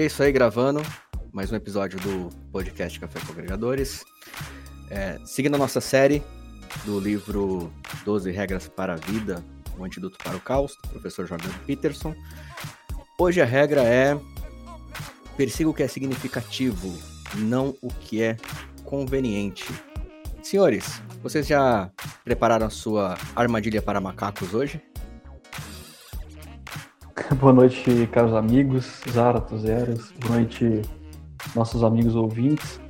É 0.00 0.06
isso 0.06 0.22
aí, 0.22 0.32
gravando 0.32 0.80
mais 1.30 1.52
um 1.52 1.56
episódio 1.56 2.00
do 2.00 2.34
podcast 2.50 2.98
Café 2.98 3.20
com 3.20 3.32
Agregadores. 3.32 4.02
É, 4.88 5.18
seguindo 5.26 5.56
a 5.56 5.58
nossa 5.58 5.78
série 5.78 6.22
do 6.86 6.98
livro 6.98 7.70
12 8.02 8.30
Regras 8.30 8.66
para 8.66 8.94
a 8.94 8.96
Vida, 8.96 9.44
o 9.78 9.84
Antídoto 9.84 10.16
para 10.24 10.38
o 10.38 10.40
Caos, 10.40 10.74
do 10.84 10.88
professor 10.88 11.26
Jordan 11.26 11.50
Peterson. 11.66 12.14
Hoje 13.18 13.42
a 13.42 13.44
regra 13.44 13.82
é 13.82 14.18
persiga 15.36 15.68
o 15.68 15.74
que 15.74 15.82
é 15.82 15.86
significativo, 15.86 16.98
não 17.36 17.76
o 17.82 17.88
que 17.88 18.22
é 18.22 18.38
conveniente. 18.84 19.66
Senhores, 20.42 21.02
vocês 21.22 21.46
já 21.46 21.90
prepararam 22.24 22.66
a 22.66 22.70
sua 22.70 23.18
armadilha 23.36 23.82
para 23.82 24.00
macacos 24.00 24.54
hoje? 24.54 24.80
Boa 27.38 27.52
noite, 27.52 28.08
caros 28.10 28.34
amigos, 28.34 29.00
Zaratos 29.08 29.64
Eros. 29.64 30.12
Boa 30.20 30.36
noite, 30.36 30.82
nossos 31.54 31.84
amigos 31.84 32.16
ouvintes. 32.16 32.80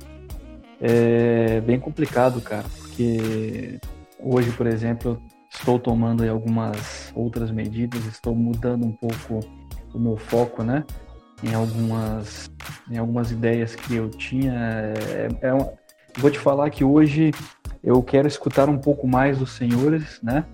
É 0.79 1.61
bem 1.61 1.79
complicado, 1.79 2.41
cara, 2.41 2.65
porque 2.79 3.79
hoje, 4.19 4.51
por 4.53 4.65
exemplo, 4.65 5.21
estou 5.51 5.77
tomando 5.77 6.27
algumas 6.27 7.11
outras 7.15 7.51
medidas, 7.51 8.03
estou 8.05 8.33
mudando 8.33 8.85
um 8.85 8.91
pouco 8.91 9.39
o 9.93 9.99
meu 9.99 10.17
foco, 10.17 10.63
né? 10.63 10.83
Em 11.43 11.53
algumas, 11.53 12.51
em 12.89 12.97
algumas 12.97 13.31
ideias 13.31 13.75
que 13.75 13.95
eu 13.95 14.09
tinha. 14.09 14.53
É, 14.53 15.27
é 15.41 15.53
um, 15.53 15.69
vou 16.17 16.31
te 16.31 16.39
falar 16.39 16.69
que 16.71 16.83
hoje 16.83 17.31
eu 17.83 18.01
quero 18.01 18.27
escutar 18.27 18.69
um 18.69 18.77
pouco 18.77 19.07
mais 19.07 19.37
dos 19.37 19.51
senhores, 19.51 20.19
né? 20.23 20.45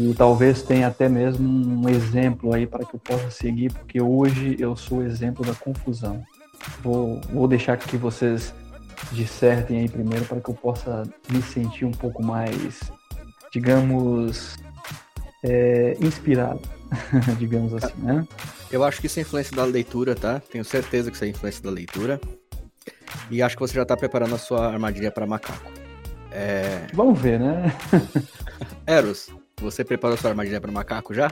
E 0.00 0.14
talvez 0.14 0.62
tenha 0.62 0.88
até 0.88 1.10
mesmo 1.10 1.46
um 1.46 1.86
exemplo 1.86 2.54
aí 2.54 2.66
para 2.66 2.86
que 2.86 2.94
eu 2.94 3.00
possa 3.00 3.30
seguir, 3.30 3.70
porque 3.70 4.00
hoje 4.00 4.56
eu 4.58 4.74
sou 4.74 4.98
o 5.00 5.02
exemplo 5.02 5.44
da 5.44 5.54
confusão. 5.54 6.24
Vou, 6.82 7.20
vou 7.30 7.46
deixar 7.46 7.76
que 7.76 7.98
vocês 7.98 8.54
dissertem 9.12 9.80
aí 9.80 9.88
primeiro 9.90 10.24
para 10.24 10.40
que 10.40 10.48
eu 10.48 10.54
possa 10.54 11.02
me 11.28 11.42
sentir 11.42 11.84
um 11.84 11.90
pouco 11.90 12.22
mais, 12.22 12.80
digamos, 13.52 14.56
é, 15.44 15.98
inspirado, 16.00 16.62
digamos 17.38 17.74
assim, 17.74 18.00
né? 18.00 18.26
Eu 18.72 18.82
acho 18.82 19.02
que 19.02 19.06
isso 19.06 19.18
é 19.18 19.22
influência 19.22 19.54
da 19.54 19.64
leitura, 19.64 20.14
tá? 20.14 20.40
Tenho 20.50 20.64
certeza 20.64 21.10
que 21.10 21.16
isso 21.16 21.26
é 21.26 21.28
influência 21.28 21.62
da 21.62 21.70
leitura. 21.70 22.18
E 23.30 23.42
acho 23.42 23.54
que 23.54 23.60
você 23.60 23.74
já 23.74 23.82
está 23.82 23.98
preparando 23.98 24.34
a 24.34 24.38
sua 24.38 24.66
armadilha 24.66 25.10
para 25.10 25.26
macaco. 25.26 25.70
É... 26.32 26.86
Vamos 26.94 27.20
ver, 27.20 27.38
né? 27.38 27.76
Eros, 28.86 29.28
você 29.60 29.84
preparou 29.84 30.16
sua 30.16 30.30
armadilha 30.30 30.60
para 30.60 30.72
macaco 30.72 31.12
já? 31.12 31.30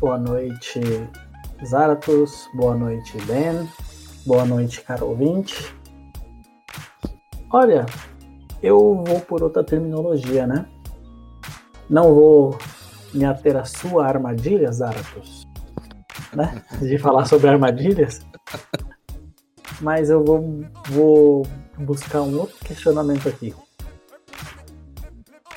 Boa 0.00 0.16
noite, 0.16 0.80
Zaratos. 1.64 2.48
Boa 2.54 2.76
noite, 2.76 3.18
Ben. 3.26 3.68
Boa 4.24 4.44
noite, 4.44 4.80
caro 4.82 5.08
ouvinte. 5.08 5.74
Olha, 7.50 7.86
eu 8.62 9.02
vou 9.04 9.20
por 9.20 9.42
outra 9.42 9.64
terminologia, 9.64 10.46
né? 10.46 10.66
Não 11.90 12.14
vou 12.14 12.58
me 13.12 13.24
ater 13.24 13.56
à 13.56 13.64
sua 13.64 14.06
armadilha, 14.06 14.70
Zaratos, 14.70 15.48
né? 16.34 16.62
De 16.80 16.98
falar 16.98 17.24
sobre 17.24 17.48
armadilhas. 17.48 18.20
Mas 19.80 20.10
eu 20.10 20.24
vou, 20.24 20.62
vou 20.90 21.46
buscar 21.78 22.22
um 22.22 22.38
outro 22.38 22.56
questionamento 22.58 23.28
aqui. 23.28 23.54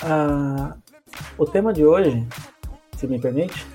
Ah, 0.04 0.76
o 1.38 1.46
tema 1.46 1.72
de 1.72 1.86
hoje, 1.86 2.28
se 2.98 3.06
me 3.06 3.20
permite, 3.20 3.68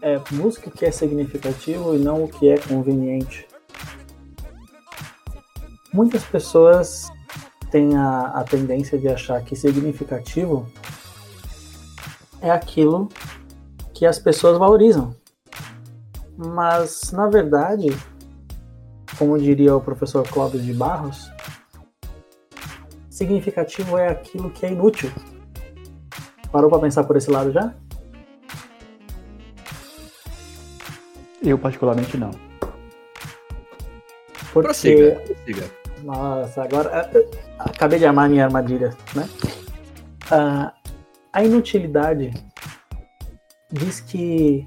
é 0.00 0.18
busque 0.32 0.68
o 0.68 0.70
que 0.70 0.84
é 0.84 0.90
significativo 0.90 1.94
e 1.94 1.98
não 1.98 2.24
o 2.24 2.28
que 2.28 2.48
é 2.48 2.58
conveniente. 2.58 3.46
Muitas 5.92 6.22
pessoas 6.24 7.08
têm 7.70 7.96
a, 7.96 8.26
a 8.26 8.44
tendência 8.44 8.98
de 8.98 9.08
achar 9.08 9.42
que 9.42 9.56
significativo 9.56 10.70
é 12.40 12.50
aquilo 12.50 13.08
que 13.92 14.06
as 14.06 14.18
pessoas 14.18 14.58
valorizam. 14.58 15.14
Mas, 16.36 17.10
na 17.10 17.26
verdade, 17.26 17.88
como 19.18 19.36
diria 19.36 19.74
o 19.74 19.80
professor 19.80 20.26
Clóvis 20.28 20.64
de 20.64 20.72
Barros, 20.72 21.28
significativo 23.10 23.98
é 23.98 24.08
aquilo 24.08 24.50
que 24.50 24.64
é 24.64 24.70
inútil. 24.70 25.10
Parou 26.50 26.70
para 26.70 26.80
pensar 26.80 27.04
por 27.04 27.16
esse 27.16 27.30
lado 27.30 27.52
já? 27.52 27.74
Eu 31.42 31.58
particularmente 31.58 32.16
não. 32.16 32.30
Porque... 34.52 34.68
Prossiga, 34.68 35.20
prossiga. 35.20 35.70
Nossa, 36.02 36.62
agora 36.62 37.10
eh, 37.14 37.26
acabei 37.58 37.98
de 37.98 38.06
amar 38.06 38.28
minha 38.28 38.44
armadilha, 38.44 38.96
né? 39.14 39.28
Ah, 40.30 40.72
a 41.32 41.44
inutilidade 41.44 42.32
diz 43.70 44.00
que 44.00 44.64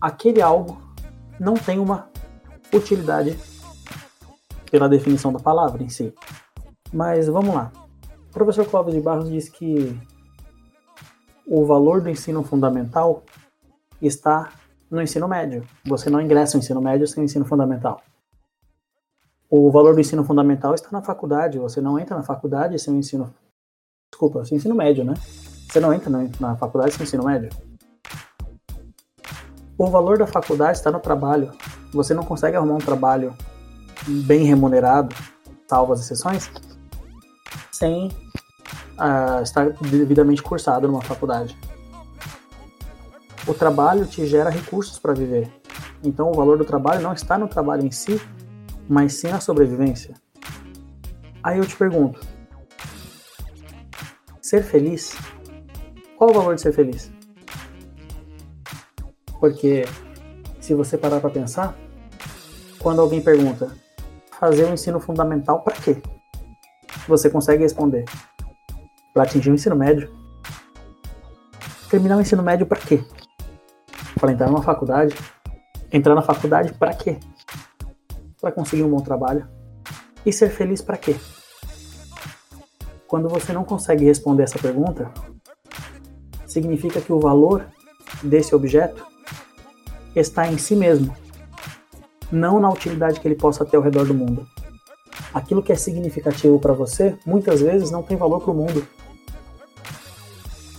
aquele 0.00 0.40
algo 0.40 0.80
não 1.38 1.54
tem 1.54 1.78
uma 1.78 2.08
utilidade 2.72 3.38
pela 4.70 4.88
definição 4.88 5.32
da 5.32 5.38
palavra 5.38 5.82
em 5.82 5.88
si. 5.88 6.14
Mas 6.92 7.28
vamos 7.28 7.54
lá. 7.54 7.70
O 8.30 8.32
professor 8.32 8.64
Clóvis 8.66 8.94
de 8.94 9.00
Barros 9.00 9.28
diz 9.28 9.48
que 9.48 9.98
o 11.46 11.64
valor 11.64 12.00
do 12.00 12.08
ensino 12.08 12.42
fundamental 12.42 13.22
está 14.00 14.52
no 14.90 15.00
ensino 15.00 15.26
médio. 15.28 15.66
Você 15.84 16.10
não 16.10 16.20
ingressa 16.20 16.56
no 16.56 16.62
ensino 16.62 16.80
médio 16.80 17.06
sem 17.06 17.24
ensino 17.24 17.44
fundamental. 17.44 18.02
O 19.48 19.70
valor 19.70 19.94
do 19.94 20.00
ensino 20.00 20.24
fundamental 20.24 20.74
está 20.74 20.88
na 20.90 21.02
faculdade. 21.02 21.58
Você 21.58 21.80
não 21.80 21.98
entra 21.98 22.16
na 22.16 22.22
faculdade 22.22 22.78
sem 22.78 22.94
o 22.94 22.98
ensino. 22.98 23.32
Desculpa, 24.10 24.44
sem 24.44 24.56
ensino 24.56 24.74
médio, 24.74 25.04
né? 25.04 25.14
Você 25.68 25.80
não 25.80 25.92
entra 25.92 26.10
na 26.40 26.56
faculdade 26.56 26.94
sem 26.94 27.04
ensino 27.04 27.24
médio. 27.24 27.50
O 29.76 29.86
valor 29.86 30.18
da 30.18 30.26
faculdade 30.26 30.78
está 30.78 30.90
no 30.90 31.00
trabalho. 31.00 31.52
Você 31.92 32.14
não 32.14 32.24
consegue 32.24 32.56
arrumar 32.56 32.74
um 32.74 32.78
trabalho 32.78 33.34
bem 34.06 34.44
remunerado, 34.44 35.14
salvo 35.68 35.92
as 35.92 36.00
exceções, 36.00 36.50
sem 37.70 38.10
uh, 39.02 39.42
estar 39.42 39.70
devidamente 39.70 40.42
cursado 40.42 40.86
numa 40.86 41.02
faculdade. 41.02 41.58
O 43.46 43.52
trabalho 43.52 44.06
te 44.06 44.24
gera 44.26 44.48
recursos 44.48 44.98
para 44.98 45.12
viver. 45.12 45.50
Então 46.04 46.30
o 46.30 46.34
valor 46.34 46.56
do 46.56 46.64
trabalho 46.64 47.02
não 47.02 47.12
está 47.12 47.36
no 47.36 47.48
trabalho 47.48 47.84
em 47.84 47.90
si, 47.90 48.20
mas 48.88 49.14
sim 49.14 49.28
na 49.28 49.40
sobrevivência. 49.40 50.14
Aí 51.42 51.58
eu 51.58 51.66
te 51.66 51.76
pergunto: 51.76 52.20
ser 54.40 54.62
feliz? 54.62 55.16
Qual 56.16 56.30
o 56.30 56.34
valor 56.34 56.54
de 56.54 56.60
ser 56.60 56.72
feliz? 56.72 57.10
Porque 59.40 59.84
se 60.60 60.72
você 60.72 60.96
parar 60.96 61.20
para 61.20 61.30
pensar, 61.30 61.76
quando 62.78 63.00
alguém 63.00 63.20
pergunta 63.20 63.76
fazer 64.38 64.66
um 64.66 64.74
ensino 64.74 65.00
fundamental 65.00 65.62
para 65.62 65.74
quê? 65.74 66.00
Você 67.08 67.28
consegue 67.28 67.64
responder 67.64 68.04
para 69.12 69.24
atingir 69.24 69.50
o 69.50 69.54
ensino 69.54 69.76
médio. 69.76 70.10
Terminar 71.90 72.16
o 72.16 72.20
ensino 72.20 72.42
médio 72.42 72.66
para 72.66 72.80
quê? 72.80 73.04
Para 74.18 74.32
entrar 74.32 74.46
numa 74.48 74.62
faculdade. 74.62 75.14
Entrar 75.92 76.14
na 76.14 76.22
faculdade 76.22 76.72
para 76.72 76.94
quê? 76.94 77.18
Para 78.40 78.52
conseguir 78.52 78.82
um 78.82 78.90
bom 78.90 79.00
trabalho. 79.00 79.46
E 80.24 80.32
ser 80.32 80.50
feliz 80.50 80.80
para 80.80 80.96
quê? 80.96 81.16
Quando 83.06 83.28
você 83.28 83.52
não 83.52 83.64
consegue 83.64 84.06
responder 84.06 84.44
essa 84.44 84.58
pergunta, 84.58 85.12
significa 86.46 87.00
que 87.00 87.12
o 87.12 87.20
valor 87.20 87.66
desse 88.22 88.54
objeto 88.54 89.04
está 90.16 90.46
em 90.50 90.56
si 90.56 90.74
mesmo, 90.74 91.14
não 92.30 92.60
na 92.60 92.70
utilidade 92.70 93.20
que 93.20 93.28
ele 93.28 93.34
possa 93.34 93.64
ter 93.64 93.76
ao 93.76 93.82
redor 93.82 94.06
do 94.06 94.14
mundo. 94.14 94.46
Aquilo 95.34 95.62
que 95.62 95.72
é 95.72 95.76
significativo 95.76 96.58
para 96.58 96.72
você, 96.72 97.18
muitas 97.26 97.60
vezes 97.60 97.90
não 97.90 98.02
tem 98.02 98.16
valor 98.16 98.40
para 98.40 98.50
o 98.50 98.54
mundo 98.54 98.86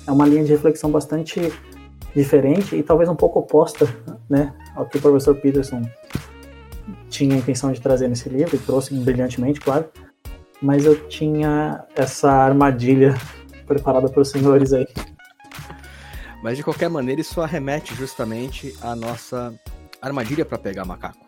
é 0.06 0.12
uma 0.12 0.26
linha 0.26 0.44
de 0.44 0.52
reflexão 0.52 0.92
bastante 0.92 1.52
diferente 2.16 2.76
e 2.76 2.84
talvez 2.84 3.10
um 3.10 3.16
pouco 3.16 3.40
oposta 3.40 3.88
né, 4.30 4.54
ao 4.76 4.86
que 4.86 4.98
o 4.98 5.02
professor 5.02 5.36
Peterson 5.36 5.82
tinha 7.10 7.36
a 7.36 7.38
intenção 7.38 7.72
de 7.72 7.80
trazer 7.80 8.08
nesse 8.08 8.28
livro, 8.28 8.56
e 8.56 8.60
trouxe 8.60 8.94
brilhantemente, 8.94 9.60
claro, 9.60 9.86
mas 10.62 10.86
eu 10.86 11.08
tinha 11.08 11.86
essa 11.96 12.32
armadilha 12.32 13.16
preparada 13.66 14.10
para 14.10 14.22
os 14.22 14.30
senhores 14.30 14.74
aí. 14.74 14.88
Mas 16.42 16.58
de 16.58 16.64
qualquer 16.64 16.90
maneira, 16.90 17.22
isso 17.22 17.40
arremete 17.40 17.96
justamente 17.96 18.76
à 18.82 18.96
nossa 18.96 19.54
armadilha 20.02 20.44
para 20.44 20.58
pegar 20.58 20.84
macaco. 20.84 21.26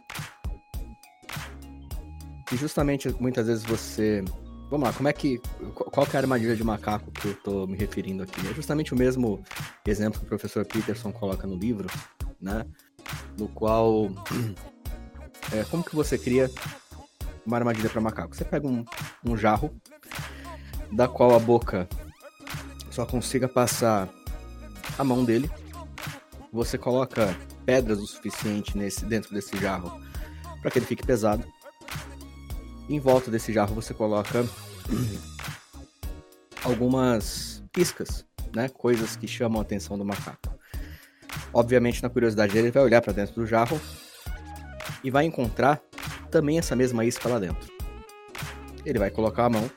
E 2.52 2.58
justamente 2.58 3.14
muitas 3.20 3.48
vezes 3.48 3.64
você 3.64 4.24
Vamos 4.70 4.88
lá, 4.88 4.94
como 4.94 5.08
é 5.08 5.14
que. 5.14 5.40
Qual 5.74 6.06
que 6.06 6.16
é 6.16 6.20
a 6.20 6.24
armadilha 6.24 6.56
de 6.56 6.64
macaco 6.64 7.12
que 7.12 7.28
eu 7.28 7.36
tô 7.36 7.68
me 7.68 7.78
referindo 7.78 8.24
aqui? 8.24 8.48
É 8.48 8.54
justamente 8.54 8.94
o 8.94 8.98
mesmo 8.98 9.44
exemplo 9.86 10.20
que 10.20 10.26
o 10.26 10.30
professor 10.30 10.66
Peterson 10.66 11.12
coloca 11.12 11.46
no 11.48 11.56
livro, 11.56 11.88
né? 12.42 12.66
no 13.38 13.48
qual 13.48 14.10
é, 15.52 15.64
como 15.66 15.84
que 15.84 15.96
você 15.96 16.18
cria 16.18 16.50
uma 17.46 17.58
armadilha 17.58 17.90
para 17.90 18.02
macaco? 18.02 18.36
Você 18.36 18.44
pega 18.44 18.68
um, 18.68 18.84
um 19.24 19.38
jarro 19.38 19.76
da 20.92 21.08
qual 21.08 21.36
a 21.36 21.40
boca 21.40 21.88
só 22.90 23.06
consiga 23.06 23.48
passar 23.48 24.10
a 24.98 25.04
mão 25.04 25.24
dele. 25.24 25.50
Você 26.52 26.78
coloca 26.78 27.36
pedras 27.66 28.00
o 28.00 28.08
suficiente 28.08 28.78
nesse 28.78 29.06
dentro 29.06 29.34
desse 29.34 29.58
jarro 29.58 30.00
para 30.62 30.72
que 30.72 30.80
ele 30.80 30.86
fique 30.86 31.06
pesado. 31.06 31.46
Em 32.88 33.00
volta 33.00 33.32
desse 33.32 33.52
jarro 33.52 33.74
você 33.74 33.94
coloca 33.94 34.46
algumas 36.64 37.64
iscas, 37.78 38.26
né? 38.54 38.70
Coisas 38.70 39.16
que 39.16 39.28
chamam 39.28 39.60
a 39.60 39.62
atenção 39.64 39.98
do 39.98 40.06
macaco. 40.06 40.56
Obviamente, 41.54 42.04
na 42.04 42.10
curiosidade 42.10 42.54
dele, 42.54 42.68
ele 42.68 42.72
vai 42.72 42.84
olhar 42.84 43.02
para 43.02 43.14
dentro 43.14 43.36
do 43.36 43.46
jarro 43.46 43.80
e 45.04 45.10
vai 45.10 45.26
encontrar 45.26 45.82
também 46.30 46.58
essa 46.58 46.76
mesma 46.76 47.06
isca 47.06 47.30
lá 47.30 47.40
dentro. 47.40 47.72
Ele 48.86 49.00
vai 49.00 49.10
colocar 49.10 49.46
a 49.46 49.50
mão, 49.50 49.70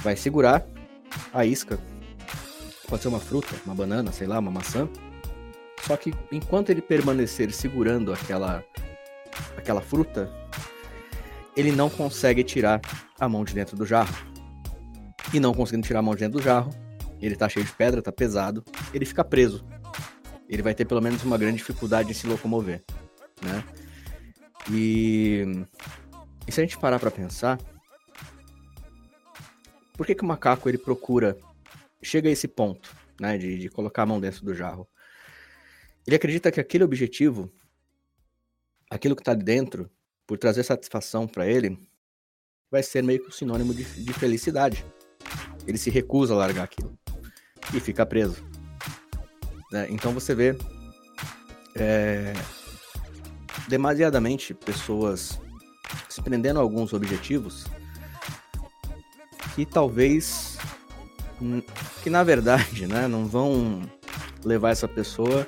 vai 0.00 0.16
segurar 0.16 0.64
a 1.32 1.44
isca. 1.44 1.78
Pode 2.88 3.02
ser 3.02 3.08
uma 3.08 3.18
fruta, 3.18 3.54
uma 3.64 3.74
banana, 3.74 4.12
sei 4.12 4.26
lá, 4.26 4.38
uma 4.38 4.50
maçã. 4.50 4.88
Só 5.82 5.96
que 5.96 6.14
enquanto 6.30 6.70
ele 6.70 6.80
permanecer 6.80 7.52
segurando 7.52 8.12
aquela 8.12 8.64
aquela 9.56 9.80
fruta, 9.80 10.30
ele 11.56 11.72
não 11.72 11.88
consegue 11.88 12.44
tirar 12.44 12.80
a 13.18 13.28
mão 13.28 13.42
de 13.42 13.54
dentro 13.54 13.76
do 13.76 13.86
jarro. 13.86 14.14
E 15.32 15.40
não 15.40 15.54
conseguindo 15.54 15.86
tirar 15.86 16.00
a 16.00 16.02
mão 16.02 16.14
de 16.14 16.20
dentro 16.20 16.38
do 16.38 16.44
jarro, 16.44 16.70
ele 17.20 17.34
tá 17.34 17.48
cheio 17.48 17.64
de 17.64 17.72
pedra, 17.72 18.02
tá 18.02 18.12
pesado, 18.12 18.62
ele 18.92 19.06
fica 19.06 19.24
preso. 19.24 19.64
Ele 20.48 20.62
vai 20.62 20.74
ter 20.74 20.84
pelo 20.84 21.00
menos 21.00 21.24
uma 21.24 21.38
grande 21.38 21.56
dificuldade 21.56 22.08
de 22.08 22.14
se 22.14 22.26
locomover, 22.26 22.84
né? 23.42 23.64
E, 24.70 25.44
e 26.46 26.52
se 26.52 26.60
a 26.60 26.64
gente 26.64 26.78
parar 26.78 26.98
para 26.98 27.10
pensar, 27.10 27.58
por 29.94 30.06
que, 30.06 30.14
que 30.14 30.22
o 30.22 30.26
macaco 30.26 30.68
ele 30.68 30.78
procura, 30.78 31.36
chega 32.02 32.28
a 32.28 32.32
esse 32.32 32.46
ponto, 32.46 32.94
né, 33.20 33.38
de, 33.38 33.58
de 33.58 33.68
colocar 33.68 34.02
a 34.02 34.06
mão 34.06 34.20
dentro 34.20 34.44
do 34.44 34.54
jarro? 34.54 34.86
Ele 36.06 36.16
acredita 36.16 36.52
que 36.52 36.60
aquele 36.60 36.84
objetivo, 36.84 37.52
aquilo 38.90 39.16
que 39.16 39.28
ali 39.28 39.42
dentro, 39.42 39.90
por 40.26 40.38
trazer 40.38 40.62
satisfação 40.62 41.26
para 41.26 41.46
ele, 41.46 41.78
vai 42.70 42.82
ser 42.82 43.02
meio 43.02 43.20
que 43.20 43.28
um 43.28 43.32
sinônimo 43.32 43.72
de, 43.72 43.84
de 43.84 44.12
felicidade. 44.12 44.84
Ele 45.66 45.78
se 45.78 45.90
recusa 45.90 46.34
a 46.34 46.36
largar 46.36 46.64
aquilo 46.64 46.96
e 47.74 47.80
fica 47.80 48.04
preso. 48.04 48.44
Né? 49.70 49.86
Então 49.90 50.12
você 50.12 50.34
vê 50.34 50.56
é, 51.74 52.32
demasiadamente 53.68 54.54
pessoas 54.54 55.38
se 56.08 56.22
prendendo 56.22 56.58
a 56.58 56.62
alguns 56.62 56.92
objetivos 56.92 57.66
que 59.54 59.64
talvez 59.64 60.56
que 62.02 62.10
na 62.10 62.22
verdade, 62.22 62.86
né, 62.86 63.06
não 63.06 63.26
vão 63.26 63.82
levar 64.44 64.70
essa 64.70 64.88
pessoa 64.88 65.46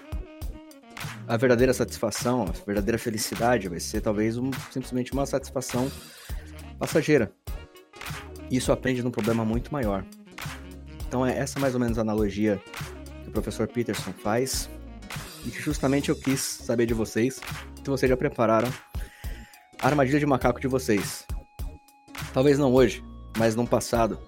a 1.28 1.36
verdadeira 1.36 1.74
satisfação, 1.74 2.42
a 2.44 2.64
verdadeira 2.64 2.96
felicidade, 2.98 3.68
vai 3.68 3.78
ser 3.78 4.00
talvez 4.00 4.38
um, 4.38 4.50
simplesmente 4.70 5.12
uma 5.12 5.26
satisfação 5.26 5.92
passageira. 6.78 7.30
Isso 8.50 8.72
aprende 8.72 9.02
num 9.02 9.10
problema 9.10 9.44
muito 9.44 9.70
maior. 9.70 10.06
Então 11.06 11.26
é 11.26 11.36
essa 11.36 11.60
mais 11.60 11.74
ou 11.74 11.80
menos 11.80 11.98
a 11.98 12.00
analogia 12.00 12.58
que 13.22 13.28
o 13.28 13.32
professor 13.32 13.68
Peterson 13.68 14.12
faz 14.12 14.70
e 15.44 15.50
que 15.50 15.60
justamente 15.60 16.08
eu 16.08 16.16
quis 16.16 16.40
saber 16.40 16.86
de 16.86 16.94
vocês 16.94 17.40
se 17.84 17.90
vocês 17.90 18.08
já 18.08 18.16
prepararam 18.16 18.72
a 19.80 19.86
armadilha 19.86 20.18
de 20.18 20.26
macaco 20.26 20.60
de 20.60 20.66
vocês. 20.66 21.26
Talvez 22.32 22.58
não 22.58 22.72
hoje, 22.72 23.04
mas 23.36 23.54
no 23.54 23.66
passado. 23.66 24.18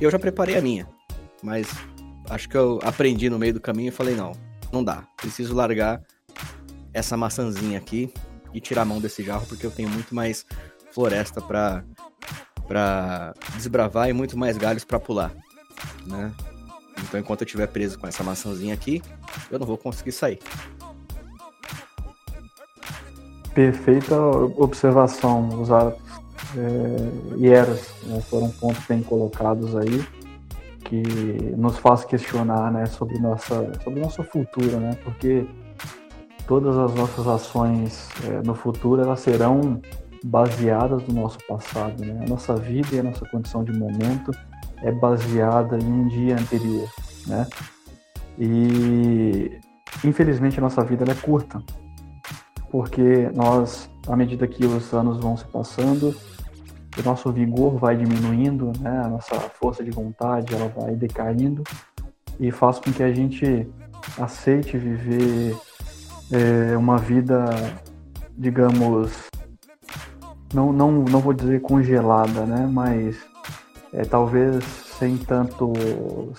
Eu 0.00 0.10
já 0.10 0.18
preparei 0.18 0.56
a 0.56 0.62
minha, 0.62 0.88
mas 1.42 1.68
acho 2.30 2.48
que 2.48 2.56
eu 2.56 2.78
aprendi 2.82 3.28
no 3.28 3.38
meio 3.38 3.52
do 3.52 3.60
caminho 3.60 3.88
e 3.88 3.92
falei: 3.92 4.14
não, 4.14 4.32
não 4.72 4.82
dá. 4.82 5.04
Preciso 5.16 5.54
largar 5.54 6.02
essa 6.92 7.16
maçãzinha 7.16 7.78
aqui 7.78 8.12
e 8.52 8.60
tirar 8.60 8.82
a 8.82 8.84
mão 8.84 9.00
desse 9.00 9.22
jarro 9.22 9.46
porque 9.46 9.64
eu 9.64 9.70
tenho 9.70 9.88
muito 9.88 10.14
mais 10.14 10.44
floresta 10.92 11.40
para 11.40 11.84
para 12.66 13.32
desbravar 13.54 14.10
e 14.10 14.12
muito 14.12 14.36
mais 14.36 14.58
galhos 14.58 14.84
para 14.84 15.00
pular, 15.00 15.32
né? 16.06 16.30
Então 17.02 17.18
enquanto 17.18 17.40
eu 17.40 17.46
estiver 17.46 17.66
preso 17.66 17.98
com 17.98 18.06
essa 18.06 18.22
maçãzinha 18.22 18.74
aqui, 18.74 19.00
eu 19.50 19.58
não 19.58 19.66
vou 19.66 19.78
conseguir 19.78 20.12
sair. 20.12 20.38
Perfeita 23.54 24.20
observação, 24.20 25.48
os 25.62 25.70
é, 25.70 27.36
e 27.38 27.48
eras 27.48 27.88
né, 28.04 28.20
foram 28.28 28.50
pontos 28.50 28.84
bem 28.86 29.02
colocados 29.02 29.74
aí 29.74 30.06
que 30.88 31.02
nos 31.56 31.76
faz 31.78 32.04
questionar 32.04 32.72
né, 32.72 32.86
sobre 32.86 33.18
nossa 33.18 33.70
sobre 33.84 34.00
nosso 34.00 34.22
futuro, 34.24 34.80
né? 34.80 34.96
Porque 35.04 35.46
todas 36.46 36.76
as 36.78 36.94
nossas 36.94 37.26
ações 37.26 38.08
é, 38.24 38.40
no 38.42 38.54
futuro 38.54 39.02
elas 39.02 39.20
serão 39.20 39.82
baseadas 40.24 41.06
no 41.06 41.20
nosso 41.20 41.38
passado, 41.46 42.02
né? 42.02 42.24
A 42.24 42.28
nossa 42.28 42.56
vida 42.56 42.88
e 42.96 43.00
a 43.00 43.02
nossa 43.02 43.26
condição 43.28 43.62
de 43.62 43.72
momento 43.72 44.30
é 44.78 44.90
baseada 44.90 45.78
em 45.78 45.92
um 45.92 46.08
dia 46.08 46.36
anterior, 46.36 46.88
né? 47.26 47.46
E 48.38 49.60
infelizmente 50.02 50.58
a 50.58 50.62
nossa 50.62 50.82
vida 50.82 51.04
é 51.10 51.14
curta, 51.14 51.62
porque 52.70 53.30
nós, 53.34 53.90
à 54.08 54.16
medida 54.16 54.46
que 54.46 54.64
os 54.64 54.94
anos 54.94 55.18
vão 55.18 55.36
se 55.36 55.44
passando, 55.44 56.14
o 57.00 57.04
nosso 57.04 57.30
vigor 57.32 57.76
vai 57.76 57.96
diminuindo, 57.96 58.72
né? 58.80 59.02
a 59.04 59.08
nossa 59.08 59.34
força 59.34 59.84
de 59.84 59.90
vontade 59.90 60.54
ela 60.54 60.68
vai 60.68 60.94
decaindo 60.94 61.62
e 62.38 62.50
faz 62.50 62.78
com 62.78 62.92
que 62.92 63.02
a 63.02 63.12
gente 63.12 63.68
aceite 64.18 64.76
viver 64.76 65.56
é, 66.30 66.76
uma 66.76 66.98
vida, 66.98 67.44
digamos, 68.36 69.12
não, 70.52 70.72
não, 70.72 70.92
não 70.92 71.20
vou 71.20 71.32
dizer 71.32 71.60
congelada, 71.60 72.44
né? 72.44 72.68
mas 72.70 73.16
é, 73.92 74.02
talvez 74.04 74.64
sem 74.98 75.16
tanto, 75.16 75.72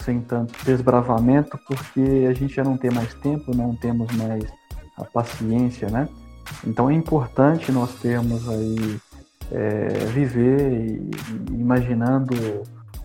sem 0.04 0.20
tanto 0.20 0.54
desbravamento, 0.66 1.58
porque 1.66 2.28
a 2.30 2.34
gente 2.34 2.54
já 2.56 2.64
não 2.64 2.78
tem 2.78 2.92
mais 2.92 3.14
tempo, 3.16 3.56
não 3.56 3.74
temos 3.74 4.12
mais 4.18 4.44
a 4.98 5.06
paciência, 5.06 5.90
né? 5.90 6.10
Então 6.68 6.90
é 6.90 6.94
importante 6.94 7.72
nós 7.72 7.94
termos 7.96 8.48
aí 8.50 9.00
é, 9.52 9.88
viver 10.08 11.02
imaginando 11.52 12.36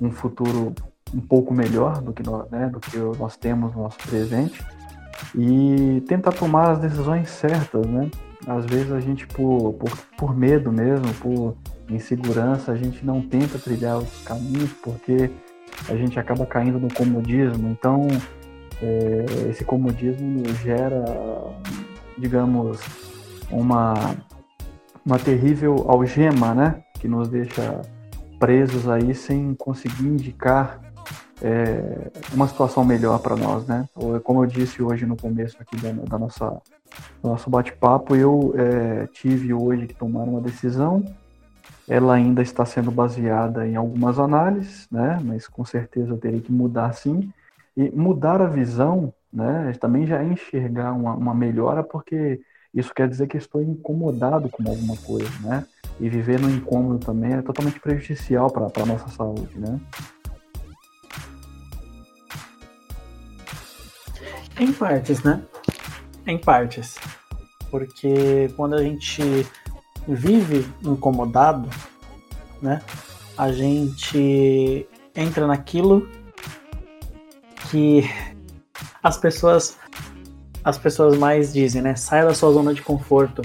um 0.00 0.10
futuro 0.10 0.74
um 1.14 1.20
pouco 1.20 1.54
melhor 1.54 2.00
do 2.02 2.12
que 2.12 2.22
nós, 2.22 2.50
né, 2.50 2.68
do 2.68 2.80
que 2.80 2.98
nós 2.98 3.36
temos 3.36 3.74
no 3.74 3.82
nosso 3.82 3.98
presente 3.98 4.62
e 5.34 6.02
tentar 6.08 6.32
tomar 6.32 6.72
as 6.72 6.78
decisões 6.78 7.28
certas, 7.30 7.86
né? 7.86 8.10
Às 8.46 8.66
vezes 8.66 8.92
a 8.92 9.00
gente 9.00 9.26
por, 9.28 9.72
por, 9.74 9.90
por 10.18 10.36
medo 10.36 10.70
mesmo, 10.72 11.12
por 11.14 11.56
insegurança, 11.88 12.72
a 12.72 12.76
gente 12.76 13.04
não 13.04 13.22
tenta 13.22 13.58
trilhar 13.58 13.98
os 13.98 14.22
caminhos 14.22 14.72
porque 14.82 15.30
a 15.88 15.94
gente 15.94 16.18
acaba 16.18 16.44
caindo 16.44 16.78
no 16.78 16.92
comodismo. 16.92 17.68
Então 17.68 18.06
é, 18.82 19.24
esse 19.48 19.64
comodismo 19.64 20.42
gera, 20.62 21.04
digamos, 22.18 22.80
uma, 23.50 23.94
uma 25.04 25.18
terrível 25.18 25.84
algema, 25.88 26.54
né? 26.54 26.82
Que 27.00 27.06
nos 27.06 27.28
deixa 27.28 27.82
presos 28.38 28.88
aí 28.88 29.14
sem 29.14 29.54
conseguir 29.54 30.04
indicar 30.04 30.80
é, 31.42 32.11
uma 32.32 32.49
situação 32.49 32.84
melhor 32.84 33.18
para 33.20 33.37
nós, 33.37 33.66
né? 33.66 33.88
Como 34.23 34.42
eu 34.42 34.46
disse 34.46 34.82
hoje 34.82 35.04
no 35.04 35.16
começo 35.16 35.56
aqui 35.61 35.76
da, 35.76 35.90
da 35.92 36.18
nossa 36.18 36.61
do 37.23 37.28
nosso 37.28 37.50
bate-papo, 37.50 38.14
eu 38.14 38.54
é, 38.56 39.06
tive 39.08 39.52
hoje 39.52 39.87
que 39.87 39.94
tomar 39.94 40.25
uma 40.25 40.40
decisão. 40.40 41.04
Ela 41.88 42.14
ainda 42.14 42.40
está 42.40 42.64
sendo 42.64 42.90
baseada 42.90 43.66
em 43.66 43.76
algumas 43.76 44.18
análises, 44.18 44.88
né? 44.90 45.20
Mas 45.23 45.46
com 45.46 45.64
certeza 45.64 46.16
terei 46.16 46.40
que 46.40 46.52
mudar 46.52 46.92
sim. 46.92 47.30
E 47.76 47.90
mudar 47.90 48.40
a 48.40 48.46
visão, 48.46 49.12
né? 49.32 49.73
Também 49.80 50.06
já 50.06 50.23
enxergar 50.23 50.92
uma, 50.92 51.14
uma 51.14 51.34
melhora, 51.34 51.82
porque 51.82 52.40
isso 52.75 52.93
quer 52.93 53.09
dizer 53.09 53.28
que 53.28 53.37
estou 53.37 53.62
incomodado 53.62 54.49
com 54.49 54.69
alguma 54.69 54.97
coisa, 54.97 55.31
né? 55.40 55.64
E 56.00 56.09
viver 56.09 56.40
no 56.40 56.50
incômodo 56.50 56.99
também 56.99 57.35
é 57.35 57.43
totalmente 57.43 57.78
prejudicial 57.78 58.50
para 58.50 58.83
a 58.83 58.87
nossa 58.87 59.09
saúde, 59.09 59.57
né? 59.57 59.81
Em 64.59 64.73
partes, 64.73 65.23
né? 65.23 65.43
Em 66.26 66.37
partes. 66.37 66.97
Porque 67.71 68.52
quando 68.57 68.75
a 68.75 68.83
gente 68.83 69.23
vive 70.09 70.66
incomodado, 70.83 71.69
né? 72.61 72.83
A 73.38 73.52
gente 73.52 74.88
entra 75.14 75.47
naquilo 75.47 76.09
que 77.71 78.02
as 79.02 79.16
pessoas 79.16 79.76
as 80.64 80.78
pessoas 80.78 81.16
mais 81.18 81.52
dizem, 81.52 81.83
né? 81.83 81.94
Saia 81.94 82.25
da 82.25 82.35
sua 82.35 82.50
zona 82.52 82.73
de 82.73 82.80
conforto. 82.80 83.42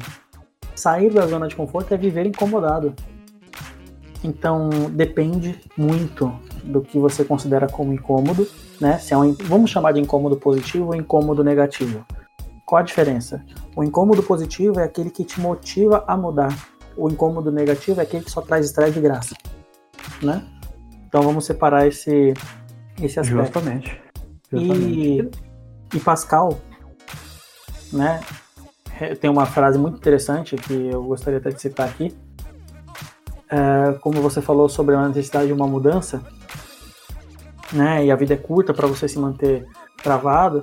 Sair 0.73 1.11
da 1.11 1.27
zona 1.27 1.47
de 1.47 1.55
conforto 1.55 1.93
é 1.93 1.97
viver 1.97 2.25
incomodado. 2.25 2.95
Então 4.23 4.69
depende 4.91 5.59
muito 5.77 6.33
do 6.63 6.81
que 6.81 6.97
você 6.97 7.23
considera 7.25 7.67
como 7.67 7.93
incômodo, 7.93 8.47
né? 8.79 8.97
Se 8.97 9.13
é 9.13 9.17
um, 9.17 9.33
vamos 9.33 9.69
chamar 9.69 9.91
de 9.91 9.99
incômodo 9.99 10.37
positivo 10.37 10.87
ou 10.87 10.95
incômodo 10.95 11.43
negativo. 11.43 12.05
Qual 12.65 12.79
a 12.79 12.83
diferença? 12.83 13.43
O 13.75 13.83
incômodo 13.83 14.23
positivo 14.23 14.79
é 14.79 14.83
aquele 14.83 15.09
que 15.09 15.23
te 15.23 15.39
motiva 15.39 16.03
a 16.07 16.15
mudar. 16.15 16.55
O 16.95 17.09
incômodo 17.09 17.51
negativo 17.51 17.99
é 17.99 18.03
aquele 18.03 18.23
que 18.23 18.31
só 18.31 18.41
traz 18.41 18.65
estresse 18.65 18.93
de 18.93 19.01
graça, 19.01 19.35
né? 20.21 20.45
Então 21.07 21.21
vamos 21.21 21.45
separar 21.45 21.87
esse 21.87 22.33
esse 23.01 23.19
aspecto. 23.19 23.43
Justamente. 23.43 24.01
Justamente. 24.51 25.31
E, 25.93 25.97
e 25.97 25.99
Pascal, 25.99 26.59
né? 27.91 28.21
Tem 29.19 29.29
uma 29.29 29.45
frase 29.45 29.77
muito 29.77 29.97
interessante 29.97 30.55
que 30.55 30.89
eu 30.91 31.03
gostaria 31.03 31.39
até 31.39 31.49
de 31.49 31.61
citar 31.61 31.87
aqui. 31.87 32.15
É, 33.49 33.93
como 34.01 34.21
você 34.21 34.41
falou 34.41 34.69
sobre 34.69 34.95
a 34.95 35.07
necessidade 35.07 35.47
de 35.47 35.53
uma 35.53 35.67
mudança, 35.67 36.21
né? 37.71 38.05
E 38.05 38.11
a 38.11 38.15
vida 38.15 38.33
é 38.33 38.37
curta 38.37 38.73
para 38.73 38.87
você 38.87 39.07
se 39.07 39.17
manter 39.17 39.65
travado. 40.03 40.61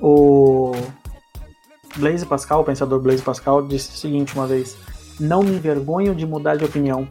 O 0.00 0.72
Blaise 1.96 2.26
Pascal, 2.26 2.62
o 2.62 2.64
pensador 2.64 3.00
Blaise 3.00 3.22
Pascal, 3.22 3.66
disse 3.66 3.90
o 3.90 3.96
seguinte 3.96 4.34
uma 4.34 4.46
vez: 4.46 4.76
Não 5.20 5.42
me 5.42 5.52
envergonho 5.52 6.14
de 6.14 6.26
mudar 6.26 6.56
de 6.56 6.64
opinião, 6.64 7.06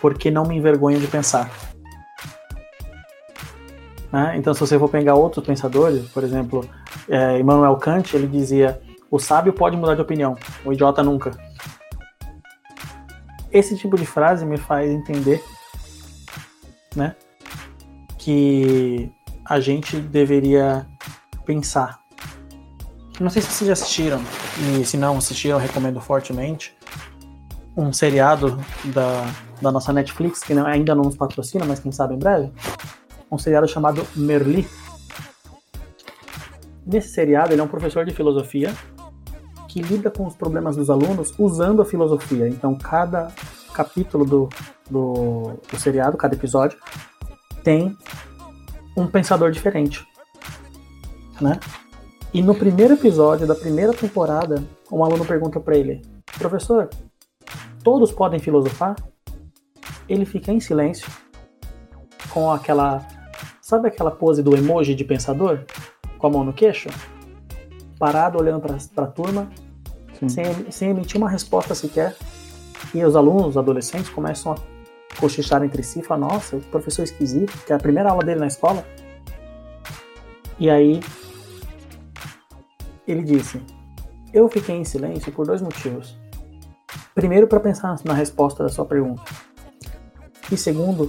porque 0.00 0.30
não 0.30 0.44
me 0.44 0.56
envergonho 0.56 1.00
de 1.00 1.06
pensar. 1.06 1.50
Né? 4.12 4.36
Então, 4.36 4.52
se 4.52 4.60
você 4.60 4.78
for 4.78 4.88
pegar 4.88 5.14
outros 5.14 5.44
pensadores, 5.44 6.08
por 6.08 6.24
exemplo, 6.24 6.68
é, 7.08 7.38
Immanuel 7.38 7.76
Kant, 7.76 8.14
ele 8.14 8.26
dizia: 8.26 8.80
o 9.10 9.18
sábio 9.18 9.52
pode 9.52 9.76
mudar 9.76 9.94
de 9.94 10.00
opinião, 10.00 10.36
o 10.64 10.72
idiota 10.72 11.02
nunca. 11.02 11.30
Esse 13.52 13.76
tipo 13.76 13.96
de 13.96 14.06
frase 14.06 14.44
me 14.44 14.56
faz 14.56 14.90
entender, 14.90 15.44
né, 16.94 17.16
que 18.18 19.10
a 19.44 19.58
gente 19.58 19.96
deveria 19.96 20.86
pensar. 21.44 22.00
Não 23.18 23.28
sei 23.28 23.42
se 23.42 23.50
vocês 23.50 23.66
já 23.66 23.72
assistiram, 23.72 24.20
e 24.58 24.84
se 24.84 24.96
não 24.96 25.18
assistiram, 25.18 25.58
recomendo 25.58 26.00
fortemente 26.00 26.74
um 27.76 27.92
seriado 27.92 28.58
da, 28.86 29.26
da 29.60 29.70
nossa 29.72 29.92
Netflix, 29.92 30.40
que 30.40 30.54
não, 30.54 30.66
ainda 30.66 30.94
não 30.94 31.04
nos 31.04 31.16
patrocina, 31.16 31.64
mas 31.64 31.80
quem 31.80 31.92
sabe 31.92 32.14
em 32.14 32.18
breve, 32.18 32.52
um 33.30 33.38
seriado 33.38 33.68
chamado 33.68 34.06
Merli. 34.16 34.66
Nesse 36.84 37.08
seriado, 37.08 37.52
ele 37.52 37.60
é 37.60 37.64
um 37.64 37.68
professor 37.68 38.04
de 38.04 38.12
filosofia 38.12 38.74
que 39.68 39.80
lida 39.80 40.10
com 40.10 40.26
os 40.26 40.34
problemas 40.34 40.76
dos 40.76 40.90
alunos 40.90 41.32
usando 41.38 41.80
a 41.80 41.84
filosofia. 41.84 42.48
Então, 42.48 42.76
cada 42.76 43.28
capítulo 43.72 44.24
do, 44.24 44.48
do, 44.90 45.54
do 45.70 45.78
seriado, 45.78 46.16
cada 46.16 46.34
episódio, 46.34 46.76
tem 47.62 47.96
um 48.96 49.06
pensador 49.06 49.52
diferente. 49.52 50.04
Né? 51.40 51.58
E 52.34 52.42
no 52.42 52.54
primeiro 52.54 52.94
episódio 52.94 53.46
da 53.46 53.54
primeira 53.54 53.92
temporada, 53.92 54.64
um 54.90 55.04
aluno 55.04 55.24
pergunta 55.24 55.60
para 55.60 55.76
ele: 55.76 56.02
Professor, 56.38 56.90
todos 57.82 58.10
podem 58.10 58.40
filosofar? 58.40 58.96
Ele 60.08 60.24
fica 60.24 60.52
em 60.52 60.58
silêncio, 60.58 61.08
com 62.30 62.50
aquela 62.50 63.06
Sabe 63.70 63.86
aquela 63.86 64.10
pose 64.10 64.42
do 64.42 64.56
emoji 64.56 64.96
de 64.96 65.04
pensador? 65.04 65.60
Com 66.18 66.26
a 66.26 66.30
mão 66.30 66.42
no 66.42 66.52
queixo? 66.52 66.88
Parado, 68.00 68.36
olhando 68.36 68.60
para 68.60 69.04
a 69.04 69.06
turma, 69.06 69.48
sem, 70.26 70.72
sem 70.72 70.90
emitir 70.90 71.18
uma 71.18 71.30
resposta 71.30 71.72
sequer. 71.72 72.16
E 72.92 73.04
os 73.04 73.14
alunos, 73.14 73.50
os 73.50 73.56
adolescentes, 73.56 74.08
começam 74.08 74.54
a 74.54 74.56
cochichar 75.20 75.62
entre 75.62 75.84
si, 75.84 76.02
falar, 76.02 76.18
nossa, 76.18 76.56
o 76.56 76.60
professor 76.62 77.04
esquisito, 77.04 77.56
que 77.64 77.72
é 77.72 77.76
a 77.76 77.78
primeira 77.78 78.10
aula 78.10 78.24
dele 78.24 78.40
na 78.40 78.48
escola. 78.48 78.84
E 80.58 80.68
aí 80.68 81.00
ele 83.06 83.22
disse: 83.22 83.62
Eu 84.32 84.48
fiquei 84.48 84.74
em 84.74 84.84
silêncio 84.84 85.30
por 85.30 85.46
dois 85.46 85.62
motivos. 85.62 86.18
Primeiro, 87.14 87.46
para 87.46 87.60
pensar 87.60 87.96
na 88.04 88.14
resposta 88.14 88.64
da 88.64 88.68
sua 88.68 88.84
pergunta. 88.84 89.22
E 90.50 90.56
segundo, 90.56 91.08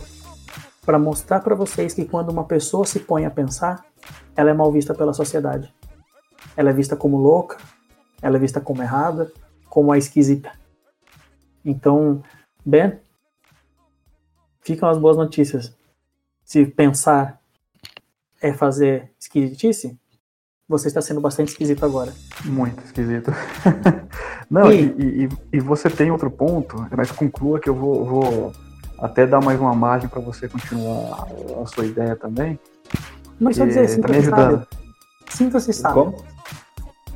para 0.85 0.97
mostrar 0.97 1.39
para 1.41 1.55
vocês 1.55 1.93
que 1.93 2.05
quando 2.05 2.29
uma 2.29 2.43
pessoa 2.43 2.85
se 2.85 2.99
põe 2.99 3.25
a 3.25 3.31
pensar, 3.31 3.85
ela 4.35 4.49
é 4.49 4.53
mal 4.53 4.71
vista 4.71 4.93
pela 4.93 5.13
sociedade. 5.13 5.73
Ela 6.57 6.71
é 6.71 6.73
vista 6.73 6.95
como 6.95 7.17
louca, 7.17 7.57
ela 8.21 8.37
é 8.37 8.39
vista 8.39 8.59
como 8.59 8.81
errada, 8.81 9.31
como 9.69 9.91
a 9.91 9.97
esquisita. 9.97 10.51
Então, 11.63 12.23
Ben, 12.65 12.99
ficam 14.61 14.89
as 14.89 14.97
boas 14.97 15.17
notícias. 15.17 15.75
Se 16.43 16.65
pensar 16.65 17.39
é 18.41 18.51
fazer 18.51 19.11
esquisitice, 19.19 19.97
você 20.67 20.87
está 20.87 21.01
sendo 21.01 21.21
bastante 21.21 21.49
esquisito 21.49 21.85
agora. 21.85 22.13
Muito 22.45 22.83
esquisito. 22.83 23.31
Não, 24.49 24.71
e, 24.71 25.25
e, 25.25 25.29
e, 25.53 25.59
você 25.59 25.89
tem 25.89 26.11
outro 26.11 26.29
ponto, 26.29 26.75
mas 26.95 27.11
conclua 27.11 27.59
que 27.59 27.69
eu 27.69 27.75
vou, 27.75 28.05
vou 28.05 28.53
até 29.01 29.25
dar 29.25 29.43
mais 29.43 29.59
uma 29.59 29.73
margem 29.73 30.07
para 30.07 30.21
você 30.21 30.47
continuar 30.47 31.27
a 31.61 31.65
sua 31.65 31.85
ideia 31.85 32.15
também. 32.15 32.59
Mas 33.39 33.57
só 33.57 33.65
dizer, 33.65 33.89
sinta-se 33.89 34.29
tá 34.29 34.37
sábio. 34.37 34.67
Sinta-se 35.29 35.73
sábio. 35.73 36.15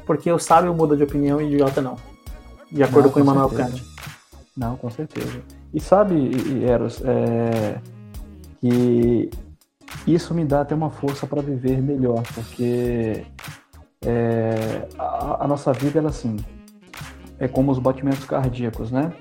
Porque 0.05 0.31
o 0.31 0.39
sábio 0.39 0.73
muda 0.73 0.97
de 0.97 1.03
opinião 1.03 1.39
e 1.39 1.45
o 1.45 1.47
idiota 1.53 1.81
não. 1.81 1.95
De 2.71 2.81
acordo 2.81 3.05
não, 3.05 3.13
com, 3.13 3.19
com 3.19 3.19
Emmanuel 3.19 3.49
Kant. 3.49 3.85
Não, 4.57 4.75
com 4.75 4.89
certeza. 4.89 5.41
E 5.73 5.79
sabe, 5.79 6.63
Eros, 6.63 7.01
é, 7.03 7.79
que 8.59 9.29
isso 10.07 10.33
me 10.33 10.45
dá 10.45 10.61
até 10.61 10.73
uma 10.73 10.89
força 10.89 11.27
para 11.27 11.41
viver 11.41 11.81
melhor, 11.81 12.23
porque 12.33 13.25
é, 14.03 14.87
a, 14.97 15.43
a, 15.43 15.47
nossa 15.47 15.73
vida, 15.73 15.99
ela 15.99 16.09
assim, 16.09 16.37
é 17.39 17.47
como 17.47 17.71
os 17.71 17.79
batimentos 17.79 18.23
cardíacos, 18.25 18.91
né? 18.91 19.13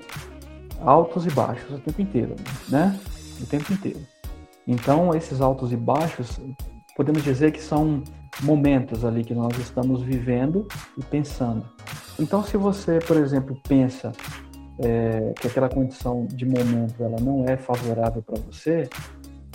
Altos 0.85 1.25
e 1.25 1.29
baixos 1.31 1.69
o 1.71 1.79
tempo 1.79 2.01
inteiro, 2.01 2.35
né? 2.69 2.97
O 3.41 3.45
tempo 3.45 3.73
inteiro. 3.73 3.99
Então, 4.67 5.13
esses 5.13 5.41
altos 5.41 5.71
e 5.71 5.75
baixos, 5.75 6.39
podemos 6.95 7.23
dizer 7.23 7.51
que 7.51 7.61
são 7.61 8.03
momentos 8.41 9.03
ali 9.03 9.23
que 9.23 9.33
nós 9.33 9.57
estamos 9.57 10.01
vivendo 10.01 10.67
e 10.97 11.03
pensando. 11.03 11.65
Então, 12.19 12.43
se 12.43 12.57
você, 12.57 12.99
por 12.99 13.17
exemplo, 13.17 13.59
pensa 13.67 14.11
é, 14.79 15.33
que 15.39 15.47
aquela 15.47 15.69
condição 15.69 16.25
de 16.25 16.45
momento 16.45 17.03
ela 17.03 17.17
não 17.19 17.45
é 17.45 17.57
favorável 17.57 18.21
para 18.21 18.39
você, 18.41 18.89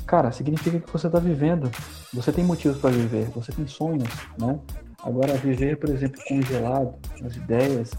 cara, 0.06 0.32
significa 0.32 0.78
que 0.78 0.92
você 0.92 1.06
está 1.06 1.18
vivendo. 1.18 1.70
Você 2.12 2.32
tem 2.32 2.44
motivos 2.44 2.78
para 2.78 2.90
viver, 2.90 3.26
você 3.30 3.52
tem 3.52 3.66
sonhos, 3.66 4.08
né? 4.38 4.58
Agora, 5.02 5.34
viver, 5.34 5.78
por 5.78 5.88
exemplo, 5.88 6.20
congelado 6.28 6.94
nas 7.20 7.36
ideias, 7.36 7.90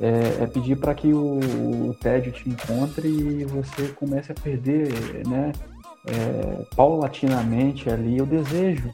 é, 0.00 0.42
é 0.42 0.46
pedir 0.46 0.76
para 0.76 0.94
que 0.94 1.12
o, 1.12 1.38
o, 1.88 1.94
tédio 2.00 2.32
te 2.32 2.48
encontre 2.48 3.08
e 3.08 3.44
você 3.44 3.88
comece 3.88 4.32
a 4.32 4.34
perder, 4.34 4.88
né, 5.26 5.52
é, 6.06 6.64
paulatinamente 6.74 7.88
ali 7.88 8.20
o 8.20 8.26
desejo, 8.26 8.90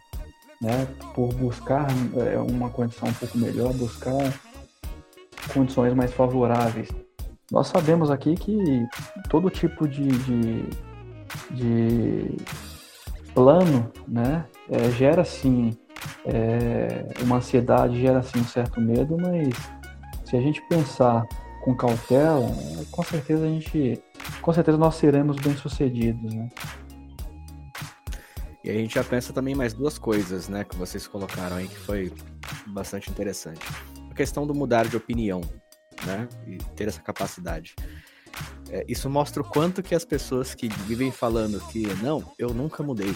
né, 0.60 0.86
por 1.14 1.32
buscar 1.34 1.88
é, 2.16 2.38
uma 2.38 2.68
condição 2.70 3.08
um 3.08 3.14
pouco 3.14 3.38
melhor, 3.38 3.72
buscar 3.72 4.32
condições 5.52 5.94
mais 5.94 6.12
favoráveis. 6.12 6.88
Nós 7.50 7.66
sabemos 7.66 8.10
aqui 8.10 8.34
que 8.36 8.86
todo 9.28 9.50
tipo 9.50 9.88
de, 9.88 10.06
de, 10.06 10.64
de 11.50 12.36
plano, 13.34 13.90
né, 14.06 14.44
é, 14.70 14.90
gera 14.90 15.24
sim 15.24 15.76
é, 16.24 17.06
uma 17.22 17.36
ansiedade, 17.36 18.00
gera 18.00 18.22
sim 18.22 18.40
um 18.40 18.44
certo 18.44 18.80
medo, 18.80 19.16
mas 19.18 19.48
se 20.30 20.36
a 20.36 20.40
gente 20.40 20.62
pensar 20.62 21.26
com 21.60 21.74
cautela, 21.74 22.46
com 22.92 23.02
certeza 23.02 23.44
a 23.44 23.48
gente, 23.48 24.00
com 24.40 24.52
certeza 24.52 24.78
nós 24.78 24.94
seremos 24.94 25.36
bem 25.36 25.56
sucedidos, 25.56 26.32
né? 26.32 26.48
E 28.62 28.70
a 28.70 28.74
gente 28.74 28.94
já 28.94 29.02
pensa 29.02 29.32
também 29.32 29.56
mais 29.56 29.74
duas 29.74 29.98
coisas, 29.98 30.48
né, 30.48 30.62
que 30.62 30.76
vocês 30.76 31.06
colocaram 31.06 31.56
aí 31.56 31.66
que 31.66 31.78
foi 31.78 32.12
bastante 32.68 33.10
interessante. 33.10 33.60
A 34.08 34.14
questão 34.14 34.46
do 34.46 34.54
mudar 34.54 34.86
de 34.86 34.96
opinião, 34.96 35.40
né, 36.06 36.28
e 36.46 36.58
ter 36.76 36.86
essa 36.86 37.00
capacidade. 37.02 37.74
É, 38.70 38.84
isso 38.86 39.10
mostra 39.10 39.42
o 39.42 39.44
quanto 39.44 39.82
que 39.82 39.94
as 39.94 40.04
pessoas 40.04 40.54
que 40.54 40.68
vivem 40.68 41.10
falando 41.10 41.58
que 41.68 41.86
não, 42.02 42.32
eu 42.38 42.54
nunca 42.54 42.82
mudei, 42.82 43.14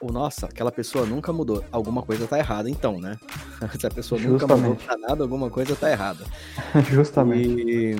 o 0.00 0.12
nossa, 0.12 0.46
aquela 0.46 0.72
pessoa 0.72 1.06
nunca 1.06 1.32
mudou. 1.32 1.64
Alguma 1.70 2.02
coisa 2.02 2.26
tá 2.26 2.38
errada, 2.38 2.68
então, 2.70 3.00
né? 3.00 3.18
Se 3.78 3.86
a 3.86 3.90
pessoa 3.90 4.20
Justamente. 4.20 4.42
nunca 4.42 4.56
mudou 4.56 4.76
pra 4.76 4.96
nada, 4.96 5.22
alguma 5.22 5.50
coisa 5.50 5.76
tá 5.76 5.90
errada. 5.90 6.24
Justamente. 6.90 7.48
E, 7.48 7.96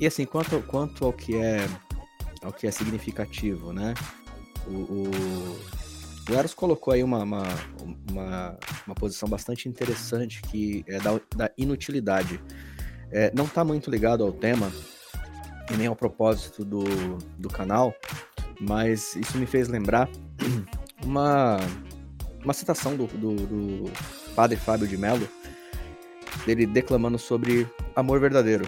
e 0.00 0.06
assim, 0.06 0.24
quanto, 0.24 0.60
quanto 0.62 1.04
ao 1.04 1.12
que 1.12 1.36
é 1.36 1.66
ao 2.42 2.52
que 2.52 2.66
é 2.66 2.70
significativo, 2.70 3.72
né? 3.72 3.94
O, 4.66 4.72
o, 4.72 5.10
o 6.30 6.34
Eros 6.34 6.54
colocou 6.54 6.92
aí 6.92 7.02
uma, 7.02 7.22
uma, 7.22 7.42
uma, 8.10 8.58
uma, 8.86 8.94
posição 8.94 9.28
bastante 9.28 9.68
interessante 9.68 10.42
que 10.42 10.84
é 10.86 10.98
da, 10.98 11.20
da 11.36 11.50
inutilidade. 11.56 12.40
É, 13.10 13.32
não 13.34 13.44
está 13.44 13.64
muito 13.64 13.90
ligado 13.90 14.22
ao 14.22 14.32
tema 14.32 14.70
e 15.70 15.76
nem 15.76 15.86
ao 15.86 15.96
propósito 15.96 16.64
do, 16.64 16.84
do 17.38 17.48
canal, 17.48 17.94
mas 18.60 19.16
isso 19.16 19.38
me 19.38 19.46
fez 19.46 19.68
lembrar 19.68 20.08
uma, 21.02 21.58
uma 22.44 22.52
citação 22.52 22.96
do, 22.96 23.06
do, 23.06 23.34
do 23.34 23.90
padre 24.34 24.56
Fábio 24.56 24.86
de 24.86 24.96
Mello, 24.96 25.26
dele 26.44 26.66
declamando 26.66 27.18
sobre 27.18 27.66
amor 27.96 28.20
verdadeiro. 28.20 28.66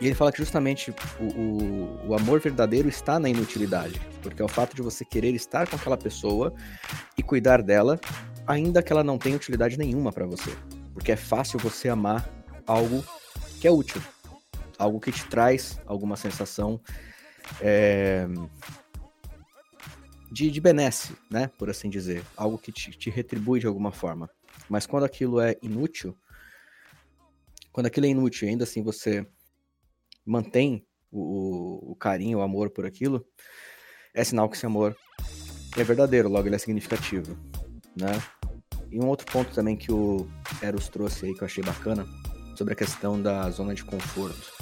E 0.00 0.06
ele 0.06 0.14
fala 0.14 0.30
que 0.30 0.38
justamente 0.38 0.94
o, 1.18 1.24
o, 1.24 2.08
o, 2.08 2.14
amor 2.14 2.40
verdadeiro 2.40 2.88
está 2.88 3.18
na 3.18 3.28
inutilidade, 3.28 4.00
porque 4.22 4.40
é 4.40 4.44
o 4.44 4.48
fato 4.48 4.74
de 4.76 4.82
você 4.82 5.04
querer 5.04 5.34
estar 5.34 5.68
com 5.68 5.76
aquela 5.76 5.96
pessoa 5.96 6.52
e 7.16 7.22
cuidar 7.22 7.62
dela, 7.62 7.98
ainda 8.46 8.82
que 8.82 8.92
ela 8.92 9.02
não 9.02 9.18
tenha 9.18 9.36
utilidade 9.36 9.76
nenhuma 9.76 10.12
para 10.12 10.26
você. 10.26 10.50
Porque 10.92 11.12
é 11.12 11.16
fácil 11.16 11.58
você 11.58 11.88
amar 11.88 12.28
algo 12.66 13.04
que 13.60 13.66
é 13.66 13.70
útil, 13.70 14.00
algo 14.78 15.00
que 15.00 15.10
te 15.10 15.24
traz 15.26 15.80
alguma 15.86 16.16
sensação 16.16 16.80
é, 17.60 18.26
de, 20.30 20.50
de 20.50 20.60
benesse, 20.60 21.16
né? 21.30 21.50
Por 21.58 21.70
assim 21.70 21.88
dizer, 21.88 22.24
algo 22.36 22.58
que 22.58 22.70
te, 22.70 22.90
te 22.90 23.10
retribui 23.10 23.60
de 23.60 23.66
alguma 23.66 23.90
forma. 23.90 24.30
Mas 24.68 24.86
quando 24.86 25.04
aquilo 25.04 25.40
é 25.40 25.56
inútil, 25.62 26.16
quando 27.72 27.86
aquilo 27.86 28.06
é 28.06 28.10
inútil, 28.10 28.48
ainda 28.48 28.64
assim 28.64 28.82
você 28.82 29.26
mantém 30.24 30.86
o, 31.10 31.92
o 31.92 31.96
carinho, 31.96 32.38
o 32.38 32.42
amor 32.42 32.70
por 32.70 32.84
aquilo, 32.84 33.24
é 34.14 34.22
sinal 34.22 34.48
que 34.48 34.56
esse 34.56 34.66
amor 34.66 34.96
é 35.76 35.84
verdadeiro, 35.84 36.28
logo 36.28 36.46
ele 36.46 36.56
é 36.56 36.58
significativo, 36.58 37.38
né? 37.96 38.20
E 38.90 38.98
um 38.98 39.06
outro 39.06 39.26
ponto 39.30 39.54
também 39.54 39.76
que 39.76 39.92
o 39.92 40.26
Eros 40.62 40.88
trouxe 40.88 41.26
aí 41.26 41.34
que 41.34 41.42
eu 41.42 41.46
achei 41.46 41.62
bacana, 41.62 42.06
sobre 42.56 42.72
a 42.72 42.76
questão 42.76 43.20
da 43.20 43.48
zona 43.50 43.74
de 43.74 43.84
conforto. 43.84 44.52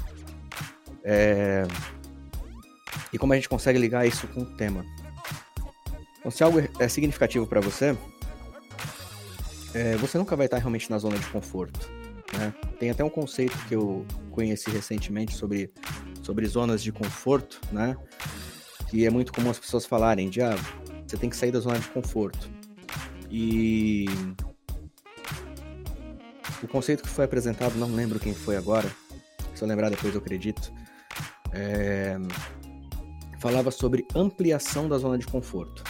É... 1.03 1.63
E 3.13 3.19
como 3.19 3.33
a 3.33 3.37
gente 3.37 3.49
consegue 3.49 3.79
ligar 3.79 4.07
isso 4.07 4.27
com 4.29 4.43
o 4.43 4.57
tema. 4.57 4.85
Então, 6.19 6.31
se 6.31 6.43
algo 6.43 6.61
é 6.79 6.89
significativo 6.89 7.47
para 7.47 7.61
você, 7.61 7.97
é, 9.75 9.97
você 9.97 10.19
nunca 10.19 10.35
vai 10.35 10.47
estar 10.47 10.59
realmente 10.59 10.91
na 10.91 10.99
zona 10.99 11.19
de 11.19 11.27
conforto. 11.27 11.89
Né? 12.37 12.53
Tem 12.79 12.91
até 12.91 13.05
um 13.05 13.11
conceito 13.11 13.57
que 13.69 13.75
eu 13.75 14.05
conheci 14.31 14.71
recentemente 14.71 15.35
sobre, 15.35 15.71
sobre 16.23 16.47
zonas 16.47 16.83
de 16.83 16.93
conforto, 16.93 17.61
né? 17.73 17.97
Que 18.89 19.07
é 19.07 19.11
muito 19.11 19.33
comum 19.33 19.51
as 19.51 19.59
pessoas 19.59 19.87
falarem 19.87 20.29
de, 20.29 20.43
ah, 20.43 20.57
você 21.07 21.17
tem 21.17 21.31
que 21.31 21.37
sair 21.37 21.53
da 21.53 21.61
zona 21.61 21.79
de 21.79 21.89
conforto. 21.89 22.51
E 23.31 24.07
o 26.63 26.69
conceito 26.69 27.03
que 27.03 27.09
foi 27.09 27.25
apresentado, 27.25 27.77
não 27.77 27.95
lembro 27.95 28.19
quem 28.19 28.35
foi 28.35 28.57
agora, 28.57 28.91
se 29.55 29.63
eu 29.63 29.69
lembrar 29.69 29.91
depois 29.91 30.15
eu 30.15 30.21
acredito, 30.21 30.73
é... 31.53 32.17
falava 33.39 33.71
sobre 33.71 34.07
ampliação 34.15 34.89
da 34.89 34.99
zona 34.99 35.19
de 35.19 35.27
conforto. 35.27 35.83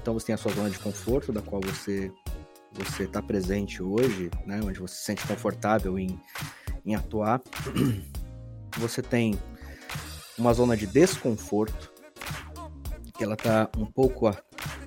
Então 0.00 0.14
você 0.14 0.26
tem 0.26 0.34
a 0.34 0.38
sua 0.38 0.52
zona 0.52 0.70
de 0.70 0.78
conforto, 0.78 1.32
da 1.32 1.40
qual 1.40 1.60
você 1.60 2.12
você 2.74 3.04
está 3.04 3.20
presente 3.20 3.82
hoje, 3.82 4.30
né, 4.46 4.60
onde 4.64 4.80
você 4.80 4.94
se 4.94 5.04
sente 5.04 5.26
confortável 5.26 5.98
em, 5.98 6.18
em 6.84 6.94
atuar, 6.94 7.40
você 8.78 9.02
tem 9.02 9.38
uma 10.38 10.52
zona 10.54 10.76
de 10.76 10.86
desconforto, 10.86 11.92
que 13.14 13.22
ela 13.22 13.34
está 13.34 13.68
um 13.76 13.84
pouco 13.84 14.26
a, 14.26 14.36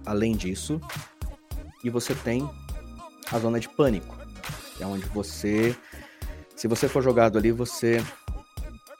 além 0.05 0.35
disso, 0.35 0.81
e 1.83 1.89
você 1.89 2.15
tem 2.15 2.49
a 3.31 3.39
zona 3.39 3.59
de 3.59 3.69
pânico, 3.69 4.17
que 4.75 4.83
é 4.83 4.87
onde 4.87 5.05
você, 5.07 5.75
se 6.55 6.67
você 6.67 6.87
for 6.87 7.03
jogado 7.03 7.37
ali, 7.37 7.51
você 7.51 8.03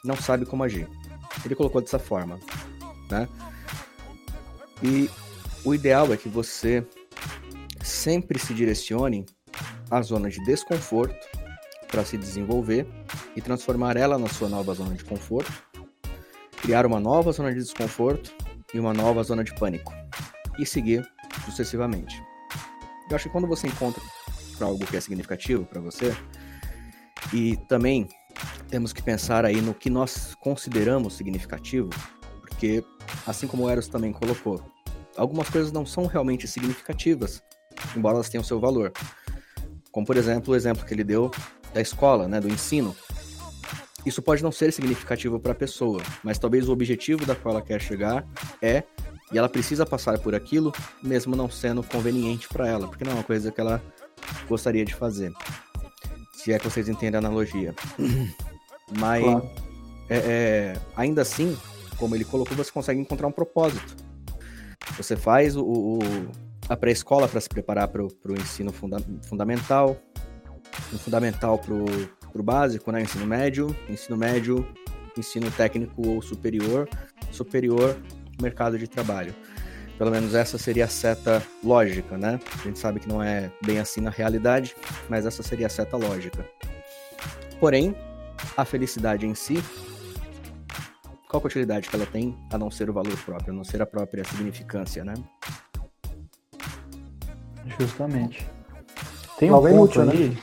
não 0.04 0.16
sabe 0.16 0.46
como 0.46 0.64
agir. 0.64 0.88
Ele 1.44 1.56
colocou 1.56 1.82
dessa 1.82 2.00
forma, 2.00 2.40
né? 3.10 3.28
E 4.84 5.10
o 5.64 5.74
ideal 5.74 6.12
é 6.14 6.18
que 6.18 6.30
você 6.30 6.86
sempre 7.84 8.40
se 8.40 8.54
direcione 8.54 9.26
à 9.90 10.02
zona 10.02 10.30
de 10.30 10.44
desconforto 10.44 11.28
para 11.88 12.04
se 12.04 12.18
desenvolver 12.18 12.86
e 13.36 13.42
transformar 13.42 13.96
ela 13.96 14.18
na 14.18 14.28
sua 14.28 14.50
nova 14.50 14.74
zona 14.74 14.96
de 14.96 15.04
conforto, 15.04 15.52
criar 16.62 16.86
uma 16.86 17.00
nova 17.00 17.32
zona 17.32 17.54
de 17.54 17.60
desconforto 17.60 18.34
e 18.74 18.80
uma 18.80 18.94
nova 18.94 19.24
zona 19.24 19.44
de 19.44 19.54
pânico 19.56 19.94
e 20.60 20.66
seguir 20.66 21.08
sucessivamente. 21.46 22.22
Eu 23.10 23.16
acho 23.16 23.26
que 23.26 23.32
quando 23.32 23.48
você 23.48 23.68
encontra 23.68 24.02
algo 24.60 24.86
que 24.86 24.98
é 24.98 25.02
significativo 25.02 25.66
para 25.66 25.80
você 25.80 26.16
e 27.34 27.58
também 27.68 28.08
temos 28.70 28.92
que 28.92 29.02
pensar 29.02 29.46
aí 29.46 29.62
no 29.62 29.74
que 29.74 29.90
nós 29.90 30.36
consideramos 30.36 31.14
significativo, 31.14 31.90
porque 32.56 32.84
assim 33.28 33.48
como 33.48 33.64
o 33.64 33.70
Eros 33.70 33.88
também 33.88 34.12
colocou, 34.12 34.62
algumas 35.18 35.50
coisas 35.50 35.72
não 35.72 35.86
são 35.86 36.06
realmente 36.06 36.48
significativas 36.48 37.44
embora 37.96 38.16
elas 38.16 38.30
tenham 38.30 38.44
seu 38.44 38.60
valor. 38.60 38.92
Como, 39.92 40.06
por 40.06 40.18
exemplo, 40.18 40.54
o 40.54 40.56
exemplo 40.56 40.86
que 40.86 40.94
ele 40.94 41.04
deu 41.04 41.32
da 41.74 41.82
escola, 41.82 42.28
né, 42.28 42.40
do 42.40 42.50
ensino. 42.50 42.96
Isso 44.06 44.22
pode 44.22 44.44
não 44.44 44.52
ser 44.52 44.72
significativo 44.72 45.40
para 45.40 45.52
a 45.52 45.56
pessoa, 45.56 46.02
mas 46.24 46.38
talvez 46.38 46.70
o 46.70 46.72
objetivo 46.72 47.26
da 47.26 47.36
qual 47.36 47.56
ela 47.56 47.62
quer 47.62 47.82
chegar 47.82 48.26
é 48.62 48.84
e 49.32 49.38
ela 49.38 49.50
precisa 49.50 49.86
passar 49.86 50.20
por 50.20 50.36
aquilo, 50.36 50.72
mesmo 51.02 51.36
não 51.36 51.50
sendo 51.50 51.82
conveniente 51.82 52.48
para 52.48 52.68
ela, 52.68 52.88
porque 52.88 53.04
não 53.04 53.14
é 53.14 53.16
uma 53.16 53.24
coisa 53.24 53.52
que 53.52 53.60
ela 53.60 53.82
gostaria 54.48 54.86
de 54.86 54.94
fazer. 54.94 55.34
Se 56.34 56.54
é 56.54 56.60
que 56.60 56.70
vocês 56.70 56.88
entendem 56.88 57.16
a 57.16 57.20
analogia. 57.20 57.74
Mas, 59.00 59.24
claro. 59.24 59.50
é, 60.08 60.18
é, 60.18 60.82
ainda 60.96 61.24
assim, 61.24 61.58
como 61.98 62.16
ele 62.16 62.26
colocou, 62.26 62.56
você 62.56 62.72
consegue 62.72 63.00
encontrar 63.00 63.28
um 63.28 63.32
propósito. 63.32 63.96
Você 64.98 65.16
faz 65.16 65.56
o, 65.56 65.64
o, 65.64 66.00
a 66.70 66.76
pré-escola 66.76 67.28
para 67.28 67.42
se 67.42 67.50
preparar 67.50 67.88
para 67.88 68.04
o 68.04 68.34
ensino 68.40 68.72
funda 68.72 68.98
fundamental, 69.24 69.98
o 70.94 70.98
fundamental 70.98 71.58
para 71.58 71.74
o 71.74 72.44
básico, 72.44 72.92
né? 72.92 73.02
ensino 73.02 73.26
médio, 73.26 73.76
ensino 73.90 74.18
médio, 74.18 74.68
ensino 75.18 75.50
técnico 75.52 76.08
ou 76.08 76.22
superior, 76.22 76.88
superior, 77.32 77.98
mercado 78.42 78.78
de 78.78 78.88
trabalho. 78.88 79.34
Pelo 79.98 80.12
menos 80.12 80.36
essa 80.36 80.58
seria 80.58 80.86
a 80.86 80.90
seta 80.90 81.42
lógica, 81.64 82.18
né? 82.18 82.38
A 82.60 82.64
gente 82.64 82.78
sabe 82.78 83.00
que 83.00 83.08
não 83.08 83.24
é 83.24 83.50
bem 83.66 83.80
assim 83.80 84.02
na 84.02 84.10
realidade, 84.10 84.76
mas 85.08 85.26
essa 85.26 85.42
seria 85.42 85.68
a 85.68 85.70
seta 85.70 85.96
lógica. 85.96 86.46
Porém, 87.62 87.96
a 88.58 88.66
felicidade 88.66 89.26
em 89.26 89.34
si, 89.34 89.64
qual 91.30 91.42
a 91.44 91.46
utilidade 91.46 91.90
que 91.90 91.96
ela 91.96 92.06
tem 92.06 92.38
a 92.52 92.58
não 92.58 92.70
ser 92.70 92.90
o 92.90 92.94
valor 92.94 93.18
próprio, 93.24 93.52
a 93.52 93.56
não 93.56 93.64
ser 93.64 93.82
a 93.82 93.86
própria 93.86 94.24
significância, 94.24 95.04
né? 95.04 95.14
Justamente. 97.80 98.48
Tem 99.38 99.52
um 99.52 99.62
ponto 99.62 100.04
né? 100.04 100.14
aí. 100.14 100.30
Né? 100.30 100.38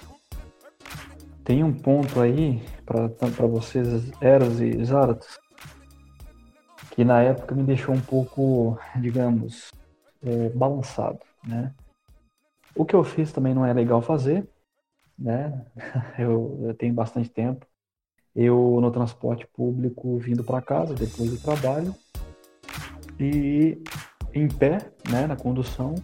Tem 1.45 1.65
um 1.65 1.73
ponto 1.73 2.21
aí 2.21 2.63
para 2.87 3.47
vocês, 3.47 4.11
Eros 4.21 4.61
e 4.61 4.85
Zaratos, 4.85 5.41
que 6.93 7.05
na 7.05 7.21
época 7.21 7.55
me 7.55 7.65
deixou 7.65 7.95
um 7.95 8.01
pouco, 8.01 8.79
digamos, 8.97 9.73
é, 10.23 10.49
balançado, 10.51 11.19
né? 11.45 11.75
O 12.75 12.85
que 12.85 12.95
eu 12.95 13.03
fiz 13.03 13.33
também 13.33 13.55
não 13.55 13.67
é 13.67 13.73
legal 13.73 14.01
fazer, 14.01 14.49
né? 15.19 15.67
Eu, 16.19 16.59
eu 16.63 16.75
tenho 16.75 16.95
bastante 16.95 17.29
tempo. 17.29 17.67
Eu 18.35 18.79
no 18.81 18.91
transporte 18.91 19.47
público 19.55 20.19
vindo 20.19 20.43
para 20.43 20.63
casa 20.63 20.95
depois 20.95 21.31
do 21.31 21.37
trabalho 21.37 21.95
e 23.21 23.79
em 24.35 24.49
pé, 24.49 24.79
né, 25.11 25.27
na 25.27 25.37
condução, 25.37 25.95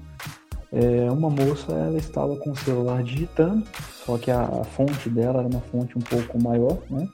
é, 0.71 1.11
uma 1.11 1.31
moça 1.31 1.73
ela 1.73 1.97
estava 1.97 2.37
com 2.37 2.51
o 2.51 2.57
celular 2.57 3.03
digitando, 3.03 3.65
só 4.05 4.19
que 4.19 4.31
a, 4.31 4.43
a, 4.43 4.65
fonte 4.65 5.09
dela 5.09 5.41
era 5.41 5.49
uma 5.49 5.61
fonte 5.61 5.97
um 5.97 6.01
pouco 6.01 6.41
maior, 6.43 6.79
né? 6.91 7.09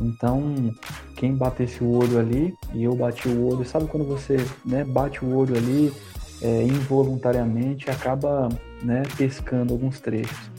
Então, 0.00 0.74
quem 1.16 1.34
batesse 1.34 1.82
o 1.82 1.90
olho 1.90 2.18
ali, 2.18 2.54
e 2.74 2.84
eu 2.84 2.94
bati 2.94 3.28
o 3.28 3.48
olho, 3.48 3.64
sabe 3.64 3.86
quando 3.86 4.04
você 4.04 4.36
né, 4.64 4.84
bate 4.84 5.24
o 5.24 5.34
olho 5.34 5.56
ali 5.56 5.92
é, 6.42 6.62
involuntariamente, 6.62 7.90
acaba 7.90 8.48
né, 8.82 9.02
pescando 9.16 9.72
alguns 9.72 10.00
trechos. 10.00 10.57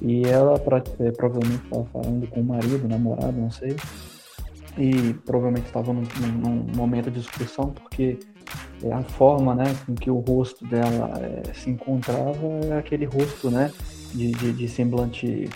E 0.00 0.22
ela 0.26 0.54
é, 1.00 1.10
provavelmente 1.12 1.64
estava 1.64 1.84
falando 1.86 2.26
com 2.28 2.40
o 2.40 2.44
marido, 2.44 2.88
namorado, 2.88 3.32
não 3.32 3.50
sei, 3.50 3.76
e 4.78 5.14
provavelmente 5.26 5.66
estava 5.66 5.92
num, 5.92 6.02
num 6.02 6.76
momento 6.76 7.10
de 7.10 7.20
discussão, 7.20 7.70
porque 7.70 8.18
é 8.82 8.92
a 8.92 9.02
forma 9.02 9.54
né, 9.54 9.64
com 9.84 9.94
que 9.94 10.10
o 10.10 10.18
rosto 10.18 10.66
dela 10.66 11.12
é, 11.20 11.52
se 11.52 11.70
encontrava 11.70 12.46
é 12.70 12.78
aquele 12.78 13.04
rosto 13.04 13.50
né, 13.50 13.70
de, 14.14 14.30
de, 14.32 14.52
de 14.52 14.68
semblante 14.68 15.48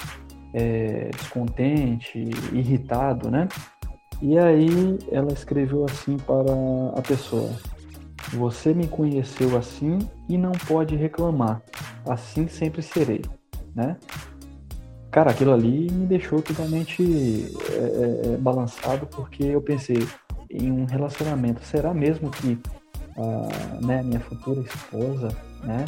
é, 0.53 1.11
descontente, 1.11 2.19
irritado, 2.53 3.31
né? 3.31 3.49
E 4.23 4.39
aí 4.39 4.99
ela 5.11 5.33
escreveu 5.33 5.85
assim 5.85 6.17
para 6.17 6.53
a 6.97 7.03
pessoa: 7.03 7.51
Você 8.35 8.73
me 8.73 8.87
conheceu 8.87 9.57
assim 9.57 9.99
e 10.29 10.39
não 10.39 10.53
pode 10.53 10.95
reclamar. 10.95 11.61
Assim 12.07 12.47
sempre 12.47 12.81
serei, 12.81 13.23
né? 13.75 13.97
Cara, 15.15 15.31
aquilo 15.31 15.53
ali 15.53 15.89
me 15.93 16.07
deixou 16.07 16.43
totalmente 16.43 17.01
é, 17.71 17.77
é, 17.77 18.35
é, 18.35 18.37
balançado 18.37 19.07
porque 19.07 19.45
eu 19.45 19.63
pensei 19.63 20.05
em 20.51 20.73
um 20.73 20.87
relacionamento. 20.87 21.65
Será 21.65 21.95
mesmo 21.95 22.33
que 22.33 22.59
a 23.17 23.81
né, 23.81 24.03
minha 24.03 24.19
futura 24.19 24.61
esposa, 24.63 25.29
né, 25.63 25.85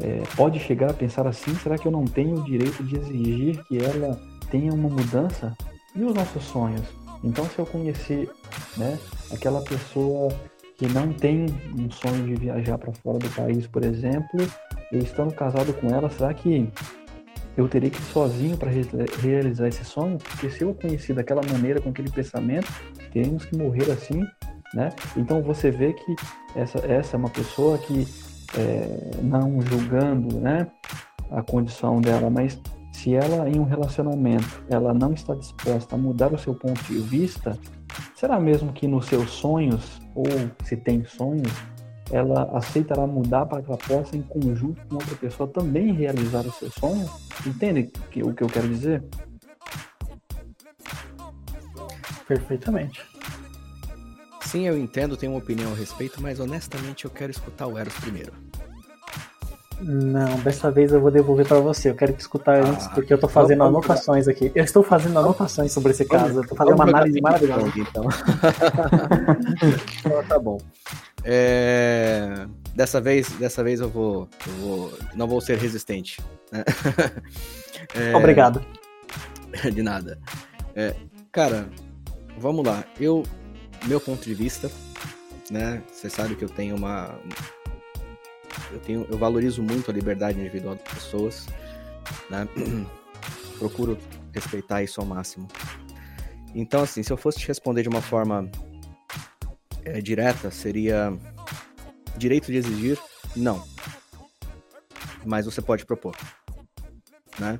é, 0.00 0.22
pode 0.36 0.60
chegar 0.60 0.90
a 0.90 0.94
pensar 0.94 1.26
assim? 1.26 1.52
Será 1.56 1.76
que 1.76 1.88
eu 1.88 1.90
não 1.90 2.04
tenho 2.04 2.36
o 2.36 2.44
direito 2.44 2.84
de 2.84 2.96
exigir 2.98 3.60
que 3.64 3.76
ela 3.76 4.16
tenha 4.52 4.72
uma 4.72 4.88
mudança? 4.88 5.52
E 5.96 6.04
os 6.04 6.14
nossos 6.14 6.44
sonhos? 6.44 6.86
Então, 7.24 7.44
se 7.46 7.58
eu 7.58 7.66
conhecer, 7.66 8.30
né, 8.76 8.96
aquela 9.32 9.60
pessoa 9.62 10.28
que 10.76 10.86
não 10.86 11.12
tem 11.12 11.46
um 11.76 11.90
sonho 11.90 12.24
de 12.24 12.36
viajar 12.36 12.78
para 12.78 12.92
fora 12.92 13.18
do 13.18 13.28
país, 13.30 13.66
por 13.66 13.84
exemplo, 13.84 14.46
eu 14.92 15.00
estando 15.00 15.34
casado 15.34 15.72
com 15.72 15.88
ela, 15.88 16.08
será 16.08 16.32
que 16.32 16.70
eu 17.58 17.68
teria 17.68 17.90
que 17.90 17.98
ir 17.98 18.04
sozinho 18.04 18.56
para 18.56 18.70
realizar 19.20 19.66
esse 19.66 19.84
sonho? 19.84 20.16
Porque 20.18 20.48
se 20.48 20.62
eu 20.62 20.72
conheci 20.72 21.12
daquela 21.12 21.42
maneira, 21.42 21.80
com 21.80 21.90
aquele 21.90 22.08
pensamento, 22.08 22.72
teríamos 23.12 23.44
que 23.44 23.56
morrer 23.56 23.90
assim, 23.90 24.24
né? 24.72 24.90
Então 25.16 25.42
você 25.42 25.68
vê 25.70 25.92
que 25.92 26.16
essa, 26.54 26.78
essa 26.86 27.16
é 27.16 27.18
uma 27.18 27.30
pessoa 27.30 27.76
que, 27.78 28.06
é, 28.56 29.10
não 29.22 29.60
julgando, 29.60 30.38
né, 30.38 30.68
a 31.30 31.42
condição 31.42 32.00
dela, 32.00 32.30
mas 32.30 32.60
se 32.92 33.14
ela 33.14 33.48
em 33.48 33.58
um 33.58 33.64
relacionamento 33.64 34.62
ela 34.68 34.94
não 34.94 35.12
está 35.12 35.34
disposta 35.34 35.94
a 35.94 35.98
mudar 35.98 36.32
o 36.32 36.38
seu 36.38 36.54
ponto 36.54 36.80
de 36.84 36.98
vista, 36.98 37.58
será 38.14 38.38
mesmo 38.38 38.72
que 38.72 38.86
nos 38.86 39.06
seus 39.06 39.30
sonhos 39.30 40.00
ou 40.14 40.24
se 40.64 40.76
tem 40.76 41.04
sonhos 41.04 41.52
ela 42.10 42.44
aceitará 42.56 43.06
mudar 43.06 43.46
para 43.46 43.62
que 43.62 43.68
ela 43.68 43.78
possa, 43.78 44.16
em 44.16 44.22
conjunto 44.22 44.80
com 44.86 44.96
outra 44.96 45.16
pessoa, 45.16 45.48
também 45.48 45.92
realizar 45.92 46.46
o 46.46 46.52
seu 46.52 46.70
sonho? 46.70 47.08
Entende 47.46 47.90
o 48.22 48.32
que 48.32 48.42
eu 48.42 48.48
quero 48.48 48.68
dizer? 48.68 49.02
Perfeitamente. 52.26 53.02
Sim, 54.42 54.66
eu 54.66 54.78
entendo, 54.78 55.16
tenho 55.16 55.32
uma 55.32 55.38
opinião 55.38 55.72
a 55.72 55.74
respeito, 55.74 56.22
mas 56.22 56.40
honestamente 56.40 57.04
eu 57.04 57.10
quero 57.10 57.30
escutar 57.30 57.66
o 57.66 57.76
Eros 57.76 57.94
primeiro. 57.94 58.32
Não, 59.80 60.40
dessa 60.40 60.70
vez 60.70 60.92
eu 60.92 61.00
vou 61.00 61.10
devolver 61.10 61.46
para 61.46 61.60
você. 61.60 61.90
Eu 61.90 61.94
quero 61.94 62.12
que 62.12 62.20
escutar 62.20 62.56
ah, 62.56 62.68
antes, 62.68 62.88
porque 62.88 63.12
eu 63.12 63.18
tô 63.18 63.28
fazendo 63.28 63.58
vamos, 63.58 63.76
anotações 63.76 64.26
vamos, 64.26 64.28
aqui. 64.28 64.50
Eu 64.54 64.64
estou 64.64 64.82
fazendo 64.82 65.18
anotações 65.18 65.70
sobre 65.70 65.92
esse 65.92 66.04
caso. 66.04 66.40
Eu 66.40 66.48
tô 66.48 66.56
fazendo 66.56 66.74
uma 66.74 66.84
análise 66.84 67.20
maravilhosa. 67.20 67.72
Então. 67.76 68.04
então 70.04 70.24
tá 70.24 70.38
bom. 70.38 70.58
É... 71.24 72.46
Dessa 72.74 73.00
vez, 73.00 73.28
dessa 73.32 73.64
vez 73.64 73.80
eu 73.80 73.88
vou, 73.88 74.28
eu 74.46 74.52
vou, 74.54 74.98
não 75.14 75.26
vou 75.26 75.40
ser 75.40 75.58
resistente. 75.58 76.20
Né? 76.52 76.64
É... 77.94 78.14
Obrigado. 78.14 78.62
De 79.72 79.82
nada. 79.82 80.18
É... 80.74 80.94
Cara, 81.32 81.70
vamos 82.36 82.66
lá. 82.66 82.84
Eu, 83.00 83.22
meu 83.86 84.00
ponto 84.00 84.22
de 84.22 84.34
vista, 84.34 84.70
né? 85.50 85.82
Você 85.90 86.10
sabe 86.10 86.34
que 86.34 86.44
eu 86.44 86.48
tenho 86.48 86.76
uma, 86.76 87.18
eu 88.72 88.78
tenho, 88.80 89.06
eu 89.10 89.16
valorizo 89.16 89.62
muito 89.62 89.90
a 89.90 89.94
liberdade 89.94 90.38
individual 90.38 90.74
das 90.74 90.94
pessoas, 90.94 91.46
né? 92.30 92.48
Procuro 93.58 93.98
respeitar 94.32 94.82
isso 94.82 95.00
ao 95.00 95.06
máximo. 95.06 95.48
Então, 96.54 96.82
assim, 96.82 97.02
se 97.02 97.12
eu 97.12 97.16
fosse 97.16 97.38
te 97.38 97.48
responder 97.48 97.82
de 97.82 97.88
uma 97.88 98.02
forma 98.02 98.50
é, 99.88 100.00
direta, 100.00 100.50
seria 100.50 101.12
direito 102.16 102.46
de 102.46 102.56
exigir? 102.56 102.98
Não. 103.36 103.66
Mas 105.24 105.46
você 105.46 105.60
pode 105.60 105.84
propor, 105.84 106.16
né? 107.38 107.58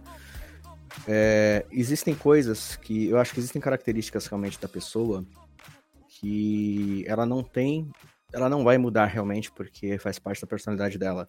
É, 1.07 1.65
existem 1.71 2.15
coisas 2.15 2.77
que 2.77 3.09
eu 3.09 3.19
acho 3.19 3.33
que 3.33 3.41
existem 3.41 3.63
características 3.63 4.27
realmente 4.27 4.61
da 4.61 4.69
pessoa 4.69 5.25
que 6.09 7.05
ela 7.07 7.25
não 7.25 7.43
tem 7.43 7.91
ela 8.33 8.49
não 8.49 8.63
vai 8.63 8.77
mudar 8.77 9.07
realmente 9.07 9.51
porque 9.51 9.99
faz 9.99 10.19
parte 10.19 10.41
da 10.41 10.47
personalidade 10.47 10.99
dela, 10.99 11.29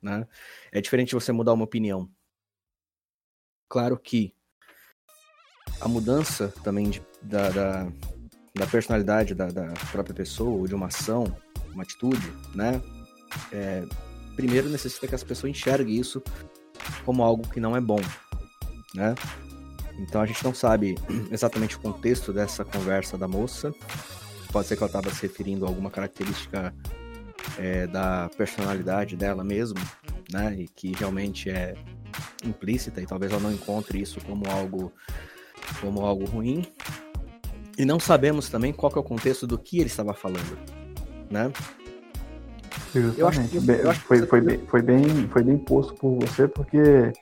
né? 0.00 0.26
É 0.72 0.80
diferente 0.80 1.14
você 1.14 1.30
mudar 1.30 1.52
uma 1.52 1.64
opinião. 1.64 2.10
Claro 3.68 3.98
que 3.98 4.34
a 5.80 5.88
mudança 5.88 6.48
também 6.64 6.88
de, 6.88 7.02
da, 7.22 7.50
da, 7.50 7.92
da, 8.58 8.66
personalidade 8.66 9.34
da, 9.34 9.46
da, 9.46 9.66
própria 9.90 10.14
pessoa, 10.14 10.50
ou 10.50 10.66
de 10.66 10.74
uma 10.74 10.86
ação, 10.86 11.24
uma 11.72 11.82
atitude, 11.82 12.32
né? 12.54 12.80
É, 13.52 13.84
primeiro 14.36 14.68
necessita 14.68 15.06
que 15.06 15.14
as 15.14 15.22
pessoas 15.22 15.50
enxerguem 15.50 15.96
isso 15.96 16.22
como 17.04 17.22
algo 17.22 17.48
que 17.48 17.60
não 17.60 17.76
é 17.76 17.80
bom, 17.80 18.00
né? 18.94 19.14
Então 19.98 20.20
a 20.20 20.26
gente 20.26 20.42
não 20.44 20.54
sabe 20.54 20.96
exatamente 21.30 21.76
o 21.76 21.80
contexto 21.80 22.32
dessa 22.32 22.64
conversa 22.64 23.18
da 23.18 23.26
moça, 23.26 23.72
pode 24.52 24.66
ser 24.66 24.76
que 24.76 24.82
ela 24.82 24.88
estava 24.88 25.10
se 25.10 25.22
referindo 25.22 25.64
a 25.64 25.68
alguma 25.68 25.90
característica 25.90 26.74
é, 27.58 27.86
da 27.86 28.30
personalidade 28.36 29.16
dela 29.16 29.44
mesmo, 29.44 29.78
né? 30.30 30.54
E 30.58 30.68
que 30.68 30.92
realmente 30.92 31.50
é 31.50 31.74
implícita 32.44 33.00
e 33.00 33.06
talvez 33.06 33.32
ela 33.32 33.40
não 33.40 33.52
encontre 33.52 34.00
isso 34.00 34.20
como 34.24 34.48
algo 34.48 34.92
como 35.80 36.04
algo 36.04 36.24
ruim. 36.24 36.66
E 37.78 37.84
não 37.84 38.00
sabemos 38.00 38.48
também 38.48 38.72
qual 38.72 38.92
é 38.94 38.98
o 38.98 39.02
contexto 39.02 39.46
do 39.46 39.56
que 39.56 39.78
ele 39.78 39.86
estava 39.86 40.12
falando, 40.12 40.58
né? 41.30 41.52
Eu 42.94 43.28
acho 43.28 43.42
que, 43.48 43.56
eu 43.56 43.90
acho 43.90 44.00
que 44.00 44.06
foi, 44.06 44.26
foi, 44.26 44.40
bem, 44.40 44.58
foi, 44.66 44.82
bem, 44.82 45.28
foi 45.28 45.42
bem 45.42 45.58
posto 45.58 45.94
por 45.94 46.18
você, 46.18 46.48
porque 46.48 47.12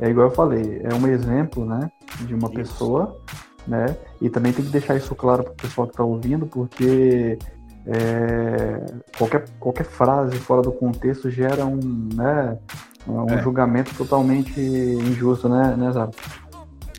é 0.00 0.08
igual 0.08 0.28
eu 0.28 0.34
falei, 0.34 0.80
é 0.82 0.94
um 0.94 1.06
exemplo, 1.06 1.64
né, 1.64 1.90
de 2.22 2.34
uma 2.34 2.48
Isso. 2.48 2.54
pessoa 2.54 3.20
né? 3.66 3.96
E 4.20 4.28
também 4.28 4.52
tem 4.52 4.64
que 4.64 4.70
deixar 4.70 4.96
isso 4.96 5.14
claro 5.14 5.44
para 5.44 5.52
o 5.52 5.56
pessoal 5.56 5.86
que 5.86 5.92
está 5.92 6.04
ouvindo, 6.04 6.46
porque 6.46 7.38
é, 7.86 8.84
qualquer, 9.16 9.44
qualquer 9.58 9.84
frase 9.84 10.36
fora 10.38 10.62
do 10.62 10.72
contexto 10.72 11.30
gera 11.30 11.64
um, 11.64 11.78
né, 12.14 12.58
um 13.06 13.30
é. 13.30 13.42
julgamento 13.42 13.94
totalmente 13.94 14.60
injusto, 14.60 15.48
né, 15.48 15.76
né 15.76 15.92
Zaro? 15.92 16.10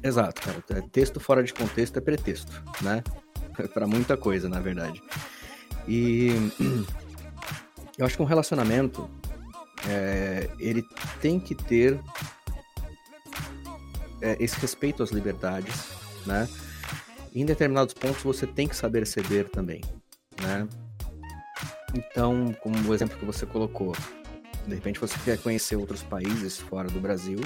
Exato, 0.03 0.41
cara. 0.41 0.63
É, 0.69 0.81
texto 0.91 1.19
fora 1.19 1.43
de 1.43 1.53
contexto 1.53 1.97
é 1.97 2.01
pretexto, 2.01 2.51
né? 2.81 3.03
para 3.73 3.85
muita 3.85 4.17
coisa, 4.17 4.49
na 4.49 4.59
verdade. 4.59 5.01
E 5.87 6.31
eu 7.97 8.05
acho 8.05 8.15
que 8.15 8.21
um 8.21 8.25
relacionamento 8.25 9.09
é, 9.87 10.49
ele 10.59 10.83
tem 11.19 11.39
que 11.39 11.55
ter 11.55 11.99
é, 14.21 14.37
esse 14.39 14.59
respeito 14.59 15.03
às 15.03 15.11
liberdades, 15.11 15.89
né? 16.25 16.47
em 17.33 17.45
determinados 17.45 17.93
pontos 17.93 18.21
você 18.23 18.45
tem 18.45 18.67
que 18.67 18.75
saber 18.75 19.07
ceder 19.07 19.49
também, 19.49 19.81
né? 20.41 20.67
Então, 21.93 22.53
como 22.61 22.89
o 22.89 22.93
exemplo 22.93 23.17
que 23.17 23.25
você 23.25 23.45
colocou, 23.45 23.95
de 24.67 24.75
repente 24.75 24.99
você 24.99 25.17
quer 25.23 25.37
conhecer 25.37 25.75
outros 25.75 26.03
países 26.03 26.57
fora 26.57 26.89
do 26.89 26.99
Brasil, 26.99 27.39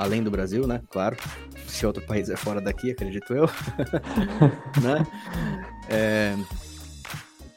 além 0.00 0.22
do 0.22 0.30
Brasil, 0.30 0.66
né? 0.66 0.82
Claro, 0.90 1.16
se 1.66 1.86
outro 1.86 2.04
país 2.04 2.28
é 2.28 2.36
fora 2.36 2.60
daqui, 2.60 2.90
acredito 2.90 3.32
eu, 3.32 3.46
né? 4.82 5.06
É... 5.88 6.34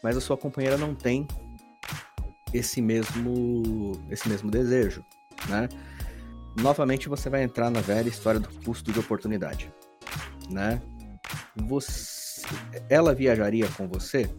Mas 0.04 0.18
a 0.18 0.22
sua 0.22 0.38
companheira 0.38 0.78
não 0.78 0.94
tem 0.94 1.28
esse 2.54 2.82
mesmo 2.82 3.94
esse 4.12 4.30
mesmo 4.30 4.52
desejo, 4.52 5.04
né? 5.48 5.68
Novamente 6.56 7.10
você 7.10 7.30
vai 7.30 7.42
entrar 7.42 7.72
na 7.72 7.82
velha 7.82 8.10
história 8.10 8.40
do 8.40 8.50
custo 8.64 8.92
de 8.92 9.00
oportunidade 9.00 9.72
né? 10.50 10.82
Você, 11.56 12.46
ela 12.90 13.14
viajaria 13.14 13.68
com 13.70 13.88
você? 13.88 14.30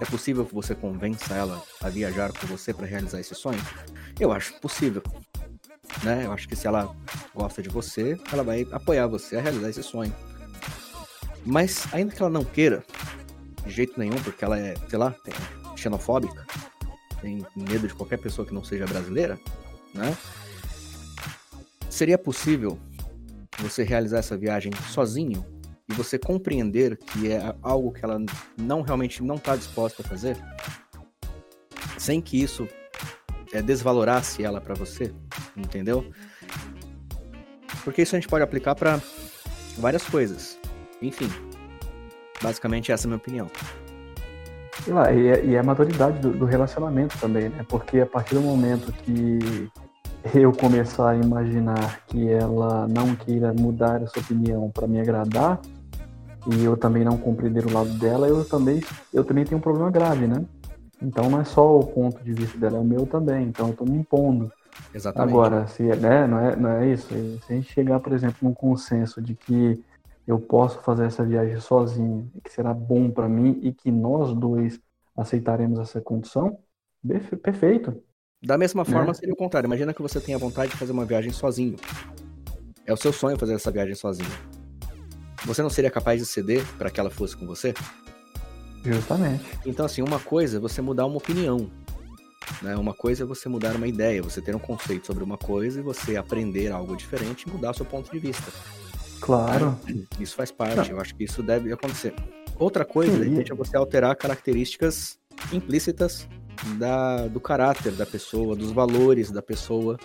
É 0.00 0.04
possível 0.04 0.46
que 0.46 0.54
você 0.54 0.74
convença 0.74 1.34
ela 1.34 1.62
a 1.80 1.88
viajar 1.88 2.32
com 2.32 2.46
você 2.46 2.72
para 2.72 2.86
realizar 2.86 3.20
esse 3.20 3.34
sonho? 3.34 3.60
Eu 4.18 4.32
acho 4.32 4.54
possível. 4.60 5.02
Né? 6.02 6.26
Eu 6.26 6.32
acho 6.32 6.48
que 6.48 6.56
se 6.56 6.66
ela 6.66 6.94
gosta 7.34 7.62
de 7.62 7.68
você, 7.68 8.18
ela 8.32 8.42
vai 8.42 8.66
apoiar 8.70 9.06
você 9.06 9.36
a 9.36 9.40
realizar 9.40 9.70
esse 9.70 9.82
sonho. 9.82 10.14
Mas 11.44 11.86
ainda 11.92 12.14
que 12.14 12.22
ela 12.22 12.30
não 12.30 12.44
queira, 12.44 12.84
de 13.64 13.70
jeito 13.70 13.98
nenhum, 13.98 14.20
porque 14.22 14.44
ela 14.44 14.58
é, 14.58 14.74
sei 14.88 14.98
lá, 14.98 15.14
xenofóbica, 15.76 16.46
tem 17.20 17.44
medo 17.56 17.88
de 17.88 17.94
qualquer 17.94 18.18
pessoa 18.18 18.46
que 18.46 18.54
não 18.54 18.64
seja 18.64 18.86
brasileira, 18.86 19.38
né? 19.94 20.16
Seria 21.90 22.18
possível 22.18 22.78
você 23.58 23.82
realizar 23.82 24.18
essa 24.18 24.36
viagem 24.36 24.72
sozinho 24.90 25.44
e 25.88 25.94
você 25.94 26.18
compreender 26.18 26.96
que 26.96 27.32
é 27.32 27.54
algo 27.62 27.92
que 27.92 28.04
ela 28.04 28.20
não 28.56 28.82
realmente 28.82 29.22
não 29.22 29.36
está 29.36 29.56
disposta 29.56 30.02
a 30.02 30.08
fazer, 30.08 30.36
sem 31.96 32.20
que 32.20 32.40
isso 32.40 32.68
é, 33.52 33.62
desvalorasse 33.62 34.44
ela 34.44 34.60
para 34.60 34.74
você, 34.74 35.12
entendeu? 35.56 36.04
Porque 37.84 38.02
isso 38.02 38.14
a 38.14 38.18
gente 38.18 38.28
pode 38.28 38.44
aplicar 38.44 38.74
para 38.74 39.00
várias 39.78 40.04
coisas. 40.04 40.58
Enfim, 41.00 41.30
basicamente 42.42 42.92
essa 42.92 43.04
é 43.04 43.06
a 43.06 43.08
minha 43.08 43.16
opinião. 43.16 43.46
lá, 44.86 45.12
e, 45.12 45.28
é, 45.28 45.44
e 45.44 45.54
é 45.54 45.58
a 45.58 45.62
maturidade 45.62 46.18
do, 46.18 46.30
do, 46.32 46.44
relacionamento 46.44 47.16
também, 47.18 47.48
né? 47.48 47.64
Porque 47.68 48.00
a 48.00 48.06
partir 48.06 48.34
do 48.34 48.40
momento 48.40 48.92
que 48.92 49.70
eu 50.34 50.52
começar 50.52 51.10
a 51.10 51.16
imaginar 51.16 52.00
que 52.06 52.28
ela 52.28 52.86
não 52.88 53.14
queira 53.14 53.52
mudar 53.52 54.02
essa 54.02 54.18
opinião 54.18 54.70
para 54.70 54.86
me 54.86 55.00
agradar 55.00 55.60
e 56.46 56.64
eu 56.64 56.76
também 56.76 57.04
não 57.04 57.16
compreender 57.16 57.66
o 57.66 57.72
lado 57.72 57.90
dela, 57.90 58.26
eu 58.28 58.44
também 58.44 58.82
eu 59.12 59.24
também 59.24 59.44
tenho 59.44 59.58
um 59.58 59.62
problema 59.62 59.90
grave, 59.90 60.26
né? 60.26 60.44
Então 61.00 61.30
não 61.30 61.40
é 61.40 61.44
só 61.44 61.78
o 61.78 61.86
ponto 61.86 62.22
de 62.22 62.32
vista 62.32 62.58
dela, 62.58 62.76
é 62.76 62.80
o 62.80 62.84
meu 62.84 63.06
também. 63.06 63.46
Então 63.46 63.66
eu 63.66 63.72
estou 63.72 63.86
me 63.86 63.98
impondo. 63.98 64.52
Exatamente. 64.94 65.30
Agora, 65.30 65.66
se 65.66 65.82
né, 65.82 66.26
não 66.26 66.38
é, 66.38 66.56
não 66.56 66.70
é 66.70 66.92
isso. 66.92 67.08
Se 67.08 67.52
a 67.52 67.54
gente 67.54 67.72
chegar, 67.72 68.00
por 68.00 68.12
exemplo, 68.12 68.36
num 68.42 68.54
consenso 68.54 69.20
de 69.20 69.34
que 69.34 69.82
eu 70.26 70.38
posso 70.38 70.80
fazer 70.80 71.06
essa 71.06 71.24
viagem 71.24 71.58
sozinho, 71.58 72.30
que 72.44 72.52
será 72.52 72.74
bom 72.74 73.10
para 73.10 73.28
mim 73.28 73.58
e 73.62 73.72
que 73.72 73.90
nós 73.90 74.34
dois 74.34 74.78
aceitaremos 75.16 75.78
essa 75.78 76.00
condição, 76.00 76.58
perfeito. 77.42 78.02
Da 78.42 78.56
mesma 78.56 78.84
né? 78.84 78.90
forma, 78.90 79.14
seria 79.14 79.32
o 79.32 79.36
contrário. 79.36 79.66
Imagina 79.66 79.94
que 79.94 80.02
você 80.02 80.20
tenha 80.20 80.38
vontade 80.38 80.70
de 80.70 80.76
fazer 80.76 80.92
uma 80.92 81.04
viagem 81.04 81.32
sozinho. 81.32 81.76
É 82.86 82.92
o 82.92 82.96
seu 82.96 83.12
sonho 83.12 83.38
fazer 83.38 83.54
essa 83.54 83.70
viagem 83.70 83.94
sozinho. 83.94 84.30
Você 85.44 85.62
não 85.62 85.70
seria 85.70 85.90
capaz 85.90 86.20
de 86.20 86.26
ceder 86.26 86.64
para 86.76 86.90
que 86.90 87.00
ela 87.00 87.10
fosse 87.10 87.36
com 87.36 87.46
você? 87.46 87.72
Justamente. 88.94 89.44
Então, 89.64 89.86
assim, 89.86 90.02
uma 90.02 90.18
coisa 90.18 90.56
é 90.58 90.60
você 90.60 90.80
mudar 90.80 91.06
uma 91.06 91.18
opinião. 91.18 91.70
Né? 92.62 92.76
Uma 92.76 92.94
coisa 92.94 93.24
é 93.24 93.26
você 93.26 93.48
mudar 93.48 93.76
uma 93.76 93.86
ideia, 93.86 94.22
você 94.22 94.40
ter 94.40 94.54
um 94.54 94.58
conceito 94.58 95.06
sobre 95.06 95.22
uma 95.22 95.36
coisa 95.36 95.80
e 95.80 95.82
você 95.82 96.16
aprender 96.16 96.70
algo 96.72 96.96
diferente 96.96 97.42
e 97.42 97.50
mudar 97.50 97.70
o 97.70 97.74
seu 97.74 97.84
ponto 97.84 98.10
de 98.10 98.18
vista. 98.18 98.50
Claro. 99.20 99.78
Isso 100.18 100.34
faz 100.34 100.50
parte, 100.50 100.90
eu 100.90 101.00
acho 101.00 101.14
que 101.14 101.24
isso 101.24 101.42
deve 101.42 101.72
acontecer. 101.72 102.14
Outra 102.58 102.84
coisa, 102.84 103.12
Sim. 103.12 103.20
de 103.20 103.28
repente, 103.28 103.52
é 103.52 103.54
você 103.54 103.76
alterar 103.76 104.16
características 104.16 105.18
implícitas 105.52 106.28
da, 106.78 107.26
do 107.28 107.40
caráter 107.40 107.92
da 107.92 108.06
pessoa, 108.06 108.56
dos 108.56 108.72
valores 108.72 109.30
da 109.30 109.42
pessoa. 109.42 109.98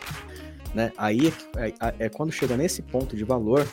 Né? 0.74 0.92
Aí 0.98 1.34
é, 1.58 1.68
é, 1.68 1.96
é 2.00 2.10
quando 2.10 2.32
chega 2.32 2.58
nesse 2.58 2.82
ponto 2.82 3.16
de 3.16 3.24
valor, 3.24 3.68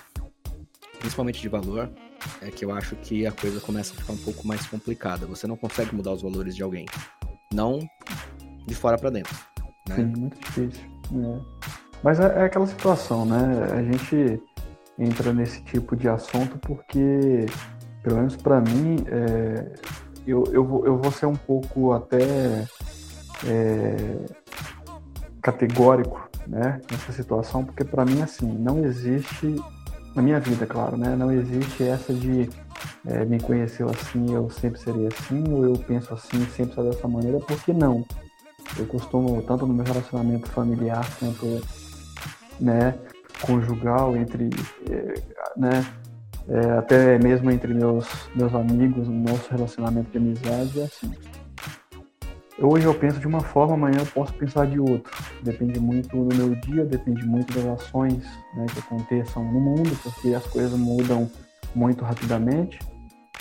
principalmente 0.99 1.41
de 1.41 1.49
valor, 1.49 1.91
é 2.43 2.51
que 2.51 2.65
eu 2.65 2.73
acho 2.73 2.97
que 2.97 3.27
a 3.27 3.33
coisa 3.33 3.61
começa 3.61 3.93
a 3.93 3.97
ficar 3.97 4.13
um 4.13 4.19
pouco 4.19 4.47
mais 4.47 4.67
complicada. 4.67 5.27
Você 5.27 5.47
não 5.47 5.57
consegue 5.57 5.95
mudar 5.95 6.13
os 6.13 6.23
valores 6.23 6.55
de 6.55 6.63
alguém. 6.63 6.87
Não 7.53 7.81
de 8.67 8.75
fora 8.75 8.97
para 8.97 9.11
dentro. 9.11 9.37
Né? 9.89 9.97
Sim, 9.97 10.05
muito 10.17 10.39
difícil. 10.39 10.85
É. 11.13 11.41
Mas 12.03 12.21
é, 12.21 12.25
é, 12.25 12.45
aquela 12.45 12.67
situação, 12.67 13.25
né? 13.25 13.39
A 13.73 13.83
gente 13.83 14.43
entra 14.99 15.33
nesse 15.33 15.63
tipo 15.63 15.97
de 15.97 16.09
assunto 16.09 16.59
porque, 16.59 17.47
pelo 18.03 18.17
menos 18.17 18.37
para 18.37 18.61
mim, 18.61 19.05
é, 19.09 19.73
eu, 20.27 20.45
eu, 20.53 20.65
vou, 20.65 20.87
eu 20.87 20.99
vou 20.99 21.11
ser 21.11 21.27
um 21.27 21.37
pouco 21.37 21.93
até 21.93 22.67
é, 23.47 23.97
categórico 25.43 26.29
né, 26.47 26.81
nessa 26.91 27.13
situação, 27.13 27.65
porque 27.65 27.85
para 27.85 28.05
mim, 28.05 28.23
assim, 28.23 28.47
não 28.47 28.85
existe, 28.85 29.57
na 30.15 30.23
minha 30.23 30.41
vida, 30.41 30.67
claro, 30.67 30.97
né, 30.97 31.15
não 31.17 31.31
existe 31.31 31.85
essa 31.85 32.13
de 32.13 32.49
é, 33.07 33.25
me 33.25 33.41
conheceu 33.41 33.89
assim, 33.89 34.33
eu 34.33 34.51
sempre 34.51 34.81
serei 34.81 35.07
assim, 35.07 35.45
ou 35.53 35.65
eu 35.65 35.73
penso 35.79 36.13
assim, 36.13 36.45
sempre 36.57 36.75
será 36.75 36.91
dessa 36.91 37.09
maneira, 37.09 37.39
porque 37.41 37.73
não. 37.73 38.05
Eu 38.79 38.87
costumo, 38.87 39.43
tanto 39.43 39.67
no 39.67 39.75
meu 39.75 39.85
relacionamento 39.85 40.49
familiar 40.51 41.05
quanto 41.19 41.61
né, 42.61 42.95
conjugal, 43.41 44.17
entre, 44.17 44.51
é, 44.91 45.15
né, 45.57 45.85
é, 46.49 46.79
até 46.79 47.19
mesmo 47.19 47.51
entre 47.51 47.73
meus, 47.73 48.07
meus 48.35 48.55
amigos, 48.55 49.09
no 49.09 49.23
nosso 49.23 49.51
relacionamento 49.51 50.11
de 50.11 50.19
amizade, 50.19 50.81
é 50.81 50.85
assim. 50.85 51.13
Hoje 52.63 52.85
eu 52.85 52.95
penso 52.95 53.19
de 53.19 53.27
uma 53.27 53.41
forma, 53.41 53.73
amanhã 53.73 54.01
eu 54.01 54.07
posso 54.07 54.35
pensar 54.35 54.67
de 54.67 54.79
outra. 54.79 55.11
Depende 55.43 55.81
muito 55.81 56.15
do 56.25 56.37
meu 56.37 56.55
dia, 56.57 56.85
depende 56.85 57.27
muito 57.27 57.55
das 57.55 57.67
ações 57.67 58.23
né, 58.55 58.67
que 58.73 58.79
aconteçam 58.81 59.43
no 59.51 59.59
mundo, 59.59 59.99
porque 60.03 60.35
as 60.35 60.47
coisas 60.47 60.79
mudam 60.79 61.31
muito 61.75 62.05
rapidamente. 62.05 62.79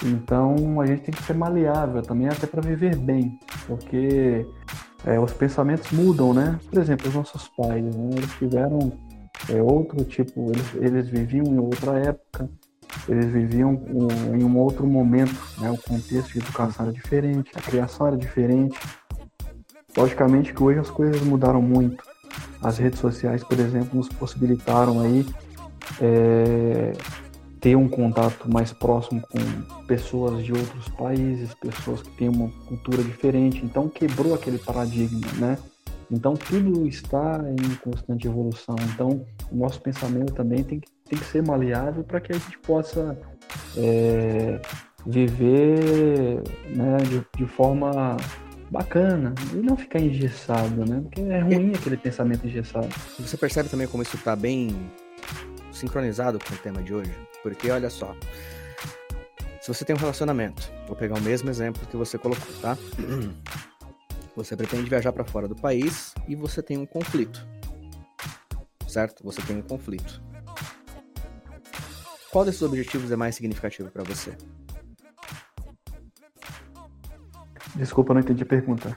Então 0.01 0.79
a 0.79 0.85
gente 0.85 1.01
tem 1.01 1.13
que 1.13 1.21
ser 1.23 1.33
maleável 1.33 2.01
também, 2.01 2.29
até 2.29 2.47
para 2.47 2.61
viver 2.61 2.95
bem, 2.95 3.37
porque 3.67 4.47
é, 5.05 5.19
os 5.19 5.33
pensamentos 5.33 5.91
mudam, 5.91 6.33
né? 6.33 6.57
Por 6.69 6.79
exemplo, 6.79 7.09
os 7.09 7.15
nossos 7.15 7.49
pais, 7.49 7.83
né? 7.83 8.09
eles 8.15 8.31
tiveram 8.35 8.79
é 9.49 9.61
outro 9.61 10.03
tipo, 10.05 10.51
eles, 10.51 10.75
eles 10.75 11.09
viviam 11.09 11.45
em 11.45 11.59
outra 11.59 11.97
época, 11.99 12.49
eles 13.07 13.25
viviam 13.25 13.73
em 14.33 14.43
um 14.43 14.57
outro 14.57 14.87
momento, 14.87 15.35
né? 15.59 15.69
O 15.69 15.77
contexto 15.77 16.33
de 16.33 16.39
educação 16.39 16.85
era 16.85 16.93
diferente, 16.93 17.51
a 17.55 17.61
criação 17.61 18.07
era 18.07 18.17
diferente. 18.17 18.79
Logicamente 19.97 20.53
que 20.53 20.63
hoje 20.63 20.79
as 20.79 20.89
coisas 20.89 21.21
mudaram 21.21 21.61
muito. 21.61 22.03
As 22.61 22.77
redes 22.77 22.99
sociais, 22.99 23.43
por 23.43 23.59
exemplo, 23.59 23.97
nos 23.97 24.09
possibilitaram 24.09 24.99
aí 24.99 25.25
é, 26.01 26.93
ter 27.59 27.75
um 27.75 27.87
contato 27.87 28.51
mais 28.51 28.71
próximo 28.71 29.21
com 29.21 29.83
pessoas 29.85 30.43
de 30.43 30.51
outros 30.53 30.87
países, 30.89 31.53
pessoas 31.55 32.01
que 32.01 32.11
têm 32.11 32.29
uma 32.29 32.49
cultura 32.67 33.03
diferente. 33.03 33.63
Então 33.63 33.89
quebrou 33.89 34.33
aquele 34.33 34.57
paradigma, 34.57 35.27
né? 35.37 35.57
Então 36.11 36.35
tudo 36.35 36.87
está 36.87 37.39
em 37.47 37.75
constante 37.75 38.27
evolução. 38.27 38.75
Então 38.93 39.25
o 39.51 39.55
nosso 39.55 39.81
pensamento 39.81 40.33
também 40.33 40.63
tem 40.63 40.79
que, 40.79 40.87
tem 41.05 41.19
que 41.19 41.25
ser 41.25 41.45
maleável 41.45 42.03
para 42.03 42.19
que 42.19 42.31
a 42.31 42.37
gente 42.37 42.57
possa 42.59 43.17
é, 43.77 44.59
viver 45.05 46.41
né, 46.75 46.97
de, 46.97 47.23
de, 47.37 47.45
forma 47.45 48.17
bacana 48.69 49.33
e 49.53 49.57
não 49.57 49.75
ficar 49.75 49.99
engessado, 49.99 50.85
né? 50.85 51.01
Porque 51.01 51.21
é 51.21 51.39
ruim 51.39 51.73
aquele 51.73 51.97
pensamento 51.97 52.45
engessado. 52.45 52.89
Você 53.19 53.37
percebe 53.37 53.69
também 53.69 53.87
como 53.87 54.03
isso 54.03 54.15
está 54.15 54.35
bem 54.35 54.69
sincronizado 55.71 56.39
com 56.39 56.53
o 56.53 56.57
tema 56.57 56.81
de 56.81 56.93
hoje? 56.93 57.13
Porque 57.41 57.69
olha 57.71 57.89
só, 57.89 58.15
se 59.61 59.67
você 59.67 59.83
tem 59.85 59.95
um 59.95 59.99
relacionamento, 59.99 60.71
vou 60.87 60.95
pegar 60.95 61.15
o 61.15 61.21
mesmo 61.21 61.49
exemplo 61.49 61.85
que 61.87 61.97
você 61.97 62.17
colocou, 62.17 62.53
tá? 62.61 62.77
Você 64.35 64.55
pretende 64.55 64.89
viajar 64.89 65.11
para 65.11 65.25
fora 65.25 65.49
do 65.49 65.55
país 65.55 66.13
e 66.25 66.33
você 66.33 66.63
tem 66.63 66.77
um 66.77 66.85
conflito. 66.85 67.45
Certo? 68.87 69.21
Você 69.25 69.41
tem 69.41 69.57
um 69.57 69.61
conflito. 69.61 70.21
Qual 72.31 72.45
desses 72.45 72.61
objetivos 72.61 73.11
é 73.11 73.17
mais 73.17 73.35
significativo 73.35 73.89
para 73.89 74.03
você? 74.03 74.37
Desculpa, 77.75 78.13
não 78.13 78.21
entendi 78.21 78.43
a 78.43 78.45
pergunta. 78.45 78.95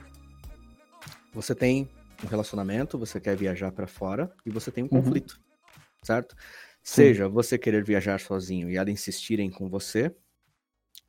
Você 1.33 1.55
tem 1.55 1.89
um 2.23 2.27
relacionamento, 2.27 2.97
você 2.97 3.19
quer 3.19 3.35
viajar 3.35 3.71
para 3.71 3.87
fora 3.87 4.33
e 4.45 4.49
você 4.49 4.71
tem 4.71 4.83
um 4.83 4.87
uhum. 4.91 5.01
conflito, 5.01 5.39
certo? 6.01 6.35
Seja 6.81 7.25
Sim. 7.25 7.31
você 7.31 7.57
querer 7.57 7.83
viajar 7.83 8.19
sozinho 8.19 8.69
e 8.69 8.77
ela 8.77 8.91
insistirem 8.91 9.49
com 9.49 9.69
você, 9.69 10.13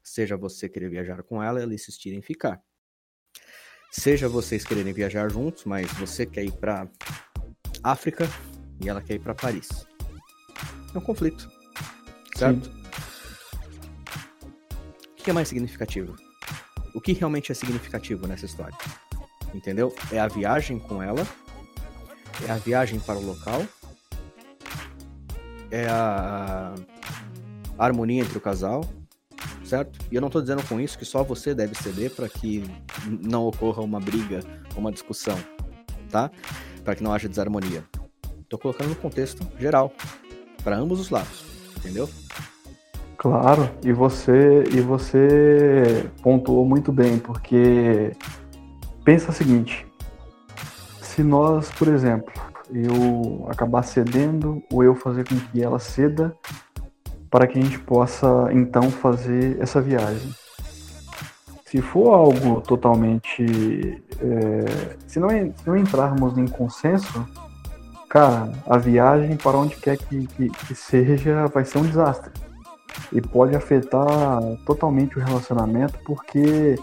seja 0.02 0.36
você 0.36 0.68
querer 0.68 0.88
viajar 0.88 1.22
com 1.22 1.42
ela 1.42 1.58
e 1.58 1.62
ela 1.62 1.74
insistir 1.74 2.14
em 2.14 2.22
ficar. 2.22 2.62
Seja 3.90 4.28
vocês 4.28 4.64
quererem 4.64 4.92
viajar 4.92 5.30
juntos, 5.30 5.64
mas 5.64 5.90
você 5.92 6.26
quer 6.26 6.44
ir 6.44 6.52
para 6.52 6.88
África 7.82 8.24
e 8.82 8.88
ela 8.88 9.00
quer 9.00 9.14
ir 9.14 9.20
para 9.20 9.34
Paris. 9.34 9.68
É 10.94 10.98
um 10.98 11.00
conflito, 11.00 11.48
certo? 12.36 12.64
Sim. 12.64 12.84
O 15.10 15.22
que 15.24 15.30
é 15.30 15.32
mais 15.32 15.48
significativo? 15.48 16.23
O 16.94 17.00
que 17.00 17.12
realmente 17.12 17.50
é 17.50 17.54
significativo 17.54 18.26
nessa 18.28 18.46
história? 18.46 18.76
Entendeu? 19.52 19.92
É 20.12 20.18
a 20.20 20.28
viagem 20.28 20.78
com 20.78 21.02
ela, 21.02 21.26
é 22.46 22.50
a 22.50 22.56
viagem 22.56 23.00
para 23.00 23.18
o 23.18 23.22
local, 23.24 23.66
é 25.72 25.88
a, 25.88 26.72
harmonia 27.76 28.22
entre 28.22 28.38
o 28.38 28.40
casal, 28.40 28.88
certo? 29.64 29.98
E 30.10 30.14
eu 30.14 30.20
não 30.20 30.28
estou 30.28 30.40
dizendo 30.40 30.62
com 30.68 30.80
isso 30.80 30.96
que 30.96 31.04
só 31.04 31.24
você 31.24 31.52
deve 31.52 31.74
ceder 31.74 32.12
para 32.12 32.28
que 32.28 32.64
não 33.06 33.46
ocorra 33.46 33.82
uma 33.82 33.98
briga, 33.98 34.40
uma 34.76 34.92
discussão, 34.92 35.36
tá? 36.10 36.30
Para 36.84 36.94
que 36.94 37.02
não 37.02 37.12
haja 37.12 37.28
desarmonia. 37.28 37.84
Estou 38.40 38.58
colocando 38.58 38.90
no 38.90 38.96
contexto 38.96 39.46
geral, 39.58 39.92
para 40.62 40.76
ambos 40.76 41.00
os 41.00 41.10
lados, 41.10 41.44
entendeu? 41.76 42.08
Claro, 43.24 43.70
e 43.82 43.90
você 43.90 44.64
e 44.70 44.82
você 44.82 46.10
pontuou 46.22 46.66
muito 46.66 46.92
bem, 46.92 47.18
porque 47.18 48.12
pensa 49.02 49.30
o 49.30 49.32
seguinte: 49.32 49.86
se 51.00 51.22
nós, 51.22 51.70
por 51.70 51.88
exemplo, 51.88 52.30
eu 52.70 53.46
acabar 53.48 53.82
cedendo 53.82 54.62
ou 54.70 54.84
eu 54.84 54.94
fazer 54.94 55.26
com 55.26 55.36
que 55.36 55.62
ela 55.62 55.78
ceda, 55.78 56.36
para 57.30 57.46
que 57.46 57.58
a 57.58 57.62
gente 57.62 57.78
possa 57.78 58.50
então 58.52 58.90
fazer 58.90 59.58
essa 59.58 59.80
viagem. 59.80 60.30
Se 61.64 61.80
for 61.80 62.12
algo 62.12 62.60
totalmente. 62.60 63.42
É, 64.20 64.96
se, 65.06 65.18
não, 65.18 65.30
se 65.30 65.66
não 65.66 65.78
entrarmos 65.78 66.36
em 66.36 66.46
consenso, 66.46 67.26
cara, 68.06 68.52
a 68.66 68.76
viagem 68.76 69.34
para 69.34 69.56
onde 69.56 69.76
quer 69.76 69.96
que, 69.96 70.26
que, 70.26 70.50
que 70.50 70.74
seja 70.74 71.46
vai 71.46 71.64
ser 71.64 71.78
um 71.78 71.86
desastre. 71.86 72.30
E 73.12 73.20
pode 73.20 73.54
afetar 73.56 74.40
totalmente 74.66 75.18
o 75.18 75.22
relacionamento, 75.22 75.98
porque 76.04 76.76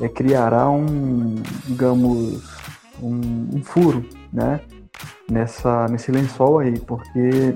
é, 0.00 0.08
criará 0.08 0.68
um, 0.68 1.36
digamos, 1.66 2.42
um, 3.02 3.48
um 3.54 3.62
furo, 3.62 4.04
né? 4.32 4.60
Nessa, 5.30 5.86
nesse 5.88 6.10
lençol 6.10 6.58
aí, 6.58 6.78
porque 6.80 7.54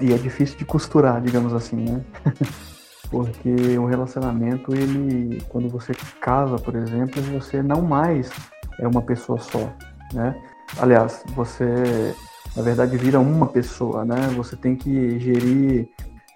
e 0.00 0.12
é 0.12 0.16
difícil 0.18 0.58
de 0.58 0.64
costurar, 0.64 1.20
digamos 1.20 1.54
assim, 1.54 1.76
né? 1.76 2.04
porque 3.10 3.78
um 3.78 3.86
relacionamento, 3.86 4.74
ele, 4.74 5.42
quando 5.48 5.68
você 5.68 5.92
casa, 6.20 6.56
por 6.56 6.76
exemplo, 6.76 7.22
você 7.22 7.62
não 7.62 7.82
mais 7.82 8.30
é 8.78 8.86
uma 8.86 9.02
pessoa 9.02 9.38
só, 9.38 9.72
né? 10.12 10.36
Aliás, 10.78 11.22
você, 11.34 12.14
na 12.54 12.62
verdade, 12.62 12.96
vira 12.98 13.18
uma 13.18 13.46
pessoa, 13.46 14.04
né? 14.04 14.28
Você 14.36 14.54
tem 14.56 14.76
que 14.76 15.18
gerir 15.18 15.88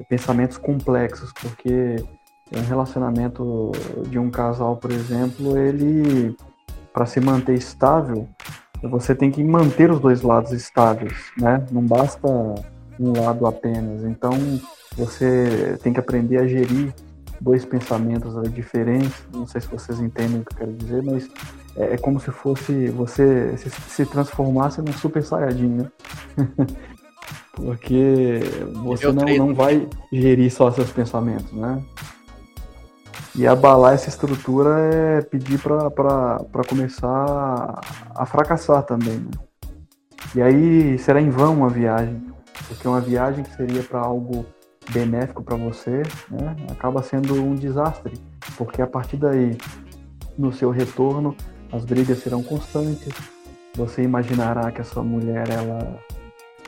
pensamentos 0.08 0.56
complexos, 0.56 1.32
porque 1.40 1.96
um 2.56 2.62
relacionamento 2.62 3.72
de 4.08 4.18
um 4.18 4.30
casal, 4.30 4.76
por 4.76 4.90
exemplo, 4.90 5.56
ele, 5.56 6.36
para 6.92 7.06
se 7.06 7.20
manter 7.20 7.54
estável, 7.54 8.28
você 8.82 9.14
tem 9.14 9.30
que 9.30 9.42
manter 9.44 9.90
os 9.90 10.00
dois 10.00 10.22
lados 10.22 10.52
estáveis, 10.52 11.14
né? 11.38 11.64
Não 11.70 11.82
basta 11.82 12.26
um 12.98 13.12
lado 13.12 13.46
apenas. 13.46 14.02
Então, 14.04 14.32
você 14.96 15.78
tem 15.82 15.92
que 15.92 16.00
aprender 16.00 16.38
a 16.38 16.46
gerir 16.46 16.92
dois 17.40 17.64
pensamentos 17.64 18.34
diferentes. 18.52 19.24
Não 19.32 19.46
sei 19.46 19.60
se 19.60 19.68
vocês 19.68 20.00
entendem 20.00 20.40
o 20.40 20.44
que 20.44 20.54
eu 20.54 20.58
quero 20.58 20.72
dizer, 20.72 21.02
mas 21.02 21.28
é, 21.76 21.94
é 21.94 21.96
como 21.96 22.20
se 22.20 22.30
fosse 22.30 22.88
você 22.88 23.56
se, 23.56 23.70
se 23.70 24.06
transformasse 24.06 24.82
num 24.82 24.92
super 24.92 25.22
saiyajin, 25.22 25.68
né? 25.68 25.90
Porque 27.54 28.40
você 28.82 29.12
não, 29.12 29.46
não 29.46 29.54
vai 29.54 29.88
gerir 30.12 30.50
só 30.50 30.70
seus 30.70 30.90
pensamentos, 30.90 31.52
né? 31.52 31.82
E 33.36 33.46
abalar 33.46 33.94
essa 33.94 34.08
estrutura 34.08 34.70
é 34.92 35.22
pedir 35.22 35.60
para 35.60 36.64
começar 36.68 37.80
a 38.14 38.26
fracassar 38.26 38.82
também. 38.82 39.18
Né? 39.18 39.30
E 40.34 40.42
aí 40.42 40.98
será 40.98 41.20
em 41.20 41.30
vão 41.30 41.54
uma 41.54 41.68
viagem, 41.68 42.20
porque 42.66 42.86
uma 42.86 43.00
viagem 43.00 43.44
que 43.44 43.54
seria 43.54 43.82
para 43.82 44.00
algo 44.00 44.44
benéfico 44.90 45.42
para 45.42 45.56
você, 45.56 46.02
né, 46.30 46.56
acaba 46.70 47.02
sendo 47.02 47.34
um 47.34 47.54
desastre, 47.54 48.14
porque 48.56 48.82
a 48.82 48.86
partir 48.86 49.16
daí, 49.16 49.56
no 50.36 50.52
seu 50.52 50.70
retorno, 50.70 51.36
as 51.72 51.84
brigas 51.84 52.18
serão 52.18 52.42
constantes. 52.42 53.14
Você 53.76 54.02
imaginará 54.02 54.70
que 54.72 54.80
a 54.80 54.84
sua 54.84 55.04
mulher 55.04 55.48
ela 55.48 55.98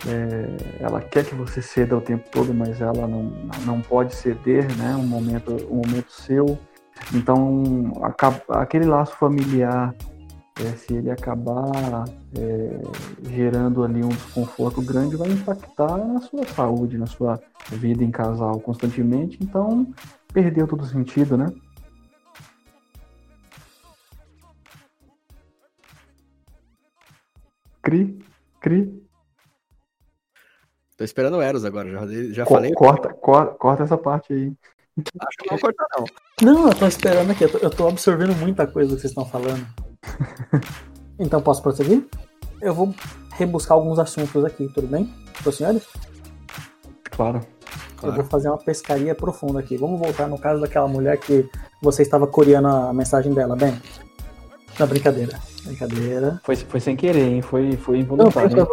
é, 0.06 0.82
ela 0.82 1.00
quer 1.00 1.24
que 1.24 1.34
você 1.34 1.62
ceda 1.62 1.96
o 1.96 2.00
tempo 2.00 2.28
todo, 2.30 2.52
mas 2.52 2.80
ela 2.80 3.06
não, 3.06 3.32
não 3.64 3.80
pode 3.80 4.14
ceder, 4.14 4.66
né? 4.76 4.96
Um 4.96 5.06
momento, 5.06 5.54
um 5.70 5.76
momento 5.76 6.10
seu. 6.10 6.58
Então, 7.14 7.92
aquele 8.48 8.84
laço 8.84 9.16
familiar, 9.16 9.94
é, 10.60 10.76
se 10.76 10.94
ele 10.94 11.10
acabar 11.10 12.04
é, 12.36 12.82
gerando 13.30 13.84
ali 13.84 14.02
um 14.02 14.08
desconforto 14.08 14.82
grande, 14.82 15.16
vai 15.16 15.30
impactar 15.30 15.98
na 15.98 16.20
sua 16.20 16.44
saúde, 16.46 16.98
na 16.98 17.06
sua 17.06 17.40
vida 17.70 18.02
em 18.02 18.10
casal 18.10 18.60
constantemente. 18.60 19.38
Então, 19.40 19.86
perdeu 20.32 20.66
todo 20.66 20.84
sentido, 20.84 21.36
né? 21.36 21.46
Cri, 27.82 28.18
cri. 28.60 29.02
Tô 30.96 31.04
esperando 31.04 31.36
o 31.36 31.42
Eros 31.42 31.64
agora, 31.64 31.90
já, 31.90 32.06
já 32.32 32.44
Co 32.44 32.54
falei. 32.54 32.72
Corta, 32.72 33.08
corta, 33.14 33.54
corta 33.54 33.82
essa 33.82 33.96
parte 33.96 34.32
aí. 34.32 34.52
Acho 34.98 35.38
que 35.38 35.50
não 35.50 35.56
vou 35.56 35.60
cortar, 35.60 35.86
não. 35.96 36.04
Não, 36.42 36.68
eu 36.68 36.74
tô 36.74 36.86
esperando 36.86 37.30
aqui, 37.30 37.44
eu 37.44 37.50
tô, 37.50 37.58
eu 37.58 37.70
tô 37.70 37.88
absorvendo 37.88 38.34
muita 38.36 38.66
coisa 38.66 38.94
que 38.94 39.00
vocês 39.00 39.10
estão 39.10 39.24
falando. 39.24 39.66
então 41.18 41.40
posso 41.40 41.62
prosseguir? 41.62 42.06
Eu 42.60 42.74
vou 42.74 42.94
rebuscar 43.32 43.76
alguns 43.76 43.98
assuntos 43.98 44.44
aqui, 44.44 44.68
tudo 44.74 44.86
bem? 44.86 45.12
Para 45.40 45.48
os 45.48 45.56
senhores? 45.56 45.88
Claro. 47.10 47.40
Eu 48.02 48.12
vou 48.12 48.24
fazer 48.24 48.48
uma 48.48 48.58
pescaria 48.58 49.14
profunda 49.14 49.60
aqui. 49.60 49.76
Vamos 49.76 49.98
voltar 49.98 50.26
no 50.26 50.38
caso 50.38 50.60
daquela 50.60 50.88
mulher 50.88 51.18
que 51.18 51.48
você 51.80 52.02
estava 52.02 52.26
coreando 52.26 52.68
a 52.68 52.92
mensagem 52.92 53.32
dela, 53.32 53.56
bem? 53.56 53.80
Na 54.78 54.86
brincadeira. 54.86 55.38
Brincadeira. 55.64 56.40
Foi, 56.42 56.56
foi 56.56 56.80
sem 56.80 56.96
querer, 56.96 57.28
hein? 57.28 57.42
Foi, 57.42 57.76
foi 57.76 57.98
involuntário. 57.98 58.56
Não, 58.56 58.66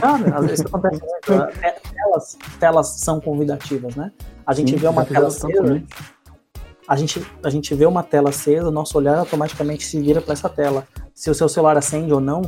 Cara, 0.00 0.38
às 0.38 0.46
vezes 0.46 0.64
acontece 0.64 1.00
muito. 1.00 1.32
Né? 1.32 1.52
É, 1.62 1.70
telas, 1.70 2.38
telas 2.58 2.88
são 2.88 3.20
convidativas, 3.20 3.94
né? 3.94 4.12
A 4.46 4.54
gente 4.54 4.72
Sim, 4.72 4.76
vê 4.76 4.86
uma 4.88 5.04
tela 5.04 5.28
acesa. 5.28 5.82
A 6.88 6.96
gente, 6.96 7.24
a 7.42 7.50
gente 7.50 7.74
vê 7.74 7.86
uma 7.86 8.02
tela 8.02 8.30
acesa, 8.30 8.70
nosso 8.70 8.98
olhar 8.98 9.18
automaticamente 9.18 9.84
se 9.84 10.00
vira 10.00 10.20
para 10.20 10.32
essa 10.32 10.48
tela. 10.48 10.86
Se 11.14 11.30
o 11.30 11.34
seu 11.34 11.48
celular 11.48 11.76
acende 11.76 12.12
ou 12.12 12.20
não, 12.20 12.42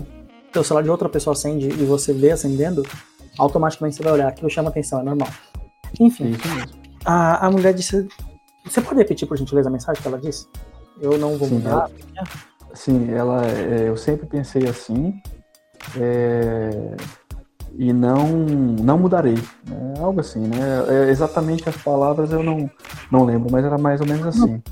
se 0.53 0.59
o 0.59 0.65
celular 0.65 0.83
de 0.83 0.91
outra 0.91 1.09
pessoa 1.09 1.33
acende 1.33 1.69
e 1.69 1.85
você 1.85 2.13
vê 2.13 2.33
acendendo, 2.33 2.83
automaticamente 3.39 3.97
você 3.97 4.03
vai 4.03 4.13
olhar. 4.13 4.29
Aquilo 4.29 4.51
chama 4.51 4.71
atenção, 4.71 5.01
é 5.01 5.03
normal. 5.03 5.29
Enfim, 6.01 6.37
a, 7.05 7.47
a 7.47 7.51
mulher 7.51 7.73
disse. 7.75 8.09
Você 8.65 8.81
pode 8.81 8.97
repetir, 8.97 9.29
por 9.29 9.37
gentileza, 9.37 9.69
a 9.69 9.73
mensagem 9.73 10.01
que 10.01 10.09
ela 10.09 10.19
disse? 10.19 10.47
Eu 11.01 11.19
não 11.19 11.37
vou 11.37 11.49
Sim, 11.49 11.57
mudar. 11.57 11.71
Ela, 11.71 11.91
sim, 12.73 13.13
ela, 13.13 13.47
é, 13.47 13.89
eu 13.89 13.97
sempre 13.97 14.27
pensei 14.27 14.67
assim. 14.67 15.15
É, 15.97 16.97
e 17.77 17.93
não 17.93 18.29
não 18.29 18.99
mudarei. 18.99 19.39
É 19.71 20.01
algo 20.01 20.21
assim, 20.21 20.41
né? 20.41 20.57
É 20.89 21.11
exatamente 21.11 21.69
as 21.69 21.77
palavras 21.77 22.31
eu 22.33 22.43
não, 22.43 22.71
não 23.11 23.25
lembro, 23.25 23.51
mas 23.51 23.65
era 23.65 23.79
mais 23.79 24.01
ou 24.01 24.07
menos 24.07 24.27
assim. 24.27 24.63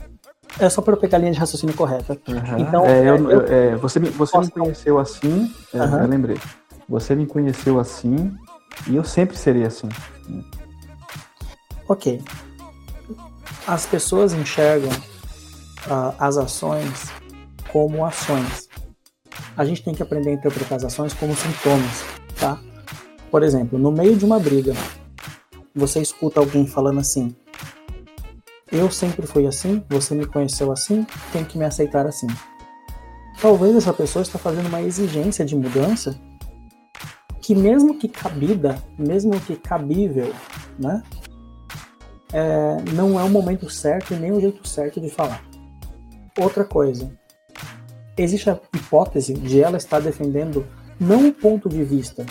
É 0.59 0.69
só 0.69 0.83
para 0.83 0.95
eu 0.95 0.99
pegar 0.99 1.17
a 1.17 1.21
linha 1.21 1.33
de 1.33 1.39
raciocínio 1.39 1.75
correta. 1.75 2.19
Uhum. 2.29 2.59
Então, 2.59 2.85
é, 2.85 3.09
eu, 3.09 3.31
eu, 3.31 3.41
é, 3.47 3.77
você 3.77 3.99
me, 3.99 4.11
você 4.11 4.39
me 4.39 4.51
conheceu 4.51 4.99
assim, 4.99 5.51
uhum. 5.73 5.99
eu 6.03 6.09
lembrei. 6.09 6.39
Você 6.89 7.15
me 7.15 7.27
conheceu 7.27 7.81
assim 7.81 8.37
e 8.87 8.97
eu 8.97 9.05
sempre 9.05 9.37
serei 9.37 9.65
assim. 9.65 9.89
Ok. 11.89 12.23
As 13.67 13.87
pessoas 13.87 14.35
enxergam 14.35 14.91
uh, 14.91 16.15
as 16.19 16.37
ações 16.37 17.11
como 17.71 18.05
ações. 18.05 18.69
A 19.57 19.65
gente 19.65 19.83
tem 19.83 19.95
que 19.95 20.03
aprender 20.03 20.31
a 20.31 20.35
interpretar 20.35 20.77
as 20.77 20.85
ações 20.85 21.15
como 21.15 21.35
sintomas, 21.35 22.05
tá? 22.39 22.59
Por 23.33 23.43
exemplo, 23.43 23.79
no 23.79 23.91
meio 23.91 24.15
de 24.15 24.27
uma 24.27 24.39
briga, 24.39 24.75
você 25.75 26.03
escuta 26.03 26.39
alguém 26.39 26.67
falando 26.67 27.01
assim: 27.01 27.35
Eu 28.71 28.91
sempre 28.91 29.27
fui 29.27 29.47
assim, 29.47 29.83
você 29.89 30.15
me 30.15 30.27
conheceu 30.27 30.71
assim, 30.71 31.07
tem 31.33 31.43
que 31.43 31.57
me 31.57 31.65
aceitar 31.65 32.07
assim. 32.07 32.27
Talvez 33.41 33.75
essa 33.75 33.93
pessoa 33.95 34.23
está 34.23 34.39
fazendo 34.39 34.67
uma 34.67 34.83
exigência 34.83 35.47
de 35.47 35.57
mudança 35.57 36.15
que, 37.41 37.55
mesmo 37.55 37.99
que 37.99 38.07
cabida, 38.07 38.79
mesmo 38.99 39.41
que 39.41 39.57
cabível, 39.57 40.31
né, 40.79 41.03
é, 42.35 42.77
não 42.93 43.19
é 43.19 43.25
o 43.25 43.31
momento 43.31 43.69
certo 43.71 44.13
e 44.13 44.17
nem 44.17 44.31
o 44.31 44.41
jeito 44.43 44.69
certo 44.69 45.01
de 45.01 45.09
falar. 45.09 45.43
Outra 46.39 46.65
coisa, 46.65 47.11
existe 48.15 48.51
a 48.51 48.61
hipótese 48.77 49.33
de 49.33 49.63
ela 49.63 49.79
estar 49.79 50.01
defendendo 50.01 50.67
não 51.01 51.29
o 51.29 51.33
ponto 51.33 51.69
de 51.69 51.83
vista 51.83 52.27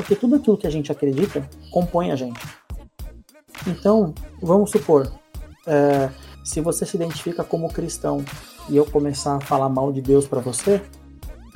porque 0.00 0.16
tudo 0.16 0.36
aquilo 0.36 0.56
que 0.56 0.66
a 0.66 0.70
gente 0.70 0.90
acredita 0.90 1.46
compõe 1.70 2.10
a 2.10 2.16
gente. 2.16 2.40
Então, 3.66 4.14
vamos 4.40 4.70
supor, 4.70 5.12
é, 5.66 6.08
se 6.42 6.58
você 6.62 6.86
se 6.86 6.96
identifica 6.96 7.44
como 7.44 7.70
cristão 7.70 8.24
e 8.70 8.76
eu 8.78 8.86
começar 8.86 9.36
a 9.36 9.40
falar 9.40 9.68
mal 9.68 9.92
de 9.92 10.00
Deus 10.00 10.26
para 10.26 10.40
você, 10.40 10.80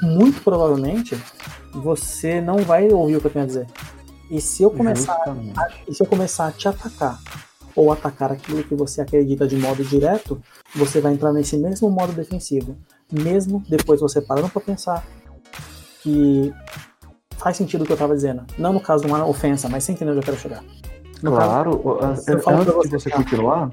muito 0.02 0.42
provavelmente 0.42 1.18
você 1.72 2.38
não 2.38 2.59
vai 2.59 2.92
ouvir 2.92 3.16
o 3.16 3.20
que 3.20 3.28
eu 3.28 3.30
tenho 3.30 3.44
a 3.44 3.48
dizer. 3.48 3.66
E 4.30 4.40
se 4.42 4.62
eu 4.62 4.70
começar, 4.70 5.14
a, 5.14 5.68
e 5.88 5.94
se 5.94 6.02
eu 6.02 6.07
começar 6.07 6.48
a 6.48 6.52
te 6.52 6.68
atacar 6.68 7.18
ou 7.74 7.90
atacar 7.90 8.31
aquilo 8.31 8.62
que 8.62 8.75
você 8.75 9.00
acredita 9.00 9.48
de 9.48 9.56
modo 9.56 9.83
direto, 9.85 10.40
você 10.75 11.00
vai 11.00 11.14
entrar 11.14 11.33
nesse 11.33 11.56
mesmo 11.56 11.90
modo 11.90 12.12
defensivo, 12.12 12.77
mesmo 13.10 13.62
depois 13.69 14.00
você 14.00 14.21
parando 14.21 14.50
para 14.50 14.60
pensar 14.60 15.04
que 16.02 16.52
faz 17.45 17.59
sentido 17.59 17.83
o 17.83 17.85
que 17.85 17.92
eu 17.92 17.97
estava 17.97 18.15
dizendo. 18.15 18.42
Não 18.57 18.73
no 18.73 18.81
caso 18.81 19.05
de 19.05 19.11
uma 19.13 19.25
ofensa, 19.27 19.69
mas 19.69 19.85
você 19.85 19.92
entendeu 19.92 20.15
onde 20.15 20.23
eu 20.23 20.25
quero 20.25 20.38
chegar. 20.38 20.65
No 21.23 21.31
claro, 21.31 21.79
caso, 21.79 22.31
eu 22.31 22.42
antes 22.49 22.88
de 22.88 22.90
você 22.90 23.11
continuar, 23.11 23.71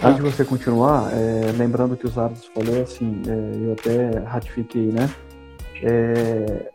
ah. 0.00 0.08
antes 0.08 0.22
de 0.22 0.30
você 0.30 0.44
continuar, 0.44 1.10
é, 1.12 1.52
lembrando 1.58 1.96
que 1.96 2.06
os 2.06 2.16
árbitros 2.16 2.48
falou 2.54 2.82
assim, 2.82 3.20
é, 3.26 3.66
eu 3.66 3.72
até 3.72 4.20
ratifiquei, 4.20 4.92
né? 4.92 5.10
É, 5.82 6.70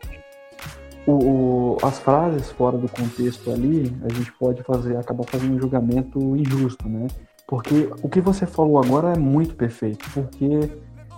o, 1.06 1.12
o, 1.12 1.76
as 1.82 1.98
frases 1.98 2.50
fora 2.50 2.76
do 2.76 2.88
contexto 2.88 3.50
ali, 3.50 3.96
a 4.04 4.12
gente 4.12 4.30
pode 4.32 4.62
fazer, 4.62 4.98
acabar 4.98 5.24
fazendo 5.24 5.54
um 5.54 5.60
julgamento 5.60 6.36
injusto, 6.36 6.86
né? 6.86 7.06
Porque 7.46 7.88
o 8.02 8.10
que 8.10 8.20
você 8.20 8.44
falou 8.44 8.78
agora 8.78 9.14
é 9.14 9.18
muito 9.18 9.54
perfeito, 9.54 10.04
porque 10.12 10.70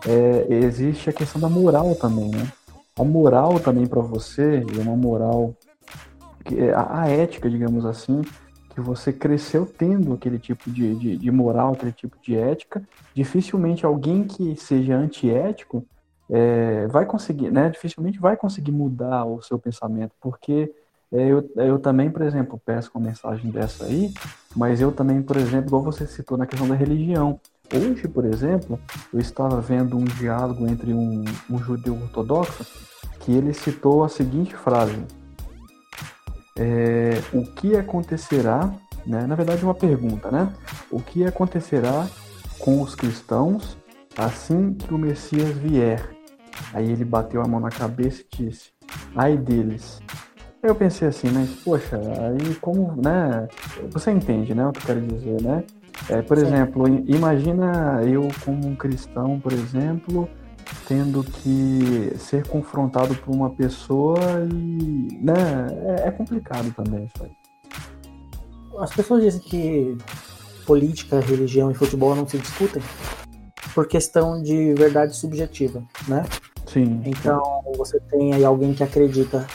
é, 0.07 0.47
existe 0.49 1.11
a 1.11 1.13
questão 1.13 1.41
da 1.41 1.49
moral 1.49 1.95
também, 1.97 2.31
né? 2.31 2.47
A 2.99 3.05
moral 3.05 3.61
também 3.61 3.87
para 3.87 4.01
você, 4.01 4.65
e 4.73 4.79
uma 4.79 4.97
moral, 4.97 5.55
que 6.45 6.59
é 6.59 6.73
a, 6.73 7.03
a 7.03 7.09
ética, 7.09 7.51
digamos 7.51 7.85
assim, 7.85 8.23
que 8.71 8.81
você 8.81 9.13
cresceu 9.13 9.67
tendo 9.67 10.15
aquele 10.15 10.39
tipo 10.39 10.71
de, 10.71 10.95
de, 10.95 11.17
de 11.17 11.31
moral, 11.31 11.73
aquele 11.73 11.93
tipo 11.93 12.17
de 12.23 12.37
ética, 12.37 12.83
dificilmente 13.15 13.87
alguém 13.87 14.25
que 14.25 14.57
seja 14.57 14.97
antiético 14.97 15.85
é, 16.29 16.87
vai 16.89 17.07
conseguir, 17.07 17.51
né? 17.51 17.71
Dificilmente 17.71 18.19
vai 18.19 18.37
conseguir 18.37 18.73
mudar 18.73 19.25
o 19.25 19.41
seu 19.41 19.59
pensamento, 19.59 20.13
porque 20.21 20.73
é, 21.13 21.29
eu, 21.29 21.49
eu 21.57 21.79
também, 21.79 22.11
por 22.11 22.23
exemplo, 22.23 22.61
peço 22.65 22.91
uma 22.95 23.07
mensagem 23.07 23.51
dessa 23.51 23.85
aí, 23.85 24.13
mas 24.55 24.81
eu 24.81 24.91
também, 24.91 25.23
por 25.23 25.37
exemplo, 25.37 25.69
igual 25.69 25.83
você 25.83 26.07
citou 26.07 26.37
na 26.37 26.47
questão 26.47 26.69
da 26.69 26.75
religião. 26.75 27.41
Hoje, 27.75 28.07
por 28.07 28.25
exemplo, 28.25 28.79
eu 29.13 29.19
estava 29.19 29.61
vendo 29.61 29.97
um 29.97 30.05
diálogo 30.05 30.67
entre 30.69 30.93
um, 30.93 31.25
um 31.51 31.59
judeu 31.59 31.95
ortodoxo 31.95 32.65
que 33.21 33.33
ele 33.33 33.53
citou 33.53 34.05
a 34.05 34.09
seguinte 34.09 34.55
frase: 34.55 34.99
é, 36.57 37.21
O 37.33 37.45
que 37.45 37.77
acontecerá, 37.77 38.73
né? 39.05 39.27
na 39.27 39.35
verdade, 39.35 39.65
uma 39.65 39.75
pergunta, 39.75 40.31
né? 40.31 40.53
O 40.91 41.01
que 41.01 41.25
acontecerá 41.25 42.07
com 42.59 42.81
os 42.81 42.95
cristãos 42.95 43.77
assim 44.17 44.73
que 44.75 44.95
o 44.95 44.99
Messias 44.99 45.57
vier? 45.57 46.09
Aí 46.73 46.91
ele 46.91 47.05
bateu 47.05 47.43
a 47.43 47.49
mão 47.49 47.61
na 47.61 47.71
cabeça 47.71 48.23
e 48.23 48.45
disse: 48.45 48.71
Ai 49.15 49.37
deles. 49.37 50.01
Aí 50.63 50.71
eu 50.71 50.75
pensei 50.75 51.09
assim, 51.09 51.29
mas 51.31 51.51
poxa, 51.63 51.97
aí 51.97 52.55
como, 52.57 52.95
né? 53.01 53.49
Você 53.91 54.11
entende, 54.11 54.55
né? 54.55 54.67
O 54.67 54.73
que 54.73 54.79
eu 54.81 54.87
quero 54.87 55.01
dizer, 55.01 55.43
né? 55.43 55.65
É, 56.09 56.23
por 56.23 56.39
Sim. 56.39 56.47
exemplo, 56.47 56.87
imagina 57.07 58.03
eu 58.05 58.29
como 58.45 58.67
um 58.67 58.77
cristão, 58.77 59.41
por 59.41 59.53
exemplo, 59.53 60.29
tendo 60.87 61.25
que 61.25 62.13
ser 62.19 62.47
confrontado 62.47 63.15
por 63.17 63.35
uma 63.35 63.51
pessoa 63.51 64.19
e, 64.53 65.19
né? 65.21 65.67
É, 66.05 66.09
é 66.09 66.11
complicado 66.11 66.73
também 66.75 67.05
isso 67.05 67.25
aí. 67.25 67.31
As 68.79 68.95
pessoas 68.95 69.23
dizem 69.23 69.41
que 69.41 69.97
política, 70.67 71.21
religião 71.21 71.71
e 71.71 71.75
futebol 71.75 72.15
não 72.15 72.27
se 72.27 72.39
discutem 72.39 72.83
por 73.75 73.87
questão 73.87 74.43
de 74.43 74.75
verdade 74.75 75.17
subjetiva, 75.17 75.83
né? 76.09 76.25
Sim. 76.67 77.03
Então 77.05 77.43
você 77.77 77.99
tem 78.11 78.35
aí 78.35 78.45
alguém 78.45 78.75
que 78.75 78.83
acredita 78.83 79.47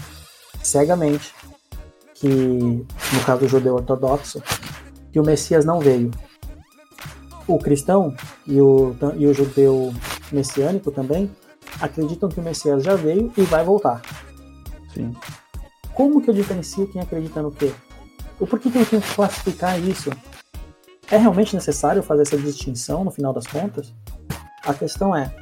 cegamente 0.63 1.33
que, 2.15 2.27
no 2.27 3.25
caso 3.25 3.41
do 3.41 3.47
judeu 3.47 3.75
ortodoxo, 3.75 4.41
que 5.11 5.19
o 5.19 5.23
Messias 5.23 5.65
não 5.65 5.79
veio. 5.79 6.11
O 7.47 7.57
cristão 7.57 8.15
e 8.47 8.61
o, 8.61 8.95
e 9.17 9.25
o 9.25 9.33
judeu 9.33 9.93
messiânico 10.31 10.91
também 10.91 11.29
acreditam 11.79 12.29
que 12.29 12.39
o 12.39 12.43
Messias 12.43 12.83
já 12.83 12.95
veio 12.95 13.31
e 13.37 13.41
vai 13.43 13.63
voltar. 13.63 14.01
Sim. 14.93 15.13
Como 15.93 16.21
que 16.21 16.29
eu 16.29 16.33
diferencio 16.33 16.87
quem 16.87 17.01
acredita 17.01 17.41
no 17.41 17.51
quê? 17.51 17.73
O 18.39 18.47
porquê 18.47 18.69
que 18.69 18.77
eu 18.77 18.85
tenho 18.85 19.01
que 19.01 19.15
classificar 19.15 19.79
isso? 19.79 20.09
É 21.09 21.17
realmente 21.17 21.53
necessário 21.53 22.01
fazer 22.01 22.23
essa 22.23 22.37
distinção 22.37 23.03
no 23.03 23.11
final 23.11 23.33
das 23.33 23.45
contas? 23.45 23.93
A 24.65 24.73
questão 24.73 25.15
é, 25.15 25.33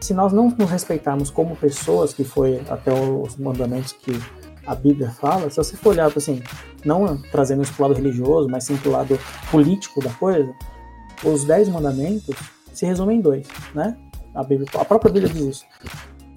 se 0.00 0.14
nós 0.14 0.32
não 0.32 0.48
nos 0.50 0.70
respeitarmos 0.70 1.30
como 1.30 1.56
pessoas, 1.56 2.14
que 2.14 2.24
foi 2.24 2.62
até 2.68 2.92
os 2.92 3.36
mandamentos 3.36 3.92
que 3.92 4.12
a 4.66 4.74
Bíblia 4.74 5.10
fala, 5.10 5.50
se 5.50 5.56
você 5.56 5.76
for 5.76 5.90
olhar 5.90 6.06
assim, 6.06 6.42
não 6.84 7.20
trazendo 7.30 7.62
isso 7.62 7.72
para 7.74 7.84
o 7.84 7.88
lado 7.88 7.96
religioso, 7.96 8.48
mas 8.48 8.64
sim 8.64 8.76
para 8.76 8.88
o 8.88 8.92
lado 8.92 9.18
político 9.50 10.02
da 10.02 10.10
coisa, 10.10 10.54
os 11.24 11.44
dez 11.44 11.68
mandamentos 11.68 12.34
se 12.72 12.86
resumem 12.86 13.18
em 13.18 13.20
dois, 13.20 13.46
né? 13.74 13.96
A, 14.34 14.42
Bíblia, 14.42 14.68
a 14.74 14.84
própria 14.84 15.12
Bíblia 15.12 15.32
diz 15.32 15.42
isso. 15.42 15.64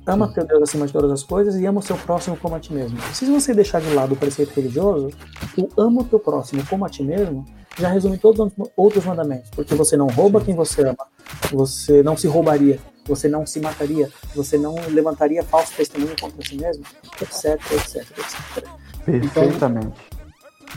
Ama 0.06 0.34
teu 0.34 0.46
Deus 0.46 0.64
acima 0.64 0.86
de 0.86 0.92
todas 0.92 1.10
as 1.12 1.24
coisas 1.24 1.56
e 1.56 1.66
ama 1.66 1.80
o 1.80 1.84
seu 1.84 1.96
próximo 1.96 2.36
como 2.36 2.56
a 2.56 2.60
ti 2.60 2.74
mesmo. 2.74 3.00
Se 3.14 3.26
você 3.26 3.54
deixar 3.54 3.80
de 3.80 3.94
lado 3.94 4.14
o 4.14 4.18
preceito 4.18 4.54
religioso, 4.54 5.12
o 5.58 5.70
ama 5.78 6.02
o 6.02 6.04
teu 6.04 6.20
próximo 6.20 6.66
como 6.70 6.86
a 6.86 6.90
ti 6.90 7.02
mesmo 7.04 7.46
já 7.78 7.88
resume 7.88 8.18
todos 8.18 8.52
os 8.58 8.70
outros 8.76 9.06
mandamentos. 9.06 9.50
Porque 9.52 9.74
você 9.76 9.96
não 9.96 10.08
rouba 10.08 10.42
quem 10.42 10.56
você 10.56 10.82
ama, 10.82 11.08
você 11.52 12.04
não 12.04 12.18
se 12.18 12.28
roubaria, 12.28 12.80
você 13.06 13.30
não 13.30 13.46
se 13.46 13.60
mataria, 13.62 14.10
você 14.36 14.58
não 14.58 14.76
levantaria 14.90 15.44
falso 15.44 15.74
testemunho 15.76 16.16
contra 16.20 16.46
si 16.46 16.58
mesmo, 16.58 16.84
etc, 17.22 17.60
etc, 17.72 17.96
etc. 18.18 18.70
Perfeitamente. 19.06 19.88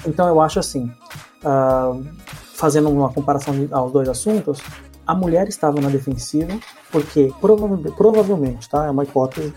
Então, 0.00 0.07
então 0.07 0.28
eu 0.28 0.40
acho 0.40 0.61
assim, 0.61 0.90
uh, 1.44 2.04
fazendo 2.57 2.88
uma 2.88 3.12
comparação 3.12 3.54
aos 3.70 3.92
dois 3.92 4.09
assuntos, 4.09 4.61
a 5.07 5.14
mulher 5.14 5.46
estava 5.46 5.80
na 5.80 5.88
defensiva 5.88 6.59
porque 6.90 7.32
provavelmente, 7.96 8.68
tá, 8.68 8.86
é 8.86 8.90
uma 8.90 9.04
hipótese, 9.04 9.52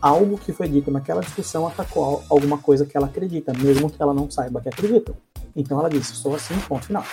algo 0.00 0.36
que 0.36 0.52
foi 0.52 0.68
dito 0.68 0.90
naquela 0.90 1.20
discussão 1.20 1.66
atacou 1.66 2.22
alguma 2.28 2.58
coisa 2.58 2.84
que 2.84 2.96
ela 2.96 3.06
acredita, 3.06 3.52
mesmo 3.52 3.88
que 3.88 4.02
ela 4.02 4.12
não 4.12 4.28
saiba 4.28 4.60
que 4.60 4.68
acredita. 4.68 5.14
Então 5.54 5.78
ela 5.78 5.88
disse: 5.88 6.14
sou 6.14 6.34
assim, 6.34 6.58
ponto 6.68 6.86
final. 6.86 7.04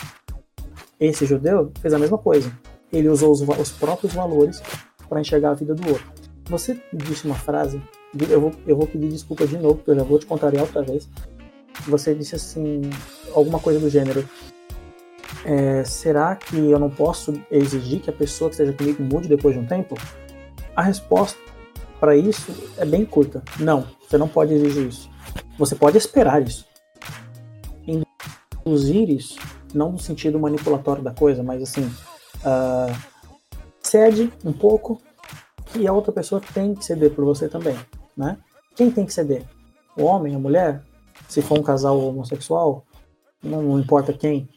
Esse 0.99 1.25
judeu 1.25 1.71
fez 1.79 1.93
a 1.93 1.99
mesma 1.99 2.17
coisa. 2.17 2.51
Ele 2.91 3.07
usou 3.07 3.31
os, 3.31 3.41
os 3.41 3.71
próprios 3.71 4.13
valores 4.13 4.61
para 5.07 5.21
enxergar 5.21 5.51
a 5.51 5.53
vida 5.53 5.75
do 5.75 5.87
outro. 5.89 6.11
Você 6.49 6.81
disse 6.91 7.27
uma 7.27 7.35
frase, 7.35 7.81
eu 8.29 8.41
vou, 8.41 8.51
eu 8.65 8.75
vou 8.75 8.87
pedir 8.87 9.09
desculpa 9.09 9.45
de 9.45 9.57
novo, 9.57 9.75
porque 9.75 9.91
eu 9.91 9.95
já 9.95 10.03
vou 10.03 10.17
te 10.17 10.25
contrariar 10.25 10.63
outra 10.63 10.81
vez. 10.81 11.07
Você 11.87 12.15
disse 12.15 12.35
assim, 12.35 12.81
alguma 13.35 13.59
coisa 13.59 13.79
do 13.79 13.89
gênero. 13.89 14.27
É, 15.47 15.83
será 15.85 16.35
que 16.35 16.57
eu 16.57 16.77
não 16.77 16.89
posso 16.89 17.33
exigir 17.49 18.01
que 18.01 18.09
a 18.09 18.13
pessoa 18.13 18.49
que 18.49 18.55
esteja 18.55 18.73
comigo 18.73 19.01
mude 19.01 19.29
depois 19.29 19.55
de 19.55 19.61
um 19.61 19.65
tempo? 19.65 19.95
A 20.75 20.81
resposta 20.81 21.39
para 21.99 22.15
isso 22.15 22.53
é 22.77 22.85
bem 22.85 23.05
curta. 23.05 23.41
Não, 23.57 23.87
você 24.07 24.17
não 24.17 24.27
pode 24.27 24.53
exigir 24.53 24.87
isso. 24.87 25.09
Você 25.57 25.73
pode 25.73 25.97
esperar 25.97 26.41
isso 26.41 26.67
induzir 28.67 29.09
isso, 29.09 29.39
não 29.73 29.93
no 29.93 29.99
sentido 29.99 30.39
manipulatório 30.39 31.01
da 31.01 31.13
coisa, 31.13 31.41
mas 31.41 31.61
assim, 31.61 31.85
uh, 31.85 32.95
cede 33.81 34.31
um 34.43 34.51
pouco 34.51 35.01
e 35.75 35.87
a 35.87 35.93
outra 35.93 36.11
pessoa 36.11 36.41
tem 36.53 36.75
que 36.75 36.83
ceder 36.83 37.13
por 37.13 37.23
você 37.23 37.47
também, 37.47 37.75
né? 38.15 38.37
Quem 38.75 38.91
tem 38.91 39.05
que 39.05 39.13
ceder? 39.13 39.43
O 39.97 40.03
homem, 40.03 40.35
a 40.35 40.39
mulher? 40.39 40.83
Se 41.27 41.41
for 41.41 41.57
um 41.57 41.63
casal 41.63 41.99
homossexual, 41.99 42.85
não, 43.41 43.61
não 43.63 43.79
importa 43.79 44.13
quem, 44.13 44.47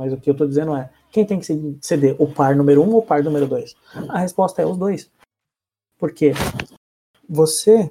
mas 0.00 0.14
o 0.14 0.16
que 0.16 0.30
eu 0.30 0.32
estou 0.32 0.48
dizendo 0.48 0.74
é, 0.74 0.88
quem 1.12 1.26
tem 1.26 1.38
que 1.38 1.78
ceder? 1.82 2.16
O 2.18 2.26
par 2.26 2.56
número 2.56 2.82
um 2.82 2.88
ou 2.90 3.00
o 3.00 3.02
par 3.02 3.22
número 3.22 3.46
dois? 3.46 3.74
A 4.08 4.20
resposta 4.20 4.62
é 4.62 4.66
os 4.66 4.78
dois. 4.78 5.10
Porque 5.98 6.32
você 7.28 7.90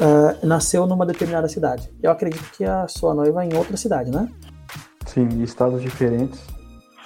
uh, 0.00 0.44
nasceu 0.44 0.84
numa 0.84 1.06
determinada 1.06 1.48
cidade. 1.48 1.88
Eu 2.02 2.10
acredito 2.10 2.42
que 2.56 2.64
a 2.64 2.88
sua 2.88 3.14
noiva 3.14 3.44
é 3.44 3.48
em 3.48 3.54
outra 3.56 3.76
cidade, 3.76 4.10
né? 4.10 4.28
Sim, 5.06 5.28
estados 5.44 5.80
diferentes. 5.80 6.40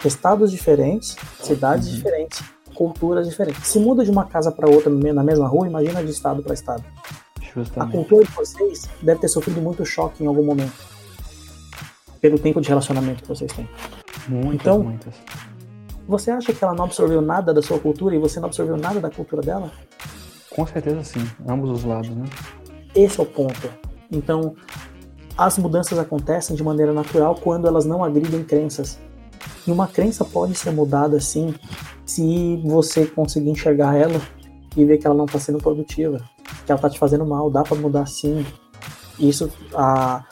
Estados 0.03 0.51
diferentes, 0.51 1.15
cidades 1.43 1.89
uhum. 1.89 1.95
diferentes, 1.95 2.43
culturas 2.75 3.29
diferentes. 3.29 3.67
Se 3.67 3.79
muda 3.79 4.03
de 4.03 4.11
uma 4.11 4.25
casa 4.25 4.51
para 4.51 4.67
outra 4.67 4.91
na 4.91 5.23
mesma 5.23 5.47
rua, 5.47 5.67
imagina 5.67 6.03
de 6.03 6.11
estado 6.11 6.43
para 6.43 6.55
estado. 6.55 6.83
Justamente. 7.55 7.97
A 7.97 7.99
cultura 7.99 8.25
de 8.25 8.33
vocês 8.33 8.89
deve 9.03 9.21
ter 9.21 9.29
sofrido 9.29 9.61
muito 9.61 9.85
choque 9.85 10.25
em 10.25 10.27
algum 10.27 10.45
momento. 10.45 10.96
Pelo 12.27 12.41
tempo 12.41 12.61
de 12.61 12.69
relacionamento 12.69 13.23
que 13.23 13.29
vocês 13.29 13.53
têm. 13.53 13.69
Muitas, 14.27 14.55
então, 14.55 14.83
muitas. 14.83 15.15
Você 16.09 16.33
acha 16.33 16.53
que 16.53 16.65
ela 16.65 16.75
não 16.75 16.87
absorveu 16.87 17.21
nada 17.21 17.55
da 17.55 17.63
sua 17.63 17.79
cultura 17.79 18.17
e 18.17 18.19
você 18.19 18.41
não 18.41 18.47
absorveu 18.47 18.77
nada 18.77 18.99
da 18.99 19.09
cultura 19.09 19.41
dela? 19.41 19.71
Com 20.51 20.67
certeza 20.67 21.05
sim, 21.05 21.25
ambos 21.49 21.71
os 21.71 21.85
lados, 21.85 22.11
né? 22.11 22.25
Esse 22.97 23.21
é 23.21 23.23
o 23.23 23.27
ponto. 23.27 23.71
Então, 24.11 24.57
as 25.39 25.57
mudanças 25.57 26.01
acontecem 26.01 26.57
de 26.57 26.65
maneira 26.65 26.93
natural 26.93 27.37
quando 27.37 27.69
elas 27.69 27.85
não 27.85 28.03
agridem 28.03 28.43
crenças. 28.43 28.99
E 29.65 29.71
uma 29.71 29.87
crença 29.87 30.25
pode 30.25 30.57
ser 30.57 30.73
mudada 30.73 31.19
assim 31.19 31.55
se 32.05 32.61
você 32.65 33.07
conseguir 33.07 33.51
enxergar 33.51 33.95
ela 33.95 34.21
e 34.77 34.85
ver 34.85 34.99
que 34.99 35.07
ela 35.07 35.15
não 35.15 35.27
está 35.27 35.39
sendo 35.39 35.59
produtiva, 35.59 36.19
que 36.65 36.73
ela 36.73 36.79
está 36.79 36.91
te 36.91 36.99
fazendo 36.99 37.25
mal, 37.25 37.49
dá 37.49 37.63
para 37.63 37.77
mudar 37.77 38.07
sim. 38.07 38.45
Isso 39.17 39.49
a, 39.73 40.25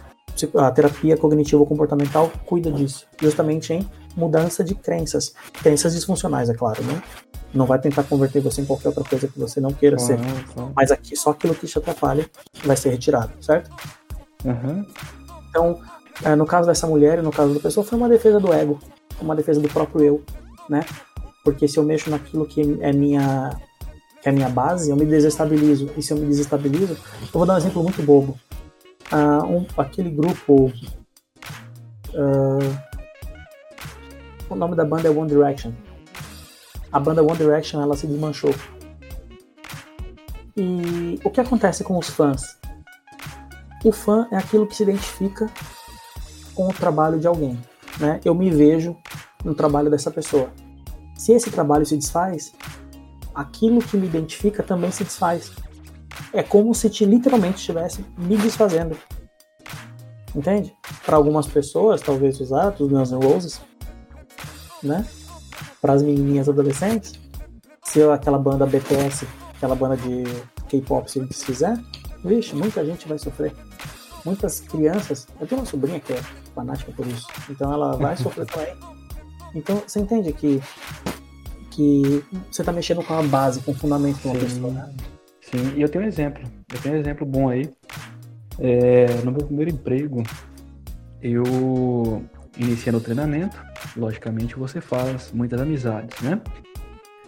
a 0.57 0.71
terapia 0.71 1.17
cognitivo 1.17 1.65
comportamental 1.65 2.31
cuida 2.47 2.71
disso, 2.71 3.07
justamente 3.21 3.73
em 3.73 3.89
mudança 4.17 4.63
de 4.63 4.75
crenças, 4.75 5.35
crenças 5.63 5.95
disfuncionais, 5.95 6.49
é 6.49 6.55
claro, 6.55 6.83
né? 6.85 7.03
não 7.55 7.67
vai 7.67 7.79
tentar 7.79 8.03
converter 8.03 8.41
você 8.41 8.61
em 8.61 8.65
qualquer 8.65 8.89
outra 8.89 9.05
coisa 9.05 9.29
que 9.29 9.39
você 9.39 9.61
não 9.61 9.73
queira 9.73 9.99
ser. 9.99 10.19
Mas 10.75 10.91
aqui, 10.91 11.17
só 11.17 11.31
aquilo 11.31 11.55
que 11.55 11.67
te 11.67 11.79
atrapalha 11.79 12.29
vai 12.65 12.77
ser 12.77 12.91
retirado, 12.91 13.33
certo? 13.41 13.71
Uhum. 14.45 14.85
Então, 15.49 15.81
é, 16.25 16.35
no 16.35 16.45
caso 16.45 16.67
dessa 16.67 16.87
mulher 16.87 17.21
e 17.21 17.23
no 17.23 17.31
caso 17.31 17.55
da 17.55 17.61
pessoa, 17.61 17.87
foi 17.87 17.97
uma 17.97 18.09
defesa 18.09 18.41
do 18.41 18.53
ego, 18.53 18.79
uma 19.21 19.37
defesa 19.37 19.61
do 19.61 19.69
próprio 19.69 20.05
eu, 20.05 20.23
né? 20.69 20.85
Porque 21.45 21.69
se 21.69 21.79
eu 21.79 21.85
mexo 21.85 22.11
naquilo 22.11 22.45
que 22.45 22.79
é 22.81 22.93
minha 22.93 23.57
que 24.21 24.31
é 24.31 24.33
minha 24.33 24.49
base, 24.49 24.91
eu 24.91 24.97
me 24.97 25.05
desestabilizo. 25.05 25.91
E 25.99 26.03
se 26.03 26.13
eu 26.13 26.17
me 26.17 26.27
desestabilizo, 26.27 26.95
eu 26.95 27.29
vou 27.31 27.45
dar 27.45 27.55
um 27.55 27.59
exemplo 27.59 27.83
muito 27.83 28.03
bobo. 28.03 28.39
Uh, 29.13 29.45
um, 29.45 29.67
aquele 29.77 30.11
grupo. 30.11 30.73
Uh, 32.15 32.95
o 34.49 34.55
nome 34.55 34.77
da 34.77 34.85
banda 34.85 35.09
é 35.09 35.11
One 35.11 35.29
Direction 35.29 35.73
a 36.95 37.01
banda 37.01 37.25
One 37.25 37.37
Direction 37.37 37.83
ela 37.83 37.97
se 37.97 38.07
desmanchou. 38.07 38.55
E 40.57 41.19
o 41.25 41.31
que 41.31 41.41
acontece 41.41 41.83
com 41.83 41.99
os 41.99 42.09
fãs? 42.09 42.57
O 43.85 43.91
fã 43.91 44.29
é 44.31 44.37
aquilo 44.37 44.65
que 44.65 44.77
se 44.77 44.85
identifica 44.85 45.51
com 46.55 46.69
o 46.69 46.73
trabalho 46.73 47.19
de 47.19 47.27
alguém. 47.27 47.59
Né? 47.99 48.21
Eu 48.25 48.33
me 48.33 48.49
vejo 48.49 48.97
no 49.45 49.57
trabalho 49.57 49.91
dessa 49.91 50.09
pessoa. 50.09 50.53
Se 51.17 51.33
esse 51.33 51.51
trabalho 51.51 51.85
se 51.85 51.97
desfaz, 51.97 52.55
aquilo 53.35 53.83
que 53.83 53.97
me 53.97 54.07
identifica 54.07 54.63
também 54.63 54.93
se 54.93 55.03
desfaz. 55.03 55.51
É 56.35 56.43
como 56.43 56.75
se 56.75 56.91
te 56.91 57.05
literalmente 57.07 57.59
estivesse 57.59 58.05
me 58.19 58.37
desfazendo. 58.37 58.97
Entende? 60.35 60.75
Para 61.07 61.17
algumas 61.17 61.47
pessoas, 61.47 62.03
talvez 62.03 62.41
os 62.41 62.53
atos, 62.53 62.91
Guns 62.91 63.13
N' 63.13 63.25
Roses, 63.25 63.61
né? 64.83 65.07
Para 65.81 65.93
as 65.93 66.03
menininhas 66.03 66.49
adolescentes, 66.49 67.15
se 67.85 68.03
aquela 68.03 68.37
banda 68.37 68.67
BTS, 68.67 69.27
aquela 69.57 69.77
banda 69.77 69.97
de 69.97 70.25
K-pop 70.69 71.09
se 71.09 71.21
desfizer, 71.21 71.79
vixe, 72.25 72.57
muita 72.57 72.85
gente 72.85 73.07
vai 73.07 73.19
sofrer. 73.19 73.55
Muitas 74.25 74.59
crianças, 74.59 75.29
eu 75.41 75.47
tenho 75.47 75.61
uma 75.61 75.67
sobrinha 75.67 76.01
que 76.01 76.15
é 76.15 76.21
fanática 76.55 76.91
por 76.91 77.07
isso, 77.07 77.29
então 77.49 77.73
ela 77.73 77.97
vai 77.97 78.17
sofrer 78.17 78.47
também. 78.47 78.75
Então 79.55 79.81
você 79.87 80.01
entende 80.01 80.33
que 80.33 80.61
que 81.71 82.25
você 82.51 82.63
está 82.63 82.73
mexendo 82.73 83.03
com 83.03 83.15
a 83.15 83.23
base, 83.23 83.61
com 83.61 83.73
o 83.73 83.75
fundamento 83.75 84.19
de 84.19 84.29
uma 84.29 84.35
Sim. 84.35 84.41
pessoa. 84.41 84.73
Né? 84.73 84.95
Sim, 85.55 85.75
e 85.77 85.83
eu 85.83 85.89
tenho 85.89 86.05
um 86.05 86.09
exemplo. 86.09 86.43
Eu 86.73 86.81
tenho 86.81 86.97
um 86.97 86.99
exemplo 86.99 87.25
bom 87.25 87.49
aí. 87.49 87.71
É, 88.59 89.07
no 89.25 89.31
meu 89.31 89.47
primeiro 89.47 89.71
emprego, 89.71 90.25
eu 91.23 92.25
iniciei 92.59 92.93
no 92.93 93.01
treinamento. 93.01 93.57
Logicamente, 93.97 94.57
você 94.57 94.81
faz 94.81 95.31
muitas 95.33 95.61
amizades, 95.61 96.21
né? 96.23 96.41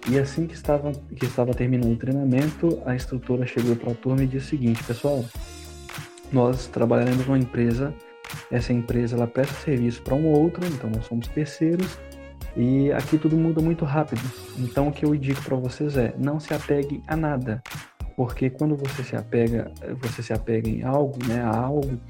E 0.09 0.19
assim 0.19 0.47
que 0.47 0.55
estava, 0.55 0.91
que 0.93 1.25
estava 1.25 1.55
terminando 1.55 1.93
o 1.93 1.97
treinamento, 1.97 2.83
a 2.85 2.97
instrutora 2.97 3.47
chegou 3.47 3.77
para 3.77 3.93
a 3.93 3.95
turma 3.95 4.25
e 4.25 4.27
disse 4.27 4.47
o 4.47 4.51
seguinte: 4.51 4.83
Pessoal, 4.83 5.25
nós 6.33 6.67
trabalharemos 6.67 7.27
numa 7.27 7.39
empresa. 7.39 7.95
Essa 8.51 8.73
empresa 8.73 9.15
ela 9.15 9.29
presta 9.29 9.55
serviço 9.55 10.03
para 10.03 10.17
um 10.17 10.27
outro, 10.27 10.67
então 10.67 10.91
nós 10.91 11.07
somos 11.07 11.29
terceiros 11.29 11.97
e 12.57 12.91
aqui 12.91 13.19
tudo 13.19 13.37
muda 13.37 13.61
muito 13.61 13.85
rápido. 13.85 14.23
Então 14.59 14.89
o 14.89 14.93
que 14.93 15.05
eu 15.05 15.15
digo 15.15 15.41
para 15.43 15.57
vocês 15.57 15.97
é: 15.97 16.13
não 16.19 16.41
se 16.41 16.53
apegue 16.53 17.01
a 17.07 17.17
nada, 17.17 17.63
porque 18.17 18.51
quando 18.51 18.77
você 18.77 19.05
se 19.05 19.15
apega, 19.15 19.71
você 20.01 20.23
se 20.23 20.33
apega 20.33 20.69
em 20.69 20.83
algo, 20.83 21.19
né, 21.27 21.43
a 21.43 21.57
algo, 21.57 22.01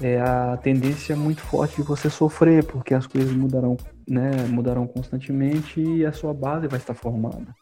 é 0.00 0.20
a 0.20 0.56
tendência 0.56 1.16
muito 1.16 1.42
forte 1.42 1.76
de 1.76 1.82
você 1.82 2.08
sofrer, 2.08 2.64
porque 2.64 2.94
as 2.94 3.06
coisas 3.06 3.32
mudarão, 3.32 3.76
né, 4.08 4.30
mudarão 4.48 4.86
constantemente 4.86 5.80
e 5.80 6.06
a 6.06 6.12
sua 6.12 6.32
base 6.32 6.66
vai 6.66 6.78
estar 6.78 6.94
formada. 6.94 7.54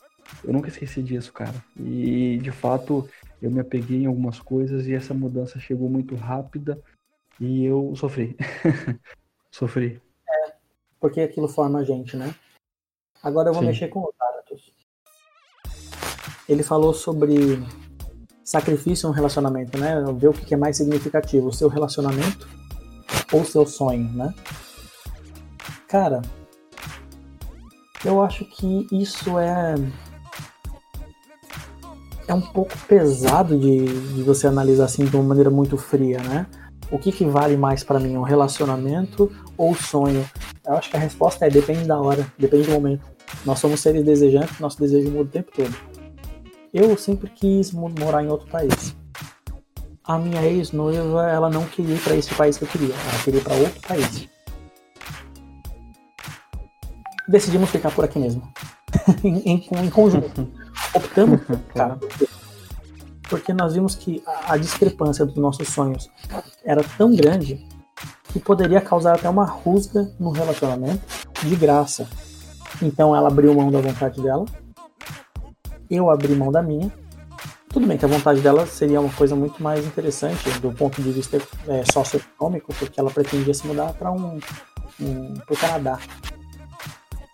Eu 0.44 0.52
nunca 0.52 0.68
esqueci 0.68 1.02
disso, 1.02 1.32
cara. 1.32 1.54
E 1.76 2.38
de 2.40 2.50
fato, 2.50 3.08
eu 3.42 3.50
me 3.50 3.60
apeguei 3.60 4.02
em 4.02 4.06
algumas 4.06 4.38
coisas 4.38 4.86
e 4.86 4.94
essa 4.94 5.12
mudança 5.12 5.58
chegou 5.58 5.88
muito 5.88 6.14
rápida 6.14 6.80
e 7.40 7.64
eu 7.64 7.92
sofri. 7.96 8.36
sofri 9.50 10.00
porque 11.00 11.22
aquilo 11.22 11.48
forma 11.48 11.80
a 11.80 11.84
gente, 11.84 12.16
né? 12.16 12.34
Agora 13.22 13.48
eu 13.48 13.54
vou 13.54 13.62
Sim. 13.62 13.68
mexer 13.68 13.88
com 13.88 14.00
o 14.00 14.14
Zaratus. 14.16 14.29
Ele 16.50 16.64
falou 16.64 16.92
sobre 16.92 17.62
sacrifício 18.42 19.08
no 19.08 19.14
relacionamento, 19.14 19.78
né? 19.78 20.02
Ver 20.18 20.28
o 20.28 20.32
que 20.32 20.52
é 20.52 20.56
mais 20.56 20.76
significativo, 20.76 21.46
o 21.46 21.52
seu 21.52 21.68
relacionamento 21.68 22.48
ou 23.32 23.42
o 23.42 23.44
seu 23.44 23.64
sonho, 23.64 24.10
né? 24.12 24.34
Cara, 25.86 26.20
eu 28.04 28.20
acho 28.20 28.44
que 28.44 28.88
isso 28.90 29.38
é 29.38 29.76
é 32.26 32.34
um 32.34 32.40
pouco 32.40 32.76
pesado 32.88 33.56
de, 33.56 33.84
de 34.14 34.22
você 34.24 34.48
analisar 34.48 34.86
assim 34.86 35.04
de 35.04 35.14
uma 35.14 35.22
maneira 35.22 35.50
muito 35.50 35.76
fria, 35.76 36.18
né? 36.18 36.48
O 36.90 36.98
que, 36.98 37.12
que 37.12 37.24
vale 37.24 37.56
mais 37.56 37.84
para 37.84 38.00
mim, 38.00 38.16
o 38.16 38.22
relacionamento 38.22 39.30
ou 39.56 39.72
sonho? 39.76 40.28
Eu 40.66 40.74
acho 40.74 40.90
que 40.90 40.96
a 40.96 41.00
resposta 41.00 41.46
é 41.46 41.50
depende 41.50 41.84
da 41.84 42.00
hora, 42.00 42.26
depende 42.36 42.66
do 42.66 42.72
momento. 42.72 43.04
Nós 43.44 43.60
somos 43.60 43.78
seres 43.78 44.04
desejantes, 44.04 44.58
nosso 44.58 44.80
desejo 44.80 45.10
muda 45.10 45.22
o 45.22 45.26
tempo 45.26 45.52
todo. 45.54 45.89
Eu 46.72 46.96
sempre 46.96 47.28
quis 47.30 47.72
morar 47.72 48.22
em 48.22 48.28
outro 48.28 48.46
país. 48.48 48.94
A 50.04 50.16
minha 50.18 50.42
ex-noiva, 50.42 51.28
ela 51.28 51.50
não 51.50 51.64
queria 51.66 51.96
ir 51.96 52.00
para 52.00 52.14
esse 52.14 52.32
país 52.34 52.56
que 52.56 52.64
eu 52.64 52.68
queria, 52.68 52.94
ela 52.94 53.22
queria 53.24 53.40
ir 53.40 53.44
para 53.44 53.54
outro 53.54 53.80
país. 53.80 54.28
Decidimos 57.28 57.70
ficar 57.70 57.90
por 57.90 58.04
aqui 58.04 58.18
mesmo, 58.18 58.42
em, 59.22 59.38
em, 59.38 59.68
em, 59.70 59.90
conjunto. 59.90 60.48
Optamos 60.94 61.40
por 61.42 61.56
ficar. 61.56 61.98
Porque 63.28 63.52
nós 63.52 63.74
vimos 63.74 63.94
que 63.94 64.22
a, 64.26 64.54
a 64.54 64.56
discrepância 64.56 65.24
dos 65.24 65.36
nossos 65.36 65.68
sonhos 65.68 66.08
era 66.64 66.82
tão 66.96 67.14
grande 67.14 67.64
que 68.32 68.38
poderia 68.38 68.80
causar 68.80 69.16
até 69.16 69.28
uma 69.28 69.44
rusga 69.44 70.12
no 70.18 70.30
relacionamento 70.30 71.02
de 71.42 71.56
graça. 71.56 72.08
Então 72.80 73.14
ela 73.14 73.28
abriu 73.28 73.54
mão 73.54 73.70
da 73.70 73.80
vontade 73.80 74.20
dela, 74.22 74.44
eu 75.90 76.10
abri 76.10 76.34
mão 76.34 76.52
da 76.52 76.62
minha. 76.62 76.92
Tudo 77.68 77.86
bem 77.86 77.96
que 77.96 78.04
a 78.04 78.08
vontade 78.08 78.40
dela 78.40 78.66
seria 78.66 79.00
uma 79.00 79.12
coisa 79.12 79.36
muito 79.36 79.62
mais 79.62 79.84
interessante 79.86 80.50
do 80.58 80.72
ponto 80.72 81.00
de 81.00 81.12
vista 81.12 81.38
é, 81.68 81.84
socioeconômico, 81.92 82.74
porque 82.74 82.98
ela 82.98 83.10
pretendia 83.10 83.54
se 83.54 83.66
mudar 83.66 83.92
para 83.94 84.10
um, 84.10 84.40
um 85.00 85.34
para 85.34 85.54
o 85.54 85.56
Canadá. 85.56 85.98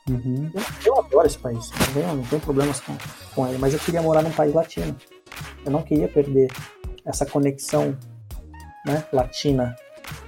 Uhum. 0.08 0.50
Eu, 0.54 0.62
eu, 0.84 0.98
adoro 1.00 1.26
esse 1.26 1.38
país, 1.38 1.70
não 1.70 1.92
tenho, 1.94 2.16
não 2.16 2.22
tenho 2.24 2.42
problemas 2.42 2.80
com, 2.80 2.96
com 3.34 3.48
ele, 3.48 3.58
mas 3.58 3.72
eu 3.74 3.80
queria 3.80 4.02
morar 4.02 4.22
num 4.22 4.30
país 4.30 4.54
latino. 4.54 4.94
Eu 5.64 5.72
não 5.72 5.82
queria 5.82 6.06
perder 6.06 6.48
essa 7.04 7.24
conexão 7.26 7.96
né, 8.86 9.04
latina. 9.12 9.74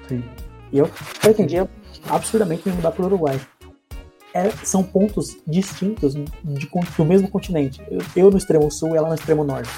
Sim. 0.08 0.24
E 0.72 0.78
eu 0.78 0.90
pretendia 1.20 1.68
absurdamente 2.08 2.68
me 2.68 2.74
mudar 2.74 2.92
para 2.92 3.02
o 3.02 3.06
Uruguai. 3.06 3.40
É, 4.34 4.50
são 4.62 4.82
pontos 4.82 5.36
distintos 5.46 6.14
de, 6.14 6.68
do 6.96 7.04
mesmo 7.04 7.28
continente. 7.28 7.82
Eu, 7.90 8.00
eu, 8.14 8.30
no 8.30 8.36
extremo 8.36 8.70
sul 8.70 8.94
e 8.94 8.96
ela 8.96 9.08
no 9.08 9.14
extremo 9.14 9.42
norte. 9.42 9.70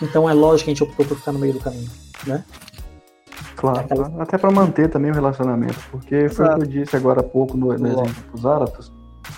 Então 0.00 0.28
é 0.28 0.32
lógico 0.32 0.66
que 0.66 0.70
a 0.70 0.74
gente 0.74 0.84
optou 0.84 1.04
por 1.06 1.18
ficar 1.18 1.32
no 1.32 1.38
meio 1.38 1.52
do 1.54 1.60
caminho, 1.60 1.90
né? 2.26 2.44
Claro, 3.56 3.80
Aquela... 3.80 4.22
até 4.22 4.38
para 4.38 4.50
manter 4.50 4.88
também 4.88 5.10
o 5.10 5.14
relacionamento, 5.14 5.78
porque 5.90 6.14
Exato. 6.14 6.34
foi 6.34 6.44
o 6.44 6.54
que 6.56 6.62
eu 6.62 6.82
disse 6.82 6.96
agora 6.96 7.20
há 7.20 7.24
pouco 7.24 7.56
no, 7.56 7.66
no 7.66 7.86
exemplo 7.86 8.14
dos 8.32 8.46
Áratos, 8.46 8.92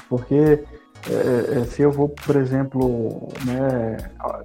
porque 0.08 0.64
é, 1.08 1.60
é, 1.60 1.64
se 1.64 1.82
eu 1.82 1.92
vou, 1.92 2.08
por 2.08 2.36
exemplo, 2.36 3.28
né, 3.44 3.96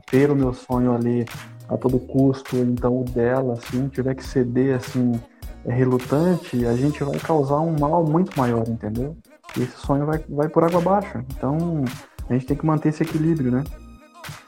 ter 0.09 0.29
o 0.29 0.35
meu 0.35 0.53
sonho 0.53 0.93
ali 0.93 1.25
a 1.67 1.77
todo 1.77 1.97
custo, 1.99 2.57
então 2.57 3.01
o 3.01 3.03
dela, 3.03 3.53
assim, 3.53 3.87
tiver 3.87 4.13
que 4.13 4.23
ceder, 4.23 4.75
assim, 4.75 5.19
é 5.65 5.73
relutante, 5.73 6.65
a 6.65 6.75
gente 6.75 7.03
vai 7.03 7.17
causar 7.19 7.59
um 7.59 7.79
mal 7.79 8.03
muito 8.03 8.37
maior, 8.37 8.67
entendeu? 8.67 9.15
E 9.57 9.63
esse 9.63 9.77
sonho 9.77 10.05
vai, 10.05 10.23
vai 10.29 10.49
por 10.49 10.63
água 10.63 10.79
abaixo. 10.79 11.23
Então, 11.35 11.83
a 12.29 12.33
gente 12.33 12.45
tem 12.45 12.57
que 12.57 12.65
manter 12.65 12.89
esse 12.89 13.03
equilíbrio, 13.03 13.51
né? 13.51 13.63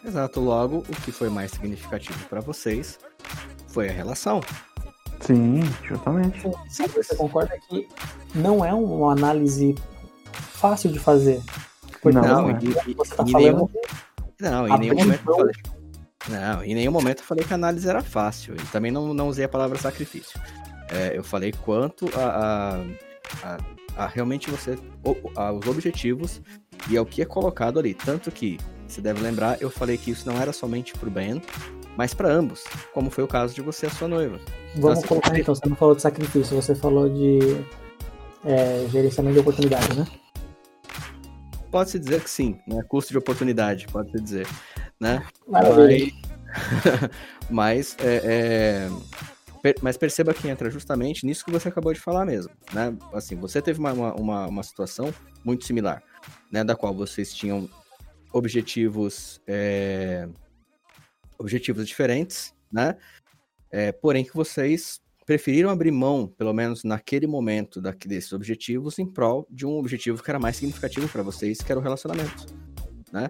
Exato. 0.05 0.39
Logo, 0.39 0.77
o 0.77 1.01
que 1.03 1.11
foi 1.11 1.29
mais 1.29 1.51
significativo 1.51 2.17
para 2.29 2.41
vocês 2.41 2.99
foi 3.67 3.89
a 3.89 3.91
relação. 3.91 4.41
Sim, 5.19 5.61
justamente. 5.83 6.41
Sim, 6.69 6.87
você 6.87 7.15
concorda 7.15 7.57
que 7.69 7.87
não 8.35 8.63
é 8.63 8.73
uma 8.73 9.13
análise 9.13 9.75
fácil 10.33 10.91
de 10.91 10.99
fazer. 10.99 11.41
Porque 12.01 12.17
não, 12.17 12.51
e, 12.51 12.55
e, 12.87 12.93
você 12.93 13.15
tá 13.15 13.25
falando 13.25 13.53
nenhum, 13.53 13.69
não, 14.39 14.67
em 14.67 14.79
nenhum 14.79 14.95
momento 14.95 15.21
eu 15.25 15.35
falei. 15.35 15.53
Não, 16.29 16.63
em 16.63 16.75
nenhum 16.75 16.91
momento 16.91 17.19
eu 17.19 17.25
falei 17.25 17.45
que 17.45 17.53
a 17.53 17.55
análise 17.55 17.87
era 17.87 18.01
fácil. 18.01 18.55
E 18.55 18.65
também 18.67 18.91
não, 18.91 19.13
não 19.13 19.29
usei 19.29 19.45
a 19.45 19.49
palavra 19.49 19.77
sacrifício. 19.77 20.39
É, 20.89 21.17
eu 21.17 21.23
falei 21.23 21.53
quanto 21.53 22.09
a, 22.15 22.81
a, 23.43 23.55
a, 23.55 23.57
a 23.95 24.07
realmente 24.07 24.49
você. 24.49 24.77
os 25.03 25.67
objetivos 25.67 26.41
e 26.89 26.97
ao 26.97 27.05
que 27.05 27.21
é 27.21 27.25
colocado 27.25 27.79
ali. 27.79 27.93
Tanto 27.93 28.31
que, 28.31 28.57
você 28.87 29.01
deve 29.01 29.21
lembrar, 29.21 29.61
eu 29.61 29.69
falei 29.69 29.97
que 29.97 30.11
isso 30.11 30.27
não 30.29 30.39
era 30.39 30.53
somente 30.53 30.93
pro 30.93 31.09
Ben, 31.09 31.41
mas 31.95 32.13
para 32.13 32.31
ambos, 32.31 32.63
como 32.93 33.09
foi 33.09 33.23
o 33.23 33.27
caso 33.27 33.53
de 33.53 33.61
você 33.61 33.85
e 33.85 33.89
a 33.89 33.91
sua 33.91 34.07
noiva. 34.07 34.39
Vamos 34.75 34.99
então, 34.99 35.09
colocar 35.09 35.39
então, 35.39 35.55
você 35.55 35.69
não 35.69 35.75
falou 35.75 35.95
de 35.95 36.01
sacrifício, 36.01 36.55
você 36.55 36.75
falou 36.75 37.09
de 37.09 37.39
é, 38.45 38.85
gerenciamento 38.89 39.35
de 39.35 39.39
oportunidade, 39.39 39.97
né? 39.97 40.05
Pode-se 41.71 41.97
dizer 41.97 42.21
que 42.21 42.29
sim, 42.29 42.59
né? 42.67 42.83
Custo 42.87 43.11
de 43.11 43.17
oportunidade, 43.17 43.87
pode-se 43.87 44.21
dizer, 44.21 44.47
né? 44.99 45.25
Maravilha. 45.47 46.11
Mas, 47.49 47.95
mas 47.95 47.97
é, 47.99 48.21
é, 48.23 48.89
mas 49.81 49.97
perceba 49.97 50.33
que 50.33 50.47
entra 50.47 50.69
justamente 50.69 51.25
nisso 51.25 51.45
que 51.45 51.51
você 51.51 51.69
acabou 51.69 51.93
de 51.93 51.99
falar 51.99 52.25
mesmo, 52.25 52.51
né? 52.73 52.95
Assim, 53.13 53.35
você 53.35 53.61
teve 53.61 53.79
uma, 53.79 53.93
uma, 54.13 54.47
uma 54.47 54.63
situação 54.63 55.13
muito 55.43 55.65
similar, 55.65 56.03
né? 56.51 56.63
Da 56.63 56.75
qual 56.75 56.93
vocês 56.93 57.33
tinham 57.33 57.69
objetivos, 58.33 59.41
é, 59.47 60.27
objetivos 61.37 61.87
diferentes, 61.87 62.53
né? 62.71 62.97
É, 63.71 63.91
porém 63.91 64.25
que 64.25 64.35
vocês 64.35 65.01
preferiram 65.25 65.69
abrir 65.69 65.91
mão, 65.91 66.27
pelo 66.27 66.53
menos 66.53 66.83
naquele 66.83 67.25
momento, 67.25 67.79
daqui, 67.79 68.07
desses 68.07 68.33
objetivos, 68.33 68.99
em 68.99 69.05
prol 69.05 69.47
de 69.49 69.65
um 69.65 69.77
objetivo 69.77 70.21
que 70.21 70.29
era 70.29 70.39
mais 70.39 70.57
significativo 70.57 71.07
para 71.07 71.23
vocês, 71.23 71.59
que 71.59 71.71
era 71.71 71.79
o 71.79 71.83
relacionamento, 71.83 72.53
né? 73.11 73.29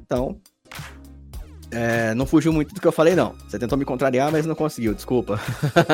Então, 0.00 0.40
É, 1.74 2.14
não 2.14 2.24
fugiu 2.24 2.52
muito 2.52 2.72
do 2.72 2.80
que 2.80 2.86
eu 2.86 2.92
falei, 2.92 3.14
não. 3.14 3.34
Você 3.48 3.58
tentou 3.58 3.76
me 3.76 3.84
contrariar, 3.84 4.30
mas 4.30 4.46
não 4.46 4.54
conseguiu, 4.54 4.94
desculpa. 4.94 5.40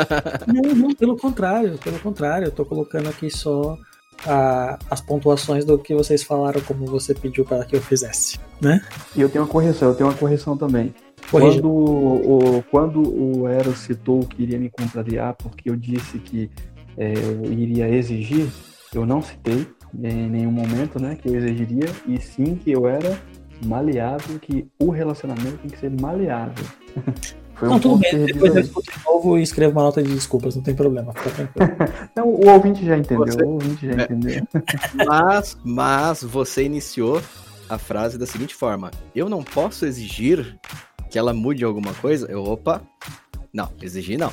não, 0.47 0.75
não, 0.75 0.95
pelo 0.95 1.17
contrário, 1.17 1.79
pelo 1.79 1.99
contrário. 1.99 2.47
Eu 2.47 2.53
tô 2.53 2.65
colocando 2.65 3.09
aqui 3.09 3.31
só 3.31 3.79
a, 4.27 4.79
as 4.91 5.01
pontuações 5.01 5.65
do 5.65 5.79
que 5.79 5.95
vocês 5.95 6.23
falaram, 6.23 6.61
como 6.61 6.87
você 6.87 7.15
pediu 7.15 7.45
para 7.45 7.65
que 7.65 7.75
eu 7.75 7.81
fizesse, 7.81 8.39
né? 8.61 8.83
E 9.17 9.21
eu 9.21 9.29
tenho 9.29 9.45
uma 9.45 9.51
correção, 9.51 9.89
eu 9.89 9.95
tenho 9.95 10.09
uma 10.09 10.17
correção 10.17 10.57
também. 10.57 10.95
Quando 11.31 11.69
o, 11.69 12.65
quando 12.71 13.03
o 13.03 13.47
Eros 13.47 13.79
citou 13.79 14.21
que 14.27 14.43
iria 14.43 14.59
me 14.59 14.69
contrariar 14.69 15.35
porque 15.35 15.71
eu 15.71 15.77
disse 15.77 16.19
que 16.19 16.51
é, 16.97 17.15
eu 17.15 17.53
iria 17.53 17.89
exigir, 17.89 18.49
eu 18.93 19.07
não 19.07 19.23
citei 19.23 19.67
em 19.95 20.29
nenhum 20.29 20.51
momento 20.51 21.01
né, 21.01 21.17
que 21.21 21.29
eu 21.29 21.37
exigiria, 21.37 21.89
e 22.07 22.21
sim 22.21 22.55
que 22.57 22.71
eu 22.71 22.87
era 22.89 23.21
maleável, 23.65 24.39
que 24.39 24.67
o 24.79 24.91
relacionamento 24.91 25.59
tem 25.59 25.71
que 25.71 25.79
ser 25.79 25.91
maleável. 26.01 26.65
Foi 27.55 27.69
não, 27.69 27.77
um 27.77 27.81
tudo 27.81 27.97
bem, 27.99 28.25
depois 28.25 28.55
eu 28.57 28.63
escuto 28.63 28.91
de 28.91 29.05
novo 29.05 29.39
e 29.39 29.43
escrevo 29.43 29.73
uma 29.73 29.83
nota 29.83 30.03
de 30.03 30.11
desculpas, 30.11 30.57
não 30.57 30.63
tem 30.63 30.75
problema, 30.75 31.13
não, 32.17 32.27
o 32.29 32.49
ouvinte 32.49 32.87
já 32.87 32.97
entendeu, 32.97 33.27
você... 33.27 33.43
o 33.43 33.49
ouvinte 33.51 33.87
já 33.87 33.93
é. 33.93 34.05
entendeu. 34.05 34.49
mas, 35.07 35.59
mas 35.63 36.23
você 36.23 36.65
iniciou 36.65 37.21
a 37.69 37.77
frase 37.77 38.17
da 38.17 38.25
seguinte 38.25 38.55
forma: 38.55 38.91
Eu 39.15 39.29
não 39.29 39.43
posso 39.43 39.85
exigir 39.85 40.59
que 41.11 41.19
ela 41.19 41.35
mude 41.35 41.63
alguma 41.63 41.93
coisa? 41.95 42.27
Eu, 42.31 42.45
opa, 42.45 42.81
não, 43.53 43.69
exigir 43.83 44.17
não. 44.17 44.33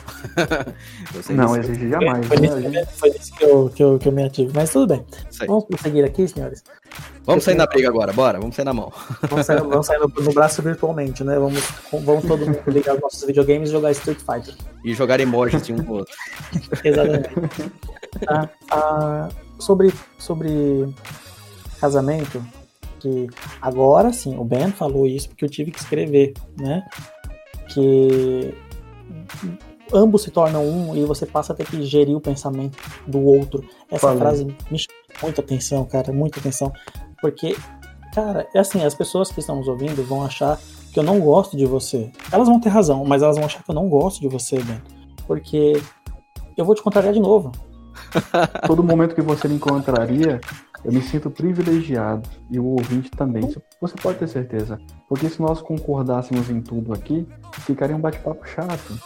não, 1.31 1.57
exigir 1.57 1.89
jamais. 1.89 2.27
Foi, 2.27 2.37
né? 2.39 2.85
foi 2.85 3.09
isso 3.09 3.33
que 3.33 3.43
eu, 3.43 3.69
que, 3.69 3.83
eu, 3.83 3.97
que 3.97 4.07
eu 4.07 4.11
me 4.11 4.23
ative, 4.23 4.51
mas 4.53 4.69
tudo 4.69 4.93
bem. 4.93 5.03
Vamos 5.47 5.65
prosseguir 5.65 6.05
aqui, 6.05 6.27
senhores. 6.27 6.63
Vamos 7.25 7.43
sair 7.43 7.55
na 7.55 7.65
briga 7.65 7.89
agora, 7.89 8.13
bora, 8.13 8.39
vamos 8.39 8.55
sair 8.55 8.65
na 8.65 8.73
mão. 8.73 8.93
Vamos 9.27 9.45
sair, 9.45 9.59
vamos 9.59 9.87
sair 9.87 9.99
no, 9.99 10.07
no, 10.07 10.33
braço 10.33 10.61
virtualmente, 10.61 11.23
né? 11.23 11.37
Vamos, 11.39 11.61
vamos 11.91 12.25
todo 12.25 12.45
mundo 12.45 12.61
ligar 12.67 12.95
os 12.95 13.01
nossos 13.01 13.23
videogames 13.23 13.69
e 13.69 13.71
jogar 13.71 13.91
Street 13.91 14.19
Fighter. 14.19 14.53
E 14.85 14.93
jogar 14.93 15.19
emojis 15.19 15.65
de 15.65 15.73
um 15.73 15.83
com 15.83 15.93
o 15.93 15.95
outro. 15.97 16.13
Exatamente. 16.83 17.29
Ah, 18.27 18.49
ah, 18.69 19.29
sobre, 19.59 19.91
sobre 20.19 20.87
casamento, 21.81 22.43
que 22.99 23.27
agora 23.61 24.13
sim, 24.13 24.37
o 24.37 24.43
Ben 24.43 24.71
falou 24.71 25.07
isso 25.07 25.29
porque 25.29 25.43
eu 25.43 25.49
tive 25.49 25.71
que 25.71 25.79
escrever, 25.79 26.33
né? 26.55 26.85
Que 27.69 28.53
ambos 29.93 30.23
se 30.23 30.31
tornam 30.31 30.65
um 30.65 30.95
e 30.95 31.03
você 31.05 31.25
passa 31.25 31.53
a 31.53 31.55
ter 31.55 31.65
que 31.65 31.81
gerir 31.83 32.15
o 32.15 32.21
pensamento 32.21 32.77
do 33.07 33.19
outro. 33.21 33.63
Essa 33.89 34.07
Falei. 34.07 34.19
frase 34.19 34.45
me 34.45 34.77
chama 34.77 34.97
muita 35.21 35.41
atenção, 35.41 35.85
cara, 35.85 36.11
muita 36.11 36.39
atenção. 36.39 36.71
Porque, 37.21 37.55
cara, 38.13 38.47
é 38.53 38.59
assim, 38.59 38.83
as 38.83 38.93
pessoas 38.93 39.31
que 39.31 39.39
estão 39.39 39.55
nos 39.55 39.67
ouvindo 39.67 40.03
vão 40.03 40.23
achar 40.23 40.59
que 40.91 40.99
eu 40.99 41.03
não 41.03 41.19
gosto 41.19 41.55
de 41.55 41.65
você. 41.65 42.11
Elas 42.31 42.47
vão 42.47 42.59
ter 42.59 42.69
razão, 42.69 43.05
mas 43.05 43.21
elas 43.21 43.35
vão 43.35 43.45
achar 43.45 43.63
que 43.63 43.69
eu 43.69 43.75
não 43.75 43.89
gosto 43.89 44.19
de 44.19 44.27
você, 44.27 44.61
Ben. 44.61 44.81
Porque 45.25 45.81
eu 46.55 46.65
vou 46.65 46.75
te 46.75 46.81
contrariar 46.81 47.13
de 47.13 47.19
novo. 47.19 47.51
Todo 48.65 48.83
momento 48.83 49.15
que 49.15 49.21
você 49.21 49.47
me 49.47 49.55
encontraria, 49.55 50.39
eu 50.83 50.91
me 50.91 51.01
sinto 51.01 51.29
privilegiado 51.29 52.27
e 52.49 52.59
o 52.59 52.65
ouvinte 52.65 53.09
também. 53.11 53.53
Você 53.79 53.95
pode 54.01 54.17
ter 54.17 54.27
certeza. 54.27 54.79
Porque 55.07 55.29
se 55.29 55.41
nós 55.41 55.61
concordássemos 55.61 56.49
em 56.49 56.61
tudo 56.61 56.93
aqui, 56.93 57.27
ficaria 57.59 57.95
um 57.95 58.01
bate-papo 58.01 58.45
chato. 58.47 58.99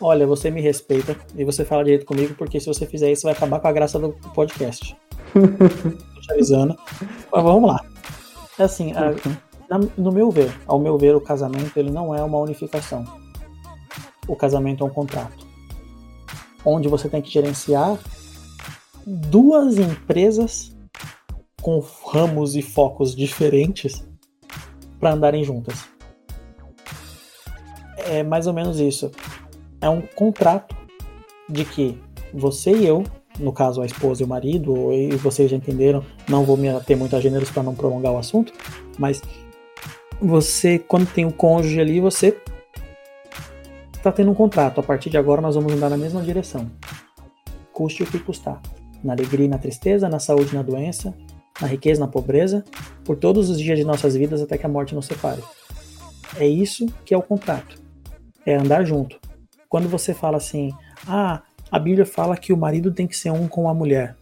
Olha, 0.00 0.26
você 0.26 0.50
me 0.50 0.60
respeita 0.60 1.16
e 1.36 1.44
você 1.44 1.64
fala 1.64 1.84
direito 1.84 2.06
comigo, 2.06 2.34
porque 2.34 2.58
se 2.58 2.66
você 2.66 2.86
fizer 2.86 3.10
isso, 3.12 3.22
vai 3.22 3.32
acabar 3.32 3.60
com 3.60 3.68
a 3.68 3.72
graça 3.72 3.98
do 3.98 4.10
podcast. 4.34 4.96
Tô 5.32 6.20
te 6.20 6.32
avisando. 6.32 6.76
Mas 7.32 7.42
vamos 7.42 7.70
lá. 7.70 7.84
É 8.58 8.64
assim, 8.64 8.92
a, 8.92 9.14
no 9.96 10.10
meu 10.10 10.30
ver, 10.30 10.52
ao 10.66 10.78
meu 10.78 10.98
ver, 10.98 11.14
o 11.14 11.20
casamento 11.20 11.76
ele 11.78 11.90
não 11.90 12.14
é 12.14 12.22
uma 12.22 12.38
unificação. 12.38 13.04
O 14.26 14.34
casamento 14.34 14.82
é 14.82 14.86
um 14.86 14.90
contrato. 14.90 15.46
Onde 16.64 16.88
você 16.88 17.08
tem 17.08 17.22
que 17.22 17.30
gerenciar 17.30 17.98
duas 19.06 19.78
empresas 19.78 20.76
com 21.60 21.78
ramos 22.12 22.56
e 22.56 22.62
focos 22.62 23.14
diferentes 23.14 24.04
para 24.98 25.12
andarem 25.12 25.44
juntas. 25.44 25.84
É 27.98 28.22
mais 28.22 28.46
ou 28.46 28.52
menos 28.52 28.80
isso. 28.80 29.10
É 29.80 29.88
um 29.88 30.00
contrato 30.00 30.76
de 31.48 31.64
que 31.64 31.98
você 32.32 32.72
e 32.72 32.86
eu, 32.86 33.04
no 33.38 33.52
caso 33.52 33.80
a 33.82 33.86
esposa 33.86 34.22
e 34.22 34.24
o 34.24 34.28
marido, 34.28 34.92
e 34.92 35.10
vocês 35.16 35.50
já 35.50 35.56
entenderam, 35.56 36.04
não 36.28 36.44
vou 36.44 36.56
me 36.56 36.68
ater 36.68 36.96
muito 36.96 37.16
a 37.16 37.20
gêneros 37.20 37.50
para 37.50 37.62
não 37.62 37.74
prolongar 37.74 38.12
o 38.12 38.18
assunto, 38.18 38.52
mas 38.98 39.22
você, 40.20 40.78
quando 40.78 41.10
tem 41.10 41.24
um 41.24 41.30
cônjuge 41.30 41.80
ali, 41.80 42.00
você 42.00 42.36
está 43.94 44.12
tendo 44.12 44.30
um 44.30 44.34
contrato. 44.34 44.80
A 44.80 44.82
partir 44.82 45.08
de 45.08 45.16
agora 45.16 45.40
nós 45.40 45.54
vamos 45.54 45.72
andar 45.72 45.88
na 45.88 45.96
mesma 45.96 46.22
direção. 46.22 46.70
Custe 47.72 48.02
o 48.02 48.06
que 48.06 48.18
custar 48.18 48.60
na 49.02 49.14
alegria 49.14 49.46
e 49.46 49.48
na 49.48 49.58
tristeza, 49.58 50.08
na 50.08 50.18
saúde 50.18 50.52
e 50.52 50.54
na 50.54 50.62
doença, 50.62 51.14
na 51.60 51.66
riqueza 51.66 52.00
na 52.00 52.08
pobreza, 52.08 52.64
por 53.04 53.16
todos 53.16 53.50
os 53.50 53.58
dias 53.58 53.78
de 53.78 53.84
nossas 53.84 54.16
vidas 54.16 54.40
até 54.40 54.56
que 54.56 54.66
a 54.66 54.68
morte 54.68 54.94
nos 54.94 55.06
separe. 55.06 55.42
É 56.36 56.46
isso 56.46 56.86
que 57.04 57.12
é 57.12 57.16
o 57.16 57.22
contrato. 57.22 57.80
É 58.46 58.54
andar 58.54 58.84
junto. 58.84 59.18
Quando 59.68 59.88
você 59.88 60.14
fala 60.14 60.36
assim, 60.36 60.72
ah, 61.06 61.42
a 61.70 61.78
Bíblia 61.78 62.06
fala 62.06 62.36
que 62.36 62.52
o 62.52 62.56
marido 62.56 62.92
tem 62.92 63.06
que 63.06 63.16
ser 63.16 63.30
um 63.30 63.46
com 63.46 63.68
a 63.68 63.74
mulher. 63.74 64.16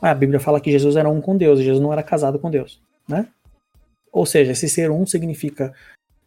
Ah, 0.00 0.10
a 0.10 0.14
Bíblia 0.14 0.40
fala 0.40 0.60
que 0.60 0.70
Jesus 0.70 0.96
era 0.96 1.08
um 1.08 1.20
com 1.20 1.36
Deus, 1.36 1.60
e 1.60 1.64
Jesus 1.64 1.82
não 1.82 1.92
era 1.92 2.02
casado 2.02 2.38
com 2.38 2.50
Deus, 2.50 2.80
né? 3.08 3.26
Ou 4.12 4.24
seja, 4.24 4.52
esse 4.52 4.68
ser 4.68 4.90
um 4.90 5.06
significa 5.06 5.72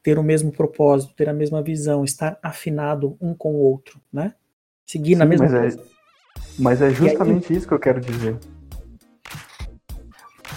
ter 0.02 0.20
o 0.20 0.24
mesmo 0.24 0.52
propósito, 0.52 1.16
ter 1.16 1.30
a 1.30 1.34
mesma 1.34 1.62
visão, 1.62 2.04
estar 2.04 2.38
afinado 2.44 3.18
um 3.20 3.34
com 3.34 3.54
o 3.54 3.60
outro, 3.60 4.00
né? 4.12 4.34
Seguir 4.86 5.14
Sim, 5.14 5.20
na 5.20 5.26
mesma 5.26 5.50
coisa. 5.50 5.80
É 5.80 5.94
mas 6.60 6.82
é 6.82 6.90
justamente 6.90 7.52
aí... 7.52 7.58
isso 7.58 7.68
que 7.68 7.74
eu 7.74 7.80
quero 7.80 8.02
dizer. 8.02 8.38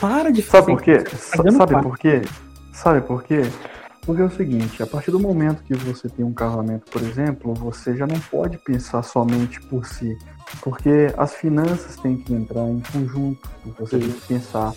Para 0.00 0.30
de 0.30 0.42
fazer. 0.42 0.64
Sabe 0.64 0.72
por 0.72 0.82
quê? 0.82 0.98
Tá 0.98 1.16
Sabe 1.50 1.82
por 1.82 1.98
quê? 1.98 2.22
Sabe 2.72 3.00
por 3.00 3.24
quê? 3.24 3.42
Porque 4.06 4.22
é 4.22 4.24
o 4.24 4.30
seguinte, 4.30 4.80
a 4.80 4.86
partir 4.86 5.10
do 5.10 5.18
momento 5.18 5.64
que 5.64 5.74
você 5.74 6.08
tem 6.08 6.24
um 6.24 6.32
casamento, 6.32 6.88
por 6.92 7.02
exemplo, 7.02 7.52
você 7.54 7.96
já 7.96 8.06
não 8.06 8.20
pode 8.20 8.56
pensar 8.58 9.02
somente 9.02 9.60
por 9.62 9.84
si. 9.84 10.16
Porque 10.62 11.12
as 11.16 11.34
finanças 11.34 11.96
têm 11.96 12.16
que 12.16 12.32
entrar 12.32 12.68
em 12.68 12.80
conjunto. 12.92 13.50
Você 13.80 13.98
tem 13.98 14.08
que 14.08 14.20
pensar 14.28 14.72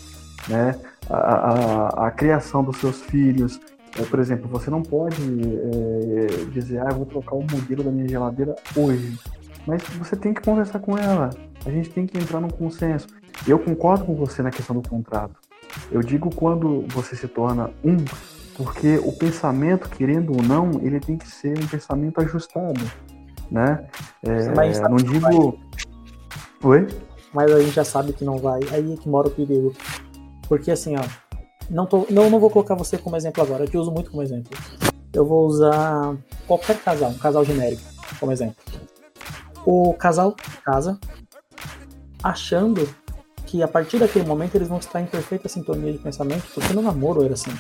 né, 0.47 0.75
a, 1.07 1.15
a, 1.15 2.07
a 2.07 2.11
criação 2.11 2.63
dos 2.63 2.77
seus 2.77 3.01
filhos. 3.01 3.59
É, 3.99 4.03
por 4.03 4.19
exemplo, 4.19 4.47
você 4.49 4.71
não 4.71 4.81
pode 4.81 5.21
é, 5.21 6.45
dizer, 6.51 6.79
ah, 6.79 6.87
eu 6.89 6.95
vou 6.95 7.05
trocar 7.05 7.35
o 7.35 7.41
modelo 7.41 7.83
da 7.83 7.91
minha 7.91 8.07
geladeira 8.07 8.55
hoje. 8.75 9.15
Mas 9.67 9.83
você 9.99 10.15
tem 10.15 10.33
que 10.33 10.41
conversar 10.41 10.79
com 10.79 10.97
ela. 10.97 11.29
A 11.65 11.69
gente 11.69 11.91
tem 11.91 12.07
que 12.07 12.17
entrar 12.17 12.39
num 12.39 12.49
consenso. 12.49 13.07
Eu 13.47 13.59
concordo 13.59 14.05
com 14.05 14.15
você 14.15 14.41
na 14.41 14.51
questão 14.51 14.75
do 14.75 14.87
contrato. 14.87 15.35
Eu 15.91 16.01
digo 16.01 16.33
quando 16.33 16.85
você 16.89 17.15
se 17.15 17.27
torna 17.27 17.69
um, 17.83 17.97
porque 18.55 18.97
o 18.97 19.11
pensamento, 19.13 19.89
querendo 19.89 20.35
ou 20.35 20.43
não, 20.43 20.71
ele 20.81 20.99
tem 20.99 21.17
que 21.17 21.27
ser 21.27 21.57
um 21.57 21.67
pensamento 21.67 22.19
ajustado, 22.21 22.79
né? 23.49 23.87
É, 24.23 24.89
não 24.89 24.97
digo. 24.97 25.59
Oi? 26.63 26.87
Mas 27.33 27.51
a 27.51 27.59
gente 27.61 27.73
já 27.73 27.83
sabe 27.83 28.13
que 28.13 28.25
não 28.25 28.37
vai. 28.37 28.59
Aí 28.71 28.93
é 28.93 28.97
que 28.97 29.07
mora 29.07 29.27
o 29.27 29.31
perigo. 29.31 29.73
Porque 30.47 30.71
assim, 30.71 30.95
ó, 30.95 31.03
não, 31.69 31.85
tô, 31.85 32.07
não, 32.09 32.29
não 32.29 32.39
vou 32.39 32.49
colocar 32.49 32.75
você 32.75 32.97
como 32.97 33.15
exemplo 33.15 33.43
agora, 33.43 33.63
eu 33.63 33.69
te 33.69 33.77
uso 33.77 33.91
muito 33.91 34.09
como 34.09 34.23
exemplo. 34.23 34.57
Eu 35.13 35.25
vou 35.25 35.45
usar 35.45 36.15
qualquer 36.47 36.77
casal, 36.81 37.11
um 37.11 37.17
casal 37.17 37.45
genérico, 37.45 37.83
como 38.19 38.31
exemplo 38.31 38.55
o 39.65 39.93
casal 39.93 40.35
casa 40.63 40.99
achando 42.23 42.87
que 43.49 43.63
a 43.63 43.67
partir 43.67 43.97
daquele 43.97 44.27
momento 44.27 44.53
eles 44.53 44.67
vão 44.67 44.77
estar 44.77 45.01
em 45.01 45.07
perfeita 45.07 45.49
sintonia 45.49 45.91
de 45.91 45.97
pensamento, 45.97 46.45
porque 46.53 46.71
no 46.71 46.83
namoro 46.83 47.23
era 47.23 47.33
assim. 47.33 47.51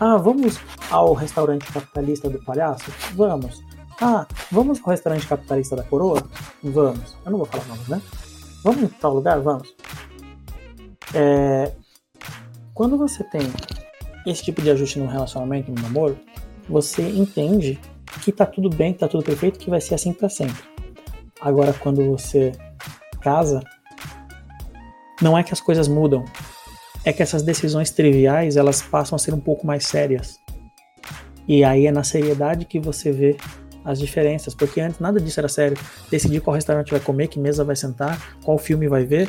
Ah, 0.00 0.16
vamos 0.16 0.58
ao 0.90 1.12
restaurante 1.14 1.72
capitalista 1.72 2.28
do 2.28 2.42
palhaço? 2.42 2.90
Vamos. 3.14 3.62
Ah, 4.00 4.26
vamos 4.50 4.80
ao 4.80 4.90
restaurante 4.90 5.28
capitalista 5.28 5.76
da 5.76 5.84
coroa? 5.84 6.20
Vamos. 6.64 7.16
Eu 7.24 7.30
não 7.30 7.38
vou 7.38 7.46
falar 7.46 7.64
nomes, 7.66 7.86
né? 7.86 8.02
Vamos 8.64 8.82
em 8.82 8.88
tal 8.88 9.14
lugar? 9.14 9.38
Vamos. 9.40 9.72
É... 11.14 11.70
Quando 12.74 12.98
você 12.98 13.22
tem 13.22 13.42
esse 14.26 14.42
tipo 14.42 14.60
de 14.60 14.70
ajuste 14.70 14.98
no 14.98 15.06
relacionamento, 15.06 15.70
no 15.70 15.80
namoro, 15.80 16.18
você 16.68 17.02
entende 17.08 17.78
que 18.24 18.32
tá 18.32 18.46
tudo 18.46 18.68
bem, 18.68 18.92
que 18.92 18.98
tá 18.98 19.06
tudo 19.06 19.22
perfeito, 19.22 19.60
que 19.60 19.70
vai 19.70 19.80
ser 19.80 19.94
assim 19.94 20.12
para 20.12 20.28
sempre. 20.28 20.64
Agora, 21.40 21.72
quando 21.72 22.04
você 22.04 22.50
casa, 23.20 23.62
não 25.20 25.36
é 25.36 25.42
que 25.42 25.52
as 25.52 25.60
coisas 25.60 25.88
mudam, 25.88 26.24
é 27.04 27.12
que 27.12 27.22
essas 27.22 27.42
decisões 27.42 27.90
triviais 27.90 28.56
elas 28.56 28.82
passam 28.82 29.16
a 29.16 29.18
ser 29.18 29.34
um 29.34 29.40
pouco 29.40 29.66
mais 29.66 29.86
sérias. 29.86 30.38
E 31.48 31.64
aí 31.64 31.86
é 31.86 31.92
na 31.92 32.04
seriedade 32.04 32.64
que 32.64 32.78
você 32.78 33.10
vê 33.10 33.36
as 33.84 33.98
diferenças, 33.98 34.54
porque 34.54 34.80
antes 34.80 35.00
nada 35.00 35.20
disso 35.20 35.40
era 35.40 35.48
sério. 35.48 35.76
Decidir 36.10 36.40
qual 36.40 36.54
restaurante 36.54 36.90
vai 36.90 37.00
comer, 37.00 37.28
que 37.28 37.38
mesa 37.38 37.64
vai 37.64 37.76
sentar, 37.76 38.36
qual 38.44 38.58
filme 38.58 38.86
vai 38.88 39.04
ver, 39.04 39.28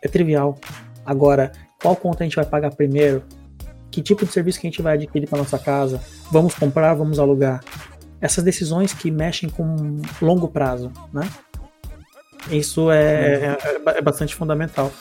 é 0.00 0.08
trivial. 0.08 0.56
Agora, 1.04 1.52
qual 1.82 1.96
conta 1.96 2.22
a 2.22 2.26
gente 2.26 2.36
vai 2.36 2.44
pagar 2.44 2.74
primeiro? 2.74 3.24
Que 3.90 4.02
tipo 4.02 4.24
de 4.24 4.32
serviço 4.32 4.60
que 4.60 4.66
a 4.66 4.70
gente 4.70 4.82
vai 4.82 4.94
adquirir 4.94 5.28
para 5.28 5.38
nossa 5.38 5.58
casa? 5.58 6.00
Vamos 6.30 6.54
comprar, 6.54 6.94
vamos 6.94 7.18
alugar? 7.18 7.62
Essas 8.20 8.44
decisões 8.44 8.92
que 8.92 9.10
mexem 9.10 9.48
com 9.48 10.00
longo 10.20 10.48
prazo, 10.48 10.92
né? 11.12 11.28
Isso 12.50 12.90
é, 12.90 13.56
é, 13.86 13.98
é 13.98 14.00
bastante 14.00 14.34
fundamental. 14.34 14.92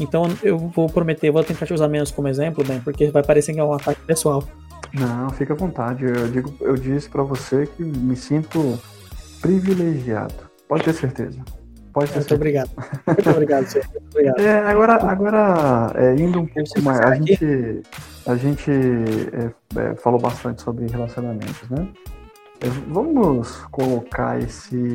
Então 0.00 0.24
eu 0.42 0.58
vou 0.58 0.88
prometer, 0.88 1.30
vou 1.30 1.44
tentar 1.44 1.66
te 1.66 1.74
usar 1.74 1.88
menos 1.88 2.10
como 2.10 2.28
exemplo, 2.28 2.64
bem, 2.64 2.80
porque 2.80 3.10
vai 3.10 3.22
parecer 3.22 3.52
que 3.52 3.60
é 3.60 3.64
um 3.64 3.72
ataque 3.72 4.00
pessoal. 4.02 4.42
Não, 4.92 5.30
fica 5.30 5.54
à 5.54 5.56
vontade. 5.56 6.04
Eu 6.04 6.28
digo, 6.28 6.54
eu 6.60 6.74
disse 6.74 7.08
para 7.08 7.22
você 7.22 7.66
que 7.66 7.82
me 7.82 8.16
sinto 8.16 8.78
privilegiado. 9.40 10.34
Pode 10.68 10.84
ter 10.84 10.92
certeza. 10.94 11.40
Pode 11.92 12.10
ter 12.10 12.16
Muito 12.16 12.28
certeza. 12.28 12.34
obrigado. 12.34 12.70
Muito 13.06 13.30
obrigado, 13.30 13.66
senhor. 13.66 13.86
Muito 13.92 14.08
obrigado. 14.10 14.40
É, 14.40 14.58
agora, 14.60 14.94
agora 14.94 15.92
é, 15.94 16.14
indo 16.14 16.40
um 16.40 16.46
pouco 16.46 16.82
mais, 16.82 17.00
a 17.00 17.14
gente, 17.14 17.82
a 18.26 18.36
gente 18.36 18.70
é, 18.70 19.80
é, 19.80 19.94
falou 19.96 20.18
bastante 20.18 20.62
sobre 20.62 20.86
relacionamentos, 20.86 21.68
né? 21.68 21.86
É, 22.62 22.68
vamos 22.86 23.56
colocar 23.72 24.40
esse, 24.40 24.94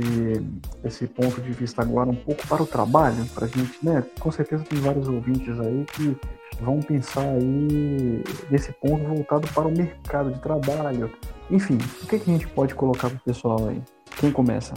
esse 0.86 1.06
ponto 1.06 1.42
de 1.42 1.52
vista 1.52 1.82
agora 1.82 2.10
um 2.10 2.16
pouco 2.16 2.48
para 2.48 2.64
o 2.64 2.66
trabalho, 2.66 3.26
para 3.36 3.46
a 3.46 3.48
gente, 3.50 3.78
né? 3.84 4.06
Com 4.22 4.32
certeza 4.32 4.64
tem 4.64 4.80
vários 4.80 5.10
ouvintes 5.10 5.60
aí 5.60 5.86
que 5.92 6.16
vão 6.62 6.80
pensar 6.80 7.28
aí 7.28 8.24
nesse 8.50 8.72
ponto 8.72 9.04
voltado 9.04 9.46
para 9.54 9.68
o 9.68 9.72
mercado 9.72 10.32
de 10.32 10.40
trabalho. 10.40 11.12
Enfim, 11.52 11.78
o 12.04 12.08
que, 12.08 12.20
que 12.20 12.32
a 12.32 12.34
gente 12.34 12.48
pode 12.48 12.74
colocar 12.74 13.10
para 13.10 13.18
o 13.18 13.22
pessoal 13.22 13.68
aí? 13.68 13.82
Quem 14.18 14.32
começa? 14.32 14.74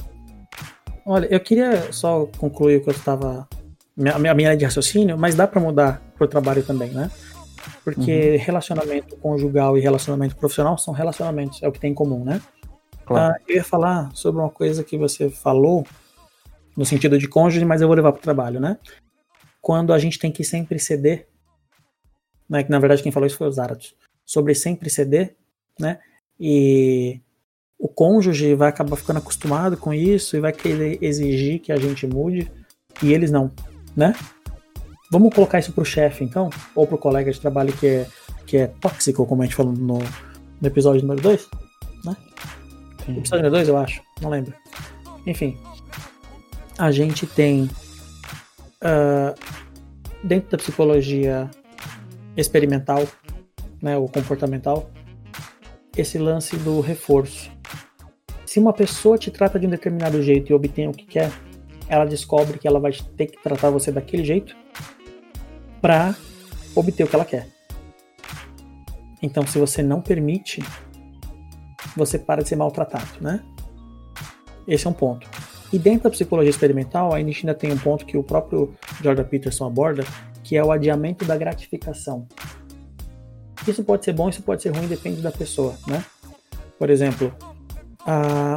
Olha, 1.07 1.26
eu 1.26 1.38
queria 1.38 1.93
só 1.93 2.26
concluir 2.38 2.78
o 2.78 2.80
que 2.82 2.91
eu 2.91 2.95
estava. 2.95 3.49
Minha, 3.97 4.18
minha 4.18 4.32
linha 4.32 4.57
de 4.57 4.64
raciocínio, 4.64 5.16
mas 5.16 5.36
dá 5.36 5.47
para 5.47 5.61
mudar 5.61 6.03
para 6.16 6.24
o 6.24 6.28
trabalho 6.28 6.64
também, 6.64 6.91
né? 6.91 7.09
Porque 7.84 8.32
uhum. 8.32 8.45
relacionamento 8.45 9.16
conjugal 9.16 9.78
e 9.78 9.80
relacionamento 9.80 10.34
profissional 10.34 10.76
são 10.76 10.93
relacionamentos, 10.93 11.62
é 11.62 11.68
o 11.68 11.72
que 11.72 11.78
tem 11.78 11.93
em 11.93 11.95
comum, 11.95 12.24
né? 12.24 12.41
Claro. 13.11 13.34
Ah, 13.34 13.40
eu 13.48 13.56
ia 13.56 13.64
falar 13.64 14.14
sobre 14.14 14.40
uma 14.40 14.50
coisa 14.50 14.84
que 14.84 14.96
você 14.96 15.28
falou, 15.28 15.84
no 16.76 16.84
sentido 16.84 17.18
de 17.18 17.26
cônjuge, 17.26 17.64
mas 17.64 17.80
eu 17.80 17.88
vou 17.88 17.96
levar 17.96 18.12
para 18.12 18.20
o 18.20 18.22
trabalho, 18.22 18.61
né? 18.61 18.78
Quando 19.61 19.92
a 19.92 19.98
gente 19.98 20.16
tem 20.16 20.30
que 20.30 20.44
sempre 20.44 20.78
ceder, 20.78 21.26
né? 22.48 22.62
Que 22.62 22.70
na 22.70 22.78
verdade 22.78 23.02
quem 23.02 23.11
falou 23.11 23.26
isso 23.26 23.36
foi 23.36 23.48
o 23.48 23.52
Zaratos, 23.52 23.96
sobre 24.24 24.54
sempre 24.54 24.88
ceder, 24.88 25.34
né? 25.76 25.98
E 26.38 27.20
o 27.76 27.88
cônjuge 27.88 28.54
vai 28.54 28.68
acabar 28.68 28.94
ficando 28.94 29.18
acostumado 29.18 29.76
com 29.76 29.92
isso 29.92 30.36
e 30.36 30.40
vai 30.40 30.52
querer 30.52 31.02
exigir 31.02 31.58
que 31.58 31.72
a 31.72 31.76
gente 31.76 32.06
mude 32.06 32.48
e 33.02 33.12
eles 33.12 33.32
não, 33.32 33.50
né? 33.96 34.14
Vamos 35.11 35.34
colocar 35.34 35.58
isso 35.58 35.72
pro 35.72 35.84
chefe, 35.84 36.22
então? 36.22 36.48
Ou 36.76 36.86
pro 36.86 36.96
colega 36.96 37.32
de 37.32 37.40
trabalho 37.40 37.72
que 37.72 37.88
é, 37.88 38.06
que 38.46 38.56
é 38.56 38.68
tóxico, 38.68 39.26
como 39.26 39.42
a 39.42 39.46
gente 39.46 39.56
falou 39.56 39.72
no, 39.72 39.98
no 39.98 40.68
episódio 40.68 41.02
número 41.02 41.20
2, 41.20 41.48
né? 42.04 42.16
Episódio 43.09 43.44
número 43.44 43.51
2, 43.51 43.68
eu 43.68 43.76
acho, 43.76 44.03
não 44.20 44.30
lembro. 44.30 44.55
Enfim, 45.26 45.59
a 46.78 46.90
gente 46.90 47.26
tem 47.26 47.64
uh, 48.82 49.34
dentro 50.22 50.51
da 50.51 50.59
psicologia 50.59 51.51
experimental, 52.36 53.07
né, 53.82 53.96
ou 53.96 54.09
comportamental, 54.09 54.90
esse 55.96 56.18
lance 56.18 56.57
do 56.57 56.80
reforço. 56.80 57.51
Se 58.46 58.59
uma 58.59 58.72
pessoa 58.72 59.18
te 59.18 59.30
trata 59.30 59.59
de 59.59 59.66
um 59.66 59.70
determinado 59.70 60.22
jeito 60.22 60.51
e 60.51 60.55
obtém 60.55 60.88
o 60.88 60.92
que 60.92 61.05
quer, 61.05 61.30
ela 61.88 62.05
descobre 62.05 62.59
que 62.59 62.66
ela 62.66 62.80
vai 62.80 62.92
ter 63.16 63.26
que 63.26 63.42
tratar 63.42 63.70
você 63.70 63.90
daquele 63.90 64.24
jeito 64.24 64.57
para 65.80 66.14
obter 66.74 67.05
o 67.05 67.09
que 67.09 67.14
ela 67.14 67.24
quer. 67.24 67.48
Então, 69.22 69.46
se 69.46 69.59
você 69.59 69.82
não 69.82 70.01
permite, 70.01 70.62
você 71.97 72.18
para 72.18 72.43
de 72.43 72.49
ser 72.49 72.57
maltratado, 72.57 73.09
né? 73.20 73.43
Esse 74.66 74.86
é 74.86 74.91
um 74.91 74.93
ponto. 74.93 75.28
E 75.72 75.78
dentro 75.78 76.05
da 76.05 76.11
psicologia 76.11 76.51
experimental, 76.51 77.14
a 77.14 77.18
gente 77.18 77.47
ainda 77.47 77.59
tem 77.59 77.72
um 77.72 77.78
ponto 77.78 78.05
que 78.05 78.16
o 78.16 78.22
próprio 78.22 78.74
Jordan 79.03 79.24
Peterson 79.24 79.66
aborda, 79.66 80.05
que 80.43 80.57
é 80.57 80.64
o 80.64 80.72
adiamento 80.72 81.24
da 81.24 81.36
gratificação. 81.36 82.26
Isso 83.66 83.84
pode 83.84 84.05
ser 84.05 84.12
bom, 84.12 84.28
isso 84.28 84.43
pode 84.43 84.62
ser 84.62 84.70
ruim, 84.74 84.86
depende 84.86 85.20
da 85.20 85.30
pessoa, 85.30 85.76
né? 85.86 86.05
Por 86.78 86.91
exemplo, 86.91 87.32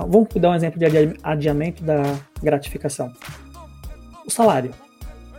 vamos 0.10 0.30
dar 0.36 0.52
um 0.52 0.56
exemplo 0.56 0.80
de 0.80 0.86
adiamento 1.22 1.84
da 1.84 2.02
gratificação. 2.42 3.12
O 4.26 4.32
salário. 4.32 4.72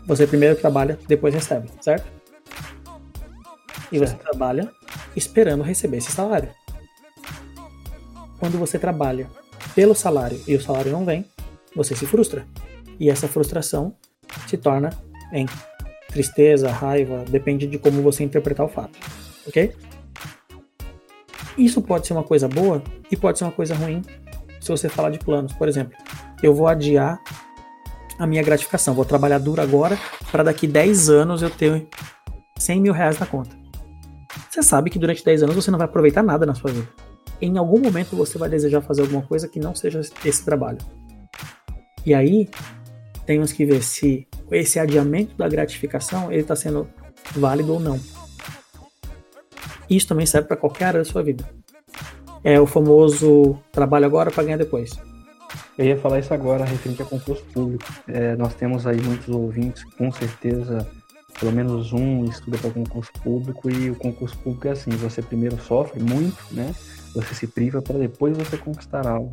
Você 0.06 0.26
primeiro 0.26 0.54
trabalha, 0.54 0.98
depois 1.08 1.32
recebe, 1.34 1.68
certo? 1.80 2.06
E 3.90 3.98
você 3.98 4.14
trabalha 4.16 4.70
esperando 5.16 5.62
receber 5.62 5.96
esse 5.96 6.12
salário. 6.12 6.50
Quando 8.38 8.58
você 8.58 8.78
trabalha 8.78 9.28
pelo 9.74 9.94
salário 9.94 10.40
e 10.46 10.54
o 10.54 10.60
salário 10.60 10.92
não 10.92 11.04
vem, 11.04 11.24
você 11.74 11.94
se 11.94 12.06
frustra. 12.06 12.46
E 12.98 13.10
essa 13.10 13.26
frustração 13.26 13.94
se 14.46 14.56
torna 14.56 14.90
em 15.32 15.46
tristeza, 16.08 16.70
raiva, 16.70 17.24
depende 17.28 17.66
de 17.66 17.78
como 17.78 18.02
você 18.02 18.22
interpretar 18.22 18.64
o 18.64 18.68
fato. 18.68 18.98
Ok? 19.46 19.74
Isso 21.58 21.82
pode 21.82 22.06
ser 22.06 22.12
uma 22.12 22.22
coisa 22.22 22.48
boa 22.48 22.82
e 23.10 23.16
pode 23.16 23.38
ser 23.38 23.44
uma 23.44 23.52
coisa 23.52 23.74
ruim 23.74 24.02
se 24.60 24.68
você 24.68 24.88
falar 24.88 25.10
de 25.10 25.18
planos. 25.18 25.52
Por 25.52 25.68
exemplo, 25.68 25.96
eu 26.42 26.54
vou 26.54 26.66
adiar 26.66 27.20
a 28.18 28.26
minha 28.26 28.42
gratificação, 28.42 28.94
vou 28.94 29.04
trabalhar 29.04 29.38
duro 29.38 29.60
agora 29.60 29.98
para 30.30 30.42
daqui 30.42 30.66
10 30.66 31.10
anos 31.10 31.42
eu 31.42 31.50
ter 31.50 31.86
100 32.58 32.80
mil 32.80 32.92
reais 32.92 33.18
na 33.18 33.26
conta. 33.26 33.56
Você 34.50 34.62
sabe 34.62 34.88
que 34.88 34.98
durante 34.98 35.24
10 35.24 35.42
anos 35.42 35.56
você 35.56 35.70
não 35.70 35.78
vai 35.78 35.86
aproveitar 35.86 36.22
nada 36.22 36.46
na 36.46 36.54
sua 36.54 36.70
vida. 36.70 36.88
Em 37.40 37.56
algum 37.58 37.80
momento 37.80 38.16
você 38.16 38.38
vai 38.38 38.48
desejar 38.48 38.80
fazer 38.80 39.02
alguma 39.02 39.22
coisa 39.22 39.48
que 39.48 39.58
não 39.58 39.74
seja 39.74 40.00
esse 40.24 40.44
trabalho. 40.44 40.78
E 42.06 42.14
aí, 42.14 42.48
temos 43.26 43.52
que 43.52 43.64
ver 43.64 43.82
se 43.82 44.26
esse 44.50 44.78
adiamento 44.78 45.34
da 45.36 45.48
gratificação 45.48 46.30
ele 46.30 46.42
está 46.42 46.54
sendo 46.54 46.86
válido 47.34 47.74
ou 47.74 47.80
não. 47.80 47.98
Isso 49.88 50.08
também 50.08 50.26
serve 50.26 50.48
para 50.48 50.56
qualquer 50.56 50.86
área 50.86 51.00
da 51.00 51.04
sua 51.04 51.22
vida. 51.22 51.48
É 52.42 52.60
o 52.60 52.66
famoso 52.66 53.58
trabalho 53.72 54.06
agora 54.06 54.30
para 54.30 54.44
ganhar 54.44 54.58
depois. 54.58 54.92
Eu 55.76 55.86
ia 55.86 55.96
falar 55.96 56.20
isso 56.20 56.32
agora, 56.32 56.64
referente 56.64 57.02
a 57.02 57.04
concurso 57.04 57.44
público. 57.52 57.84
É, 58.06 58.36
nós 58.36 58.54
temos 58.54 58.86
aí 58.86 59.00
muitos 59.00 59.28
ouvintes, 59.28 59.82
com 59.96 60.10
certeza, 60.12 60.86
pelo 61.38 61.52
menos 61.52 61.92
um 61.92 62.24
estuda 62.24 62.58
para 62.58 62.70
concurso 62.70 63.12
público, 63.22 63.70
e 63.70 63.90
o 63.90 63.96
concurso 63.96 64.36
público 64.38 64.68
é 64.68 64.72
assim: 64.72 64.90
você 64.90 65.22
primeiro 65.22 65.58
sofre 65.60 66.02
muito, 66.02 66.36
né? 66.52 66.74
Você 67.14 67.34
se 67.34 67.46
priva 67.46 67.80
para 67.80 67.98
depois 67.98 68.36
você 68.36 68.56
conquistar 68.56 69.06
algo. 69.06 69.30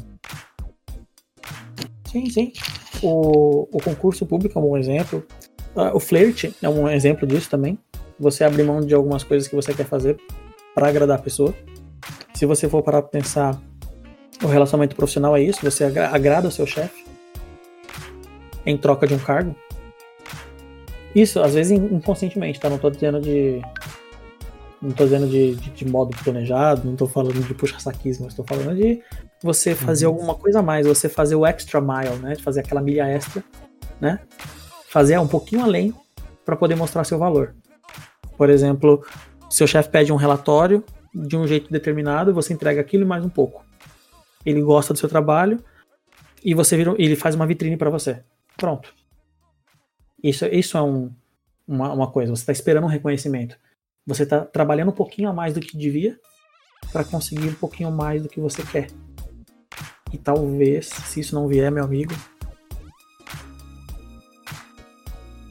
Sim, 2.05 2.29
sim. 2.29 2.53
O, 3.01 3.67
o 3.71 3.81
concurso 3.81 4.25
público 4.25 4.57
é 4.57 4.61
um 4.61 4.65
bom 4.65 4.77
exemplo. 4.77 5.25
Uh, 5.75 5.95
o 5.95 5.99
flerte 5.99 6.53
é 6.61 6.69
um 6.69 6.89
exemplo 6.89 7.25
disso 7.25 7.49
também. 7.49 7.79
Você 8.19 8.43
abre 8.43 8.61
mão 8.63 8.81
de 8.81 8.93
algumas 8.93 9.23
coisas 9.23 9.47
que 9.47 9.55
você 9.55 9.73
quer 9.73 9.85
fazer 9.85 10.17
para 10.75 10.87
agradar 10.87 11.17
a 11.17 11.21
pessoa. 11.21 11.55
Se 12.33 12.45
você 12.45 12.67
for 12.67 12.83
parar 12.83 13.01
para 13.01 13.11
pensar, 13.11 13.61
o 14.43 14.47
relacionamento 14.47 14.95
profissional 14.95 15.35
é 15.35 15.41
isso, 15.41 15.59
você 15.63 15.85
agrada 15.85 16.47
o 16.47 16.51
seu 16.51 16.65
chefe 16.65 17.05
em 18.65 18.77
troca 18.77 19.07
de 19.07 19.13
um 19.13 19.19
cargo. 19.19 19.55
Isso, 21.16 21.39
às 21.41 21.53
vezes 21.53 21.72
inconscientemente, 21.72 22.59
tá? 22.59 22.70
Não 22.70 22.78
tô 22.78 22.89
dizendo 22.89 23.20
de. 23.20 23.62
Não 24.82 24.91
tô 24.91 25.03
dizendo 25.03 25.28
de, 25.28 25.55
de, 25.55 25.70
de 25.70 25.88
modo 25.88 26.16
planejado, 26.24 26.88
não 26.88 26.95
tô 26.95 27.05
falando 27.05 27.39
de 27.39 27.53
puxa-saquismo, 27.53 28.28
estou 28.28 28.43
falando 28.43 28.76
de 28.76 28.99
você 29.43 29.76
fazer 29.76 30.07
uhum. 30.07 30.14
alguma 30.14 30.34
coisa 30.34 30.59
a 30.59 30.64
mais, 30.64 30.88
você 30.88 31.07
fazer 31.07 31.36
o 31.36 31.45
extra 31.45 31.80
mile, 31.80 32.16
né? 32.22 32.34
De 32.34 32.41
fazer 32.41 32.62
aquela 32.62 32.82
milha 32.82 33.07
extra, 33.07 33.43
né? 33.99 34.20
Fazer 34.88 35.20
um 35.20 35.28
pouquinho 35.28 35.64
além 35.64 35.93
para 36.43 36.55
poder 36.55 36.76
mostrar 36.76 37.03
seu 37.03 37.20
valor. 37.20 37.53
Por 38.38 38.49
exemplo, 38.49 39.05
seu 39.49 39.68
chefe 39.68 39.89
pede 39.89 40.12
um 40.12 40.16
relatório 40.16 40.84
de 41.14 41.38
um 41.38 41.45
jeito 41.45 41.72
determinado, 41.72 42.34
você 42.34 42.53
entrega 42.53 42.82
aquilo 42.82 43.03
e 43.03 43.07
mais 43.07 43.24
um 43.24 43.30
pouco. 43.30 43.64
Ele 44.45 44.62
gosta 44.62 44.93
do 44.93 44.99
seu 44.99 45.09
trabalho 45.09 45.59
e 46.43 46.53
você 46.53 46.76
vira, 46.76 46.95
ele 46.97 47.16
faz 47.16 47.36
uma 47.36 47.45
vitrine 47.45 47.78
para 47.78 47.89
você. 47.89 48.24
Pronto. 48.57 48.93
Isso, 50.24 50.45
isso 50.45 50.78
é 50.78 50.82
um, 50.82 51.11
uma, 51.67 51.91
uma 51.93 52.11
coisa. 52.11 52.36
Você 52.36 52.41
está 52.41 52.51
esperando 52.51 52.84
um 52.84 52.88
reconhecimento. 52.88 53.57
Você 54.05 54.24
está 54.24 54.41
trabalhando 54.41 54.89
um 54.89 54.95
pouquinho 54.95 55.30
a 55.30 55.34
mais 55.34 55.53
do 55.53 55.59
que 55.59 55.78
devia 55.78 56.19
para 56.91 57.03
conseguir 57.03 57.49
um 57.49 57.53
pouquinho 57.53 57.91
mais 57.91 58.22
do 58.22 58.30
que 58.30 58.39
você 58.39 58.63
quer. 58.63 58.88
E 60.11 60.17
talvez, 60.17 60.88
se 60.88 61.22
isso 61.22 61.36
não 61.36 61.47
vier, 61.47 61.72
meu 61.72 61.84
amigo, 61.84 62.13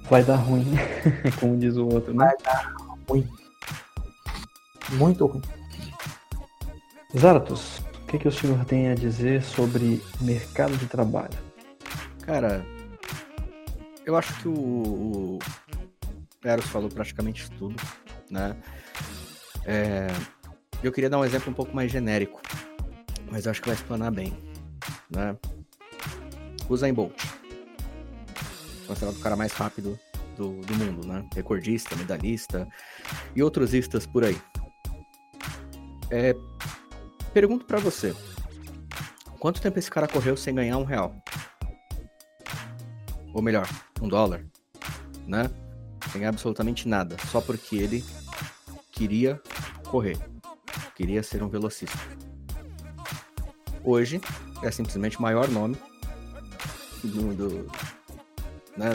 vai 0.09 0.23
dar 0.23 0.37
ruim, 0.37 0.66
como 1.41 1.57
diz 1.57 1.77
o 1.77 1.87
outro, 1.87 2.12
né? 2.12 2.27
Vai 2.27 2.37
dar 2.45 2.75
ruim. 3.09 3.29
Muito 4.93 5.25
ruim. 5.25 5.43
Zaratus, 7.16 7.79
o 7.79 8.07
que, 8.07 8.18
que 8.18 8.29
o 8.29 8.33
senhor 8.33 8.64
tem 8.64 8.89
a 8.89 8.95
dizer 8.95 9.43
sobre 9.43 10.03
mercado 10.21 10.77
de 10.77 10.87
trabalho? 10.87 11.39
Cara, 12.27 12.64
eu 14.11 14.17
acho 14.17 14.35
que 14.41 14.49
o, 14.49 14.53
o 14.53 15.39
Eros 16.43 16.67
falou 16.67 16.89
praticamente 16.89 17.49
tudo, 17.53 17.77
né? 18.29 18.57
É, 19.65 20.09
eu 20.83 20.91
queria 20.91 21.09
dar 21.09 21.19
um 21.19 21.25
exemplo 21.25 21.51
um 21.51 21.55
pouco 21.55 21.75
mais 21.75 21.93
genérico, 21.93 22.41
mas 23.31 23.47
acho 23.47 23.61
que 23.61 23.69
vai 23.69 23.77
explanar 23.77 24.11
bem. 24.11 24.37
Né? 25.09 25.37
Usain 26.69 26.93
Bolt, 26.93 27.15
considerado 28.87 29.17
o 29.17 29.21
cara 29.21 29.37
mais 29.37 29.53
rápido 29.53 29.99
do, 30.37 30.61
do 30.61 30.75
mundo, 30.75 31.07
né? 31.07 31.25
Recordista, 31.35 31.95
medalhista 31.95 32.69
e 33.35 33.43
outros 33.43 33.75
istas 33.75 34.07
por 34.07 34.25
aí. 34.25 34.41
É, 36.11 36.35
pergunto 37.33 37.65
para 37.65 37.79
você, 37.79 38.13
quanto 39.39 39.61
tempo 39.61 39.79
esse 39.79 39.91
cara 39.91 40.09
correu 40.09 40.37
sem 40.37 40.53
ganhar 40.53 40.79
um 40.79 40.85
real? 40.85 41.15
Ou 43.33 43.43
melhor, 43.43 43.68
um 44.01 44.09
dólar, 44.09 44.45
né? 45.26 45.51
Sem 46.12 46.26
absolutamente 46.26 46.89
nada, 46.89 47.16
só 47.31 47.41
porque 47.41 47.76
ele 47.76 48.05
queria 48.91 49.41
correr, 49.89 50.18
queria 50.97 51.22
ser 51.22 51.43
um 51.43 51.49
velocista. 51.49 51.99
Hoje 53.85 54.20
é 54.62 54.70
simplesmente 54.70 55.18
o 55.18 55.22
maior 55.22 55.49
nome 55.49 55.76
do, 57.03 57.35
do 57.35 57.70
né? 58.76 58.91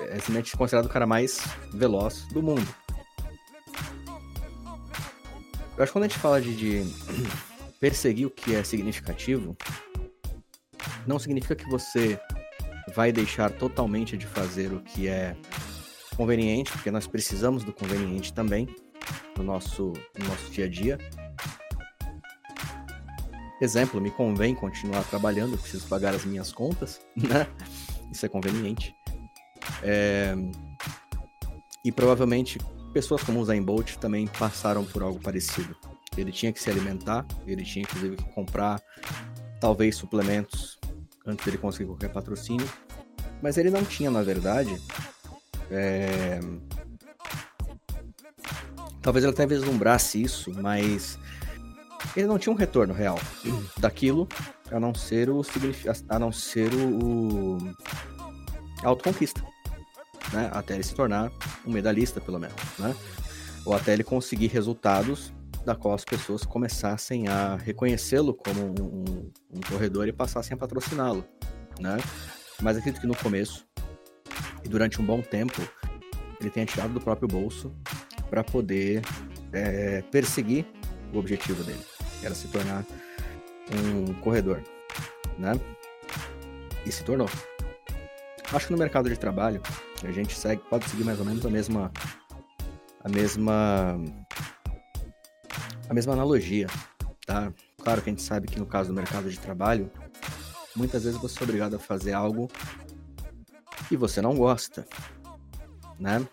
É 0.00 0.16
simplesmente 0.16 0.56
considerado 0.56 0.86
o 0.86 0.88
cara 0.88 1.06
mais 1.06 1.40
veloz 1.72 2.26
do 2.32 2.42
mundo. 2.42 2.66
Eu 5.76 5.82
acho 5.82 5.86
que 5.86 5.92
quando 5.92 6.04
a 6.04 6.08
gente 6.08 6.18
fala 6.18 6.40
de, 6.40 6.54
de 6.54 6.84
perseguir 7.80 8.26
o 8.26 8.30
que 8.30 8.54
é 8.54 8.62
significativo, 8.62 9.56
não 11.06 11.18
significa 11.18 11.56
que 11.56 11.68
você 11.70 12.20
vai 12.94 13.12
deixar 13.12 13.50
totalmente 13.50 14.16
de 14.16 14.26
fazer 14.26 14.72
o 14.72 14.80
que 14.80 15.08
é 15.08 15.36
conveniente, 16.16 16.70
porque 16.72 16.90
nós 16.90 17.06
precisamos 17.06 17.64
do 17.64 17.72
conveniente 17.72 18.32
também 18.32 18.68
no 19.36 19.44
nosso, 19.44 19.92
no 20.18 20.28
nosso 20.28 20.50
dia 20.50 20.66
a 20.66 20.68
dia. 20.68 20.98
Exemplo, 23.60 24.00
me 24.00 24.10
convém 24.10 24.54
continuar 24.54 25.02
trabalhando, 25.04 25.52
eu 25.52 25.58
preciso 25.58 25.86
pagar 25.86 26.14
as 26.14 26.24
minhas 26.24 26.52
contas, 26.52 27.00
né? 27.16 27.46
Isso 28.10 28.24
é 28.26 28.28
conveniente. 28.28 28.94
É... 29.82 30.34
E 31.84 31.92
provavelmente 31.92 32.58
pessoas 32.92 33.22
como 33.22 33.40
o 33.40 33.44
Zayn 33.44 33.62
Bolt 33.62 33.96
também 33.96 34.26
passaram 34.26 34.84
por 34.84 35.02
algo 35.02 35.20
parecido. 35.20 35.76
Ele 36.16 36.32
tinha 36.32 36.52
que 36.52 36.60
se 36.60 36.68
alimentar, 36.68 37.24
ele 37.46 37.64
tinha 37.64 37.82
inclusive 37.82 38.16
que 38.16 38.24
comprar 38.34 38.82
talvez 39.60 39.96
suplementos 39.96 40.69
antes 41.26 41.44
dele 41.44 41.58
conseguir 41.58 41.86
qualquer 41.86 42.12
patrocínio. 42.12 42.68
Mas 43.42 43.56
ele 43.56 43.70
não 43.70 43.84
tinha, 43.84 44.10
na 44.10 44.22
verdade. 44.22 44.80
É... 45.70 46.40
Talvez 49.02 49.24
ele 49.24 49.32
até 49.32 49.46
vislumbrasse 49.46 50.22
isso, 50.22 50.52
mas 50.60 51.18
ele 52.14 52.26
não 52.26 52.38
tinha 52.38 52.52
um 52.52 52.56
retorno 52.56 52.92
real 52.92 53.18
daquilo, 53.78 54.28
a 54.70 54.78
não 54.78 54.94
ser 54.94 55.30
o 55.30 55.42
a 56.08 56.18
não 56.18 56.30
ser 56.30 56.70
o, 56.74 57.56
autoconquista, 58.82 59.42
né? 60.32 60.50
Até 60.52 60.74
ele 60.74 60.82
se 60.82 60.94
tornar 60.94 61.30
um 61.66 61.72
medalhista, 61.72 62.20
pelo 62.20 62.38
menos, 62.38 62.56
né? 62.78 62.94
Ou 63.64 63.74
até 63.74 63.92
ele 63.92 64.04
conseguir 64.04 64.48
resultados 64.48 65.32
da 65.64 65.74
qual 65.74 65.94
as 65.94 66.04
pessoas 66.04 66.44
começassem 66.44 67.28
a 67.28 67.56
reconhecê-lo 67.56 68.34
como 68.34 68.66
um, 68.80 69.30
um, 69.52 69.60
corredor 69.68 70.08
e 70.08 70.12
passassem 70.12 70.54
a 70.54 70.56
patrociná-lo, 70.56 71.24
né? 71.78 71.98
Mas 72.62 72.76
acredito 72.76 73.00
que 73.00 73.06
no 73.06 73.16
começo 73.16 73.66
e 74.64 74.68
durante 74.68 75.00
um 75.00 75.04
bom 75.04 75.20
tempo 75.20 75.60
ele 76.40 76.50
tenha 76.50 76.66
tirado 76.66 76.92
do 76.92 77.00
próprio 77.00 77.28
bolso 77.28 77.74
para 78.28 78.42
poder 78.42 79.02
é, 79.52 80.02
perseguir 80.10 80.66
o 81.12 81.18
objetivo 81.18 81.62
dele, 81.62 81.84
que 82.18 82.26
era 82.26 82.34
se 82.34 82.48
tornar 82.48 82.84
um 83.72 84.14
corredor, 84.14 84.62
né? 85.38 85.52
E 86.86 86.92
se 86.92 87.04
tornou. 87.04 87.28
Acho 88.52 88.66
que 88.66 88.72
no 88.72 88.78
mercado 88.78 89.08
de 89.08 89.16
trabalho 89.16 89.60
a 90.02 90.10
gente 90.10 90.34
segue, 90.36 90.62
pode 90.68 90.88
seguir 90.88 91.04
mais 91.04 91.18
ou 91.20 91.24
menos 91.24 91.44
a 91.44 91.50
mesma 91.50 91.92
a 93.02 93.08
mesma 93.08 93.98
a 95.90 95.92
mesma 95.92 96.12
analogia, 96.12 96.68
tá? 97.26 97.52
Claro 97.82 98.00
que 98.00 98.08
a 98.08 98.12
gente 98.12 98.22
sabe 98.22 98.46
que 98.46 98.60
no 98.60 98.64
caso 98.64 98.90
do 98.90 98.94
mercado 98.94 99.28
de 99.28 99.36
trabalho, 99.36 99.90
muitas 100.76 101.02
vezes 101.02 101.20
você 101.20 101.40
é 101.40 101.42
obrigado 101.42 101.74
a 101.74 101.80
fazer 101.80 102.12
algo 102.12 102.48
que 103.88 103.96
você 103.96 104.22
não 104.22 104.36
gosta, 104.36 104.86
né? 105.98 106.24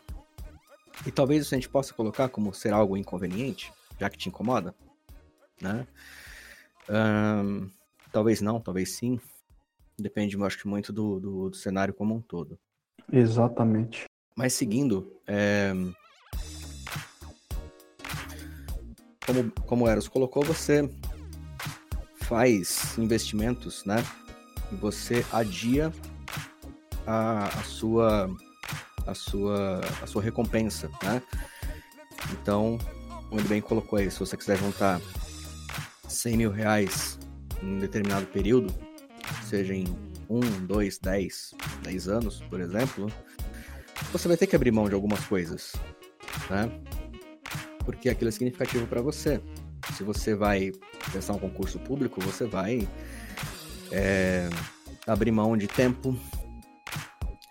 E 1.08 1.12
talvez 1.12 1.42
isso 1.42 1.56
a 1.56 1.58
gente 1.58 1.70
possa 1.70 1.92
colocar 1.92 2.30
como 2.30 2.54
ser 2.54 2.72
algo 2.72 2.96
inconveniente, 2.96 3.74
já 4.00 4.12
que 4.12 4.18
te 4.18 4.30
incomoda, 4.30 4.76
né? 5.60 5.88
Talvez 8.12 8.40
não, 8.40 8.62
talvez 8.62 8.92
sim. 8.92 9.20
Depende, 9.98 10.36
eu 10.36 10.46
acho 10.46 10.60
que 10.60 10.68
muito 10.68 10.94
do, 10.94 11.20
do, 11.20 11.50
do 11.50 11.56
cenário 11.56 11.96
como 11.96 12.14
um 12.14 12.22
todo. 12.22 12.60
Exatamente. 13.12 14.06
Mas 14.36 14.54
seguindo, 14.54 15.20
é... 15.26 15.74
como, 19.28 19.52
como 19.66 19.88
Eros 19.88 20.08
colocou, 20.08 20.44
você 20.44 20.90
faz 22.22 22.98
investimentos, 22.98 23.84
né? 23.86 24.04
E 24.72 24.76
você 24.76 25.24
adia 25.32 25.92
a, 27.06 27.46
a 27.46 27.64
sua 27.64 28.30
a 29.06 29.14
sua 29.14 29.82
a 30.02 30.08
sua 30.08 30.22
recompensa, 30.24 30.90
né? 31.04 31.22
Então, 32.32 32.78
como 33.28 33.40
ele 33.40 33.48
bem 33.48 33.62
colocou 33.62 34.00
aí, 34.00 34.10
se 34.10 34.20
você 34.20 34.36
quiser 34.38 34.58
juntar 34.58 35.02
100 36.08 36.38
mil 36.38 36.52
reais 36.52 37.20
em 37.62 37.76
um 37.76 37.80
determinado 37.80 38.26
período, 38.28 38.74
seja 39.44 39.74
em 39.74 39.86
1, 40.30 40.66
2, 40.66 41.00
10, 41.00 41.54
10 41.84 42.08
anos, 42.08 42.42
por 42.50 42.60
exemplo, 42.60 43.12
você 44.12 44.28
vai 44.28 44.38
ter 44.38 44.48
que 44.48 44.56
abrir 44.56 44.72
mão 44.72 44.88
de 44.88 44.96
algumas 44.96 45.26
coisas, 45.26 45.74
né? 46.50 46.72
Porque 47.88 48.10
aquilo 48.10 48.28
é 48.28 48.32
significativo 48.32 48.86
para 48.86 49.02
você. 49.02 49.42
Se 49.96 50.04
você 50.04 50.36
vai 50.36 50.74
prestar 51.10 51.32
um 51.32 51.40
concurso 51.40 51.80
público, 51.80 52.20
você 52.20 52.46
vai 52.46 52.86
é, 53.94 54.50
abrir 55.08 55.32
mão 55.32 55.56
de 55.56 55.68
tempo, 55.68 56.14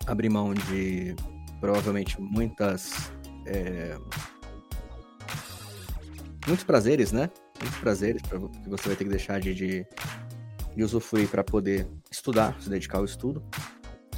abrir 0.05 0.29
mão 0.29 0.53
de 0.53 1.15
provavelmente 1.59 2.21
muitas. 2.21 3.11
É, 3.47 3.97
muitos 6.45 6.63
prazeres, 6.63 7.11
né? 7.11 7.31
Muitos 7.59 7.79
prazeres 7.79 8.21
que 8.21 8.69
você 8.69 8.89
vai 8.89 8.95
ter 8.95 9.05
que 9.05 9.09
deixar 9.09 9.39
de, 9.39 9.55
de 9.55 9.87
e 10.75 10.83
usufruir 10.83 11.27
para 11.27 11.43
poder 11.43 11.87
estudar, 12.11 12.55
se 12.61 12.69
dedicar 12.69 12.99
ao 12.99 13.05
estudo. 13.05 13.43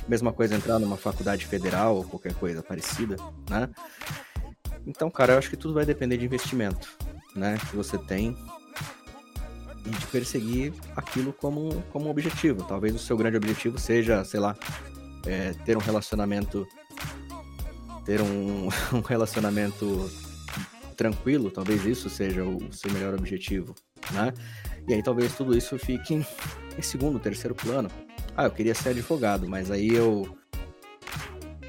Mesma 0.10 0.34
coisa 0.34 0.54
entrar 0.54 0.80
numa 0.80 0.98
faculdade 0.98 1.46
federal 1.46 1.96
ou 1.96 2.04
qualquer 2.04 2.34
coisa 2.34 2.62
parecida, 2.62 3.16
né? 3.50 3.70
Então, 4.90 5.10
cara, 5.12 5.34
eu 5.34 5.38
acho 5.38 5.52
que 5.52 5.56
tudo 5.56 5.76
vai 5.76 5.86
depender 5.86 6.18
de 6.18 6.26
investimento, 6.26 6.90
né? 7.36 7.60
Que 7.70 7.76
você 7.76 7.96
tem 7.96 8.36
e 9.86 9.90
de 9.90 10.06
perseguir 10.08 10.74
aquilo 10.96 11.32
como, 11.32 11.84
como 11.92 12.10
objetivo. 12.10 12.64
Talvez 12.64 12.96
o 12.96 13.00
seu 13.00 13.16
grande 13.16 13.38
objetivo 13.38 13.78
seja, 13.78 14.26
sei 14.26 14.40
lá, 14.40 14.58
é, 15.28 15.54
ter 15.64 15.78
um 15.78 15.80
relacionamento 15.80 16.68
ter 18.04 18.20
um, 18.20 18.68
um 18.92 19.02
relacionamento 19.02 20.10
tranquilo, 20.98 21.52
talvez 21.52 21.86
isso 21.86 22.10
seja 22.10 22.44
o 22.44 22.74
seu 22.74 22.92
melhor 22.92 23.14
objetivo, 23.14 23.76
né? 24.12 24.34
E 24.88 24.96
aí 24.96 25.04
talvez 25.04 25.36
tudo 25.36 25.56
isso 25.56 25.78
fique 25.78 26.16
em 26.16 26.82
segundo, 26.82 27.20
terceiro 27.20 27.54
plano. 27.54 27.92
Ah, 28.36 28.46
eu 28.46 28.52
queria 28.52 28.74
ser 28.74 28.90
advogado, 28.90 29.48
mas 29.48 29.70
aí 29.70 29.90
eu 29.90 30.36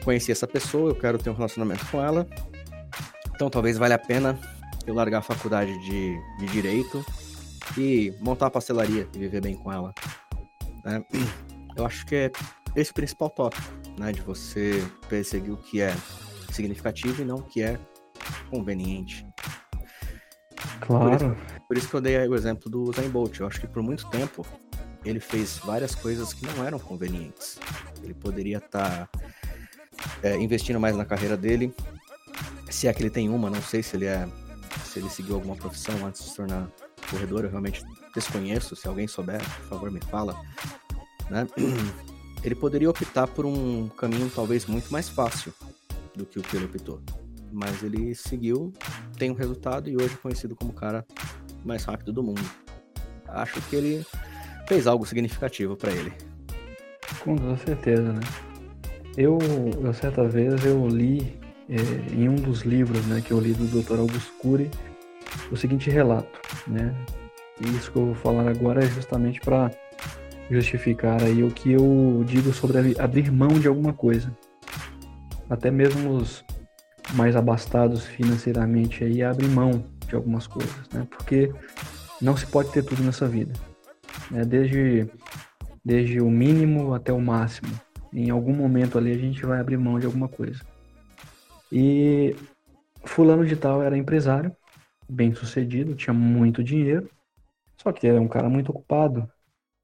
conheci 0.02 0.32
essa 0.32 0.46
pessoa, 0.46 0.90
eu 0.90 0.94
quero 0.94 1.18
ter 1.18 1.28
um 1.28 1.34
relacionamento 1.34 1.84
com 1.90 2.02
ela. 2.02 2.26
Então 3.40 3.48
talvez 3.48 3.78
valha 3.78 3.94
a 3.94 3.98
pena 3.98 4.38
eu 4.86 4.92
largar 4.92 5.20
a 5.20 5.22
faculdade 5.22 5.72
de, 5.78 6.20
de 6.38 6.46
direito 6.48 7.02
e 7.74 8.12
montar 8.20 8.48
a 8.48 8.50
pastelaria 8.50 9.08
e 9.14 9.18
viver 9.18 9.40
bem 9.40 9.56
com 9.56 9.72
ela. 9.72 9.94
Né? 10.84 11.02
Eu 11.74 11.86
acho 11.86 12.04
que 12.04 12.14
é 12.14 12.32
esse 12.76 12.90
o 12.90 12.94
principal 12.94 13.30
tópico, 13.30 13.72
né? 13.96 14.12
De 14.12 14.20
você 14.20 14.86
perseguir 15.08 15.52
o 15.52 15.56
que 15.56 15.80
é 15.80 15.96
significativo 16.52 17.22
e 17.22 17.24
não 17.24 17.36
o 17.36 17.42
que 17.42 17.62
é 17.62 17.78
conveniente. 18.50 19.26
Claro. 20.80 21.08
Por 21.08 21.16
isso, 21.16 21.36
por 21.68 21.78
isso 21.78 21.88
que 21.88 21.94
eu 21.94 22.00
dei 22.02 22.28
o 22.28 22.34
exemplo 22.34 22.68
do 22.68 22.92
Zayn 22.92 23.08
Bolt. 23.08 23.38
Eu 23.38 23.46
acho 23.46 23.58
que 23.58 23.66
por 23.66 23.82
muito 23.82 24.06
tempo 24.10 24.44
ele 25.02 25.20
fez 25.20 25.56
várias 25.64 25.94
coisas 25.94 26.34
que 26.34 26.44
não 26.44 26.62
eram 26.62 26.78
convenientes. 26.78 27.58
Ele 28.02 28.12
poderia 28.12 28.58
estar 28.58 29.06
tá, 29.06 29.20
é, 30.22 30.36
investindo 30.36 30.78
mais 30.78 30.94
na 30.94 31.06
carreira 31.06 31.38
dele. 31.38 31.74
Se 32.70 32.86
é 32.86 32.92
que 32.94 33.02
ele 33.02 33.10
tem 33.10 33.28
uma, 33.28 33.50
não 33.50 33.60
sei 33.60 33.82
se 33.82 33.96
ele 33.96 34.06
é. 34.06 34.26
Se 34.84 35.00
ele 35.00 35.10
seguiu 35.10 35.34
alguma 35.34 35.56
profissão 35.56 36.06
antes 36.06 36.22
de 36.22 36.30
se 36.30 36.36
tornar 36.36 36.70
corredor, 37.10 37.44
eu 37.44 37.50
realmente 37.50 37.84
desconheço. 38.14 38.76
Se 38.76 38.86
alguém 38.86 39.08
souber, 39.08 39.40
por 39.40 39.68
favor, 39.68 39.90
me 39.90 40.00
fala. 40.00 40.40
Né? 41.28 41.46
Ele 42.42 42.54
poderia 42.54 42.88
optar 42.88 43.26
por 43.26 43.44
um 43.44 43.88
caminho 43.88 44.30
talvez 44.34 44.64
muito 44.64 44.90
mais 44.90 45.10
fácil 45.10 45.52
do 46.16 46.24
que 46.24 46.38
o 46.38 46.42
que 46.42 46.56
ele 46.56 46.64
optou. 46.64 47.02
mas 47.52 47.82
ele 47.82 48.14
seguiu, 48.14 48.72
tem 49.18 49.30
um 49.30 49.34
resultado 49.34 49.90
e 49.90 49.96
hoje 49.96 50.14
é 50.14 50.16
conhecido 50.16 50.56
como 50.56 50.70
o 50.70 50.74
cara 50.74 51.04
mais 51.64 51.84
rápido 51.84 52.14
do 52.14 52.22
mundo. 52.22 52.40
Acho 53.28 53.60
que 53.62 53.76
ele 53.76 54.06
fez 54.66 54.86
algo 54.86 55.04
significativo 55.04 55.76
para 55.76 55.92
ele. 55.92 56.12
Com 57.22 57.36
toda 57.36 57.58
certeza, 57.58 58.10
né? 58.10 58.20
Eu, 59.18 59.38
eu 59.82 59.92
certa 59.92 60.26
vez 60.26 60.64
eu 60.64 60.88
li 60.88 61.39
é, 61.70 62.14
em 62.14 62.28
um 62.28 62.34
dos 62.34 62.62
livros, 62.62 63.06
né, 63.06 63.22
que 63.24 63.32
eu 63.32 63.38
li 63.40 63.52
do 63.52 63.64
Dr. 63.80 64.00
Augusto 64.00 64.32
Cury, 64.40 64.70
o 65.50 65.56
seguinte 65.56 65.88
relato, 65.88 66.40
né? 66.66 66.94
E 67.60 67.68
isso 67.76 67.92
que 67.92 67.98
eu 67.98 68.06
vou 68.06 68.14
falar 68.14 68.48
agora 68.48 68.82
é 68.84 68.88
justamente 68.88 69.40
para 69.40 69.70
justificar 70.50 71.22
aí 71.22 71.44
o 71.44 71.50
que 71.50 71.72
eu 71.72 72.24
digo 72.26 72.52
sobre 72.52 72.96
abrir 72.98 73.30
mão 73.30 73.50
de 73.60 73.68
alguma 73.68 73.92
coisa. 73.92 74.36
Até 75.48 75.70
mesmo 75.70 76.10
os 76.16 76.44
mais 77.14 77.36
abastados 77.36 78.04
financeiramente 78.04 79.04
aí 79.04 79.22
abrem 79.22 79.48
mão 79.48 79.84
de 80.08 80.14
algumas 80.14 80.46
coisas, 80.46 80.88
né? 80.92 81.06
Porque 81.08 81.52
não 82.20 82.36
se 82.36 82.46
pode 82.46 82.70
ter 82.72 82.82
tudo 82.82 83.02
nessa 83.02 83.28
vida, 83.28 83.52
né? 84.30 84.44
Desde 84.44 85.08
desde 85.84 86.20
o 86.20 86.30
mínimo 86.30 86.94
até 86.94 87.12
o 87.12 87.20
máximo. 87.20 87.70
Em 88.12 88.30
algum 88.30 88.54
momento 88.54 88.98
ali 88.98 89.12
a 89.12 89.18
gente 89.18 89.44
vai 89.46 89.60
abrir 89.60 89.76
mão 89.76 89.98
de 89.98 90.06
alguma 90.06 90.28
coisa. 90.28 90.60
E 91.72 92.34
fulano 93.04 93.46
de 93.46 93.56
tal 93.56 93.82
era 93.82 93.96
empresário, 93.96 94.54
bem 95.08 95.34
sucedido, 95.34 95.94
tinha 95.94 96.14
muito 96.14 96.62
dinheiro, 96.62 97.08
só 97.76 97.92
que 97.92 98.06
era 98.06 98.20
um 98.20 98.28
cara 98.28 98.48
muito 98.48 98.70
ocupado. 98.70 99.28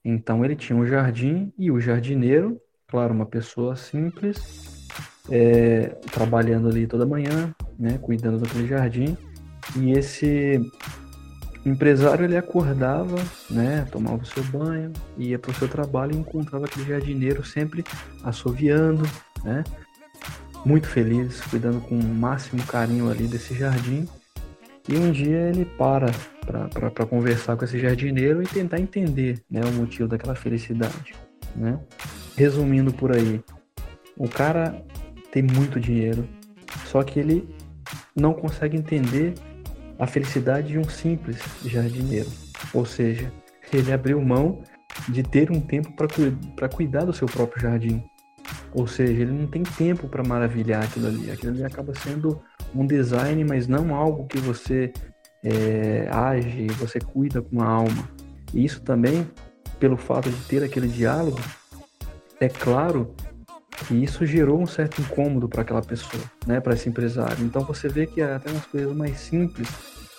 Então 0.04 0.44
ele 0.44 0.54
tinha 0.54 0.78
um 0.78 0.86
jardim 0.86 1.52
e 1.58 1.70
o 1.70 1.80
jardineiro, 1.80 2.60
claro, 2.86 3.12
uma 3.12 3.26
pessoa 3.26 3.74
simples, 3.74 4.86
é, 5.30 5.88
trabalhando 6.12 6.68
ali 6.68 6.86
toda 6.86 7.06
manhã, 7.06 7.54
né, 7.78 7.98
cuidando 7.98 8.38
daquele 8.38 8.68
jardim. 8.68 9.16
E 9.76 9.90
esse 9.90 10.60
empresário 11.64 12.24
ele 12.24 12.36
acordava, 12.36 13.16
né, 13.50 13.84
tomava 13.90 14.22
o 14.22 14.26
seu 14.26 14.44
banho, 14.44 14.92
ia 15.18 15.38
para 15.38 15.50
o 15.50 15.54
seu 15.54 15.68
trabalho 15.68 16.12
e 16.12 16.18
encontrava 16.18 16.66
aquele 16.66 16.86
jardineiro 16.86 17.44
sempre 17.44 17.82
assoviando, 18.22 19.02
né, 19.42 19.64
muito 20.66 20.88
feliz, 20.88 21.40
cuidando 21.42 21.80
com 21.80 21.96
o 21.96 22.02
máximo 22.02 22.60
carinho 22.64 23.08
ali 23.08 23.28
desse 23.28 23.54
jardim. 23.54 24.08
E 24.88 24.96
um 24.96 25.12
dia 25.12 25.48
ele 25.50 25.64
para 25.64 26.10
para 26.44 27.06
conversar 27.06 27.56
com 27.56 27.64
esse 27.64 27.78
jardineiro 27.78 28.42
e 28.42 28.46
tentar 28.46 28.80
entender 28.80 29.42
né, 29.50 29.60
o 29.64 29.72
motivo 29.72 30.08
daquela 30.08 30.34
felicidade. 30.34 31.14
Né? 31.54 31.78
Resumindo 32.36 32.92
por 32.92 33.14
aí, 33.14 33.42
o 34.16 34.28
cara 34.28 34.84
tem 35.32 35.42
muito 35.42 35.80
dinheiro, 35.80 36.28
só 36.86 37.02
que 37.02 37.18
ele 37.18 37.48
não 38.14 38.32
consegue 38.32 38.76
entender 38.76 39.34
a 39.98 40.06
felicidade 40.06 40.68
de 40.68 40.78
um 40.78 40.88
simples 40.88 41.38
jardineiro. 41.64 42.28
Ou 42.72 42.84
seja, 42.84 43.32
ele 43.72 43.92
abriu 43.92 44.20
mão 44.20 44.62
de 45.08 45.22
ter 45.22 45.50
um 45.50 45.60
tempo 45.60 45.92
para 46.54 46.68
cuidar 46.68 47.04
do 47.04 47.12
seu 47.12 47.26
próprio 47.26 47.62
jardim. 47.62 48.02
Ou 48.72 48.86
seja, 48.86 49.22
ele 49.22 49.32
não 49.32 49.46
tem 49.46 49.62
tempo 49.62 50.08
para 50.08 50.22
maravilhar 50.22 50.84
aquilo 50.84 51.06
ali. 51.06 51.30
Aquilo 51.30 51.52
ali 51.52 51.64
acaba 51.64 51.94
sendo 51.94 52.40
um 52.74 52.86
design, 52.86 53.44
mas 53.44 53.66
não 53.66 53.94
algo 53.94 54.26
que 54.26 54.38
você 54.38 54.92
é, 55.42 56.08
age, 56.10 56.66
você 56.78 56.98
cuida 56.98 57.40
com 57.40 57.62
a 57.62 57.66
alma. 57.66 58.08
E 58.52 58.64
isso 58.64 58.82
também, 58.82 59.26
pelo 59.78 59.96
fato 59.96 60.30
de 60.30 60.40
ter 60.44 60.62
aquele 60.62 60.88
diálogo, 60.88 61.40
é 62.40 62.48
claro 62.48 63.14
que 63.86 63.94
isso 63.94 64.24
gerou 64.24 64.60
um 64.60 64.66
certo 64.66 65.00
incômodo 65.00 65.48
para 65.48 65.62
aquela 65.62 65.82
pessoa, 65.82 66.22
né, 66.46 66.60
para 66.60 66.74
esse 66.74 66.88
empresário. 66.88 67.44
Então 67.44 67.62
você 67.62 67.88
vê 67.88 68.06
que 68.06 68.22
até 68.22 68.50
nas 68.50 68.64
coisas 68.66 68.94
mais 68.94 69.18
simples 69.18 69.68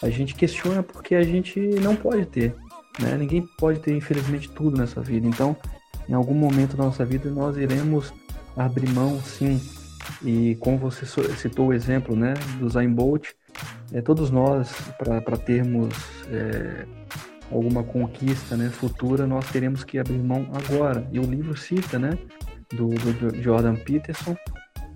a 0.02 0.10
gente 0.10 0.36
questiona 0.36 0.84
porque 0.84 1.16
a 1.16 1.24
gente 1.24 1.60
não 1.60 1.96
pode 1.96 2.26
ter, 2.28 2.56
né? 3.00 3.18
Ninguém 3.18 3.48
pode 3.58 3.80
ter 3.80 3.96
infelizmente 3.96 4.50
tudo 4.52 4.78
nessa 4.78 5.02
vida. 5.02 5.28
Então, 5.28 5.58
em 6.08 6.14
algum 6.14 6.34
momento 6.34 6.78
da 6.78 6.84
nossa 6.84 7.06
vida 7.06 7.30
nós 7.30 7.58
iremos 7.58 8.14
abrir 8.56 8.90
mão, 8.90 9.20
sim. 9.22 9.62
E 10.24 10.56
como 10.56 10.78
você 10.78 11.06
citou 11.36 11.68
o 11.68 11.74
exemplo, 11.74 12.16
né, 12.16 12.34
do 12.60 12.70
Zayn 12.70 12.92
Bolt, 12.94 13.30
é, 13.92 14.02
todos 14.02 14.32
nós 14.32 14.74
para 14.98 15.38
termos 15.38 15.94
é, 16.30 16.86
alguma 17.52 17.84
conquista, 17.84 18.56
né, 18.56 18.70
futura, 18.70 19.28
nós 19.28 19.50
teremos 19.52 19.84
que 19.84 20.00
abrir 20.00 20.20
mão 20.20 20.48
agora. 20.54 21.08
E 21.12 21.20
o 21.20 21.24
livro 21.24 21.56
cita, 21.58 22.00
né, 22.00 22.18
do, 22.70 22.90
do 22.90 23.42
Jordan 23.42 23.76
Peterson 23.76 24.36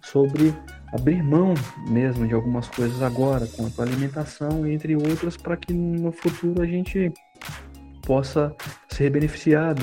sobre 0.04 0.54
abrir 0.94 1.24
mão 1.24 1.54
mesmo 1.88 2.28
de 2.28 2.34
algumas 2.34 2.68
coisas 2.68 3.02
agora, 3.02 3.48
quanto 3.56 3.82
à 3.82 3.86
alimentação, 3.86 4.68
entre 4.68 4.96
outras, 4.96 5.38
para 5.38 5.56
que 5.56 5.74
no 5.74 6.12
futuro 6.12 6.62
a 6.62 6.66
gente 6.66 7.12
possa 8.06 8.54
ser 8.90 9.10
beneficiado. 9.10 9.82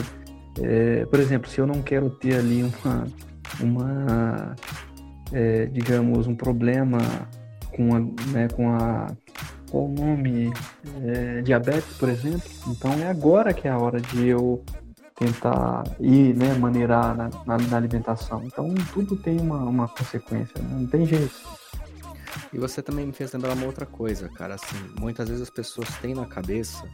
É, 0.62 1.06
por 1.06 1.20
exemplo, 1.20 1.48
se 1.50 1.60
eu 1.60 1.66
não 1.66 1.82
quero 1.82 2.10
ter 2.10 2.34
ali 2.34 2.62
uma, 2.62 3.06
uma 3.60 4.56
é, 5.32 5.66
digamos, 5.66 6.26
um 6.26 6.34
problema 6.34 6.98
com 7.74 7.94
a, 7.94 8.00
né, 8.32 8.48
com 8.54 8.70
a 8.70 9.06
qual 9.70 9.84
o 9.84 9.92
nome? 9.92 10.52
É, 11.04 11.42
diabetes, 11.42 11.96
por 11.98 12.08
exemplo. 12.08 12.48
Então 12.68 12.92
é 12.92 13.08
agora 13.08 13.52
que 13.52 13.68
é 13.68 13.70
a 13.70 13.78
hora 13.78 14.00
de 14.00 14.26
eu 14.26 14.64
tentar 15.14 15.84
ir, 16.00 16.34
né, 16.34 16.54
maneirar 16.54 17.16
na, 17.16 17.28
na, 17.46 17.58
na 17.58 17.76
alimentação. 17.76 18.42
Então 18.44 18.72
tudo 18.92 19.16
tem 19.16 19.38
uma, 19.40 19.58
uma 19.58 19.88
consequência, 19.88 20.54
não 20.62 20.86
tem 20.86 21.04
jeito. 21.04 21.34
E 22.52 22.58
você 22.58 22.80
também 22.80 23.06
me 23.06 23.12
fez 23.12 23.32
lembrar 23.32 23.52
uma 23.52 23.66
outra 23.66 23.84
coisa, 23.84 24.28
cara. 24.28 24.54
Assim, 24.54 24.76
muitas 24.98 25.28
vezes 25.28 25.42
as 25.42 25.50
pessoas 25.50 25.88
têm 25.98 26.14
na 26.14 26.24
cabeça 26.24 26.84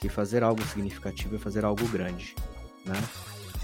que 0.00 0.08
fazer 0.08 0.42
algo 0.42 0.62
significativo 0.64 1.36
é 1.36 1.38
fazer 1.38 1.64
algo 1.64 1.86
grande, 1.88 2.34
né? 2.88 3.02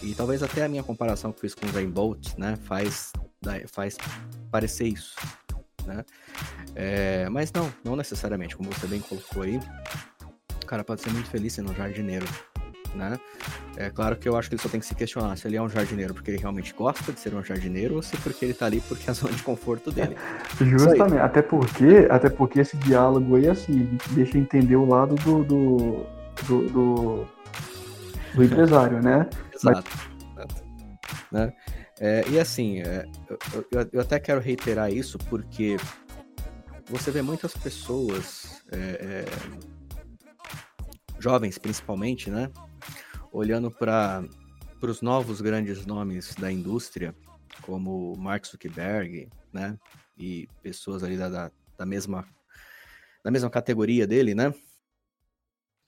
E 0.03 0.14
talvez 0.14 0.43
até 0.43 0.64
a 0.64 0.68
minha 0.68 0.83
comparação 0.83 1.33
que 1.33 1.41
fiz 1.41 1.55
com 1.55 1.66
o 1.66 1.72
Zayn 1.72 1.89
Bolt, 1.89 2.37
né, 2.37 2.57
faz, 2.57 3.12
faz 3.68 3.97
parecer 4.51 4.87
isso, 4.89 5.14
né? 5.87 6.05
É, 6.75 7.29
mas 7.31 7.53
não, 7.53 7.72
não 7.83 7.97
necessariamente, 7.97 8.57
como 8.57 8.70
você 8.70 8.87
bem 8.87 9.01
colocou 9.01 9.43
aí, 9.43 9.59
o 10.62 10.66
cara 10.66 10.85
pode 10.85 11.01
ser 11.01 11.11
muito 11.11 11.29
feliz 11.31 11.55
sendo 11.55 11.70
um 11.70 11.75
jardineiro, 11.75 12.27
né? 12.95 13.18
É 13.77 13.91
claro 13.91 14.16
que 14.16 14.29
eu 14.29 14.37
acho 14.37 14.49
que 14.49 14.55
ele 14.55 14.62
só 14.62 14.68
tem 14.68 14.79
que 14.79 14.87
se 14.87 14.95
questionar 14.95 15.37
se 15.37 15.49
ele 15.49 15.57
é 15.57 15.62
um 15.62 15.68
jardineiro 15.68 16.14
porque 16.14 16.31
ele 16.31 16.39
realmente 16.39 16.72
gosta 16.75 17.12
de 17.12 17.18
ser 17.18 17.35
um 17.35 17.43
jardineiro 17.43 17.97
ou 17.97 18.03
se 18.03 18.16
porque 18.18 18.45
ele 18.45 18.55
tá 18.55 18.66
ali 18.66 18.81
porque 18.83 19.05
é 19.09 19.11
a 19.11 19.12
zona 19.14 19.33
de 19.33 19.43
conforto 19.43 19.91
dele. 19.91 20.16
Justamente, 20.61 21.18
até 21.18 21.43
porque, 21.43 22.07
até 22.11 22.29
porque 22.29 22.61
esse 22.61 22.77
diálogo 22.77 23.37
aí, 23.37 23.49
assim, 23.49 23.99
deixa 24.11 24.39
entender 24.39 24.77
o 24.77 24.85
lado 24.85 25.14
do, 25.16 25.45
do, 25.45 26.07
do, 26.47 26.68
do, 26.68 27.29
do 28.35 28.45
empresário, 28.45 29.03
né? 29.03 29.28
Exato. 29.55 29.91
Né? 31.30 31.53
É, 32.01 32.28
e 32.28 32.39
assim, 32.39 32.80
é, 32.80 33.07
eu, 33.70 33.89
eu, 33.93 34.01
até 34.01 34.18
quero 34.18 34.41
reiterar 34.41 34.93
isso 34.93 35.16
porque 35.18 35.76
você 36.87 37.11
vê 37.11 37.22
muitas 37.22 37.55
pessoas, 37.55 38.62
é, 38.72 38.76
é 38.78 39.24
jovens 41.20 41.57
principalmente, 41.57 42.30
né? 42.30 42.51
olhando 43.35 43.68
para 43.68 44.24
os 44.80 45.03
novos 45.03 45.41
grandes 45.41 45.85
nomes 45.85 46.37
da 46.37 46.53
indústria, 46.53 47.14
como 47.62 48.16
Mark 48.16 48.47
Zuckerberg, 48.47 49.28
né? 49.53 49.76
E 50.16 50.47
pessoas 50.62 51.03
ali 51.03 51.16
da, 51.16 51.28
da, 51.28 51.51
da 51.76 51.85
mesma 51.85 52.24
da 53.24 53.30
mesma 53.30 53.51
categoria 53.51 54.07
dele, 54.07 54.35
né? 54.35 54.55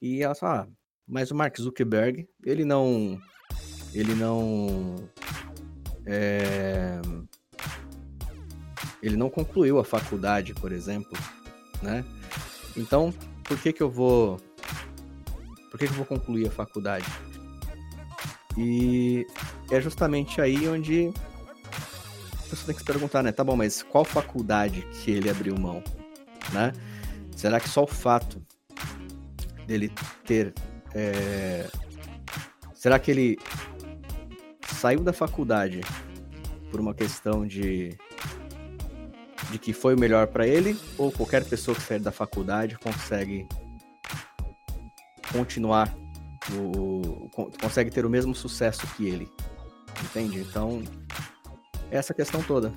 E 0.01 0.23
ela 0.23 0.35
fala, 0.35 0.63
ah, 0.63 0.76
mas 1.07 1.31
o 1.31 1.35
Mark 1.35 1.57
Zuckerberg, 1.59 2.29
ele 2.45 2.65
não 2.65 3.21
ele 3.95 4.15
não 4.15 4.97
é, 6.05 7.01
ele 9.03 9.17
não 9.17 9.31
concluiu 9.31 9.79
a 9.79 9.85
faculdade, 9.85 10.55
por 10.55 10.73
exemplo, 10.73 11.17
né? 11.83 12.05
Então, 12.77 13.13
por 13.45 13.59
que 13.59 13.73
que 13.73 13.83
eu 13.83 13.91
vou 13.91 14.37
por 15.71 15.79
que 15.79 15.87
que 15.87 15.93
eu 15.93 15.97
vou 15.97 16.07
concluir 16.07 16.49
a 16.49 16.51
faculdade? 16.51 17.07
E 18.57 19.27
é 19.71 19.81
justamente 19.81 20.41
aí 20.41 20.67
onde 20.69 21.13
a 22.33 22.49
pessoa 22.49 22.67
tem 22.67 22.75
que 22.75 22.81
se 22.81 22.87
perguntar, 22.87 23.23
né? 23.23 23.33
Tá 23.33 23.45
bom, 23.45 23.57
mas 23.57 23.83
qual 23.83 24.05
faculdade 24.05 24.83
que 24.93 25.11
ele 25.11 25.29
abriu 25.29 25.55
mão, 25.59 25.83
né? 26.53 26.73
Será 27.37 27.61
que 27.61 27.69
só 27.69 27.85
o 27.85 27.87
fato 27.87 28.43
dele 29.67 29.93
ter... 30.25 30.55
É... 30.99 31.67
Será 32.75 32.99
que 32.99 33.11
ele 33.11 33.39
saiu 34.67 35.01
da 35.01 35.13
faculdade 35.13 35.81
por 36.71 36.81
uma 36.81 36.95
questão 36.95 37.47
de 37.47 37.97
de 39.51 39.59
que 39.59 39.73
foi 39.73 39.95
o 39.95 40.01
melhor 40.01 40.27
para 40.27 40.47
ele 40.47 40.77
ou 40.99 41.13
qualquer 41.13 41.45
pessoa 41.45 41.75
que 41.75 41.83
sair 41.83 42.01
da 42.01 42.11
faculdade 42.11 42.77
consegue 42.79 43.47
continuar 45.33 45.95
o, 46.53 47.29
consegue 47.61 47.91
ter 47.91 48.07
o 48.07 48.11
mesmo 48.11 48.35
sucesso 48.35 48.87
que 48.97 49.07
ele. 49.07 49.31
Entende? 50.03 50.41
Então, 50.41 50.83
essa 51.91 52.15
questão 52.15 52.43
toda. 52.43 52.73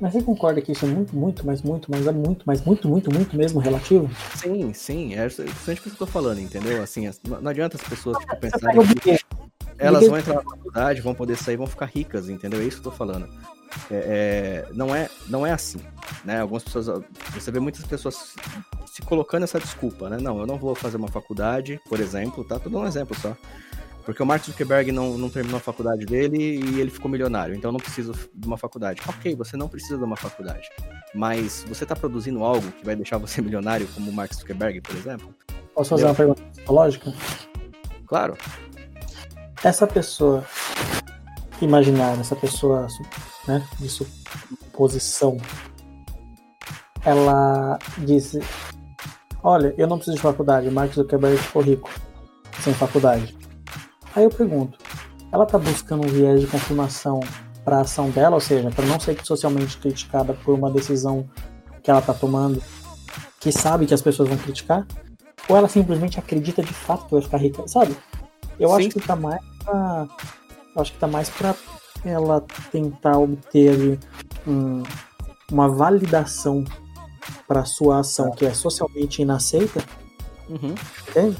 Mas 0.00 0.12
você 0.12 0.22
concorda 0.22 0.60
que 0.60 0.72
isso 0.72 0.84
é 0.84 0.88
muito, 0.88 1.16
muito, 1.16 1.46
mas 1.46 1.62
muito, 1.62 1.90
mas 1.90 2.06
é 2.06 2.12
muito, 2.12 2.42
mas 2.46 2.62
muito, 2.64 2.88
muito, 2.88 3.12
muito 3.12 3.36
mesmo 3.36 3.60
relativo? 3.60 4.10
Sim, 4.36 4.72
sim. 4.72 5.14
É 5.14 5.28
justamente 5.28 5.80
o 5.80 5.82
que 5.82 5.88
eu 5.88 5.96
tô 5.96 6.06
falando, 6.06 6.38
entendeu? 6.38 6.82
Assim, 6.82 7.10
não 7.24 7.50
adianta 7.50 7.76
as 7.76 7.88
pessoas 7.88 8.18
tipo, 8.18 8.36
pensarem 8.36 8.84
que 8.96 9.18
elas 9.78 10.06
vão 10.06 10.18
entrar 10.18 10.34
na 10.34 10.42
faculdade, 10.42 11.00
vão 11.00 11.14
poder 11.14 11.36
sair, 11.36 11.56
vão 11.56 11.66
ficar 11.66 11.86
ricas, 11.86 12.28
entendeu? 12.28 12.60
É 12.60 12.64
isso 12.64 12.80
que 12.80 12.86
eu 12.86 12.92
tô 12.92 12.96
falando. 12.96 13.28
É, 13.90 14.64
é, 14.68 14.72
não, 14.72 14.94
é, 14.94 15.08
não 15.28 15.46
é 15.46 15.52
assim, 15.52 15.80
né? 16.24 16.40
Algumas 16.40 16.62
pessoas, 16.62 17.02
você 17.34 17.50
vê 17.50 17.60
muitas 17.60 17.84
pessoas 17.84 18.34
se 18.86 19.02
colocando 19.02 19.42
essa 19.42 19.58
desculpa, 19.58 20.08
né? 20.08 20.18
Não, 20.20 20.40
eu 20.40 20.46
não 20.46 20.56
vou 20.56 20.74
fazer 20.74 20.96
uma 20.96 21.08
faculdade, 21.08 21.80
por 21.88 22.00
exemplo, 22.00 22.44
tá? 22.44 22.58
Tô 22.58 22.70
dando 22.70 22.84
um 22.84 22.86
exemplo 22.86 23.16
só. 23.18 23.36
Porque 24.06 24.22
o 24.22 24.26
Mark 24.26 24.44
Zuckerberg 24.44 24.92
não, 24.92 25.18
não 25.18 25.28
terminou 25.28 25.56
a 25.58 25.60
faculdade 25.60 26.06
dele 26.06 26.38
e 26.38 26.80
ele 26.80 26.90
ficou 26.90 27.10
milionário, 27.10 27.56
então 27.56 27.70
eu 27.70 27.72
não 27.72 27.80
preciso 27.80 28.14
de 28.32 28.46
uma 28.46 28.56
faculdade. 28.56 29.02
Ok, 29.04 29.34
você 29.34 29.56
não 29.56 29.68
precisa 29.68 29.98
de 29.98 30.04
uma 30.04 30.16
faculdade, 30.16 30.70
mas 31.12 31.64
você 31.68 31.82
está 31.82 31.96
produzindo 31.96 32.44
algo 32.44 32.70
que 32.70 32.84
vai 32.84 32.94
deixar 32.94 33.18
você 33.18 33.42
milionário, 33.42 33.88
como 33.88 34.08
o 34.08 34.14
Mark 34.14 34.32
Zuckerberg, 34.32 34.80
por 34.80 34.94
exemplo? 34.94 35.34
Posso 35.74 35.90
fazer 35.90 36.04
uma 36.04 36.14
pergunta 36.14 36.40
psicológica? 36.40 37.12
Claro. 38.06 38.38
Essa 39.64 39.88
pessoa 39.88 40.46
imaginária, 41.60 42.20
essa 42.20 42.36
pessoa 42.36 42.86
né, 43.48 43.66
de 43.80 43.88
suposição, 43.88 45.36
ela 47.04 47.76
diz: 47.98 48.38
Olha, 49.42 49.74
eu 49.76 49.88
não 49.88 49.96
preciso 49.96 50.16
de 50.16 50.22
faculdade, 50.22 50.70
Mark 50.70 50.92
Zuckerberg 50.92 51.38
ficou 51.38 51.62
rico 51.62 51.90
sem 52.60 52.72
faculdade. 52.72 53.36
Aí 54.16 54.24
eu 54.24 54.30
pergunto, 54.30 54.78
ela 55.30 55.44
está 55.44 55.58
buscando 55.58 56.06
um 56.06 56.10
viés 56.10 56.40
de 56.40 56.46
confirmação 56.46 57.20
para 57.62 57.76
a 57.76 57.80
ação 57.82 58.08
dela, 58.08 58.34
ou 58.36 58.40
seja, 58.40 58.70
para 58.70 58.86
não 58.86 58.98
ser 58.98 59.22
socialmente 59.22 59.76
criticada 59.76 60.32
por 60.32 60.54
uma 60.54 60.70
decisão 60.70 61.28
que 61.82 61.90
ela 61.90 62.00
está 62.00 62.14
tomando, 62.14 62.62
que 63.38 63.52
sabe 63.52 63.84
que 63.84 63.92
as 63.92 64.00
pessoas 64.00 64.30
vão 64.30 64.38
criticar? 64.38 64.86
Ou 65.50 65.56
ela 65.56 65.68
simplesmente 65.68 66.18
acredita 66.18 66.62
de 66.62 66.72
fato 66.72 67.04
que 67.04 67.12
vai 67.12 67.20
ficar 67.20 67.36
rica, 67.36 67.68
sabe? 67.68 67.94
Eu 68.58 68.70
Sim. 68.70 68.76
acho 68.76 68.88
que 68.88 69.00
tá 69.00 69.14
mais 69.14 69.40
pra, 69.62 70.08
acho 70.78 70.92
que 70.92 70.98
tá 70.98 71.06
mais 71.06 71.28
para 71.28 71.54
ela 72.02 72.42
tentar 72.72 73.18
obter 73.18 73.98
um, 74.46 74.82
uma 75.52 75.68
validação 75.68 76.64
para 77.46 77.66
sua 77.66 78.00
ação 78.00 78.30
que 78.30 78.46
é 78.46 78.54
socialmente 78.54 79.20
inaceita, 79.20 79.84
uhum. 80.48 80.74
entende? 81.10 81.36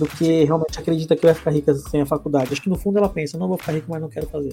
Do 0.00 0.06
que 0.06 0.44
realmente 0.44 0.78
acredita 0.78 1.14
que 1.14 1.26
vai 1.26 1.34
ficar 1.34 1.50
rica 1.50 1.74
sem 1.74 2.00
a 2.00 2.06
faculdade. 2.06 2.52
Acho 2.52 2.62
que 2.62 2.70
no 2.70 2.78
fundo 2.78 2.98
ela 2.98 3.08
pensa, 3.08 3.36
não 3.36 3.46
vou 3.46 3.58
ficar 3.58 3.72
rico, 3.72 3.86
mas 3.90 4.00
não 4.00 4.08
quero 4.08 4.26
fazer. 4.26 4.52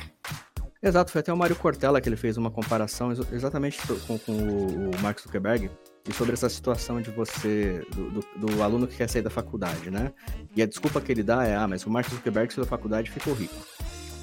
Exato, 0.83 1.11
foi 1.11 1.21
até 1.21 1.31
o 1.31 1.37
Mário 1.37 1.55
Cortella 1.55 1.99
que 2.01 2.07
ele 2.07 2.17
fez 2.17 2.37
uma 2.37 2.51
comparação 2.51 3.11
exatamente 3.31 3.79
com, 4.05 4.19
com 4.19 4.31
o 4.33 4.91
Mark 5.01 5.19
Zuckerberg 5.19 5.71
e 6.07 6.13
sobre 6.13 6.33
essa 6.33 6.49
situação 6.49 7.01
de 7.01 7.09
você, 7.09 7.83
do, 7.95 8.11
do, 8.11 8.45
do, 8.45 8.63
aluno 8.63 8.87
que 8.87 8.95
quer 8.95 9.09
sair 9.09 9.21
da 9.21 9.29
faculdade, 9.29 9.89
né? 9.89 10.11
E 10.55 10.61
a 10.61 10.65
desculpa 10.65 11.01
que 11.01 11.11
ele 11.11 11.23
dá 11.23 11.45
é, 11.45 11.55
ah, 11.55 11.67
mas 11.67 11.85
o 11.85 11.89
Mark 11.89 12.07
Zuckerberg 12.09 12.53
saiu 12.53 12.63
da 12.63 12.69
faculdade 12.69 13.09
e 13.09 13.11
ficou 13.11 13.33
rico. 13.33 13.55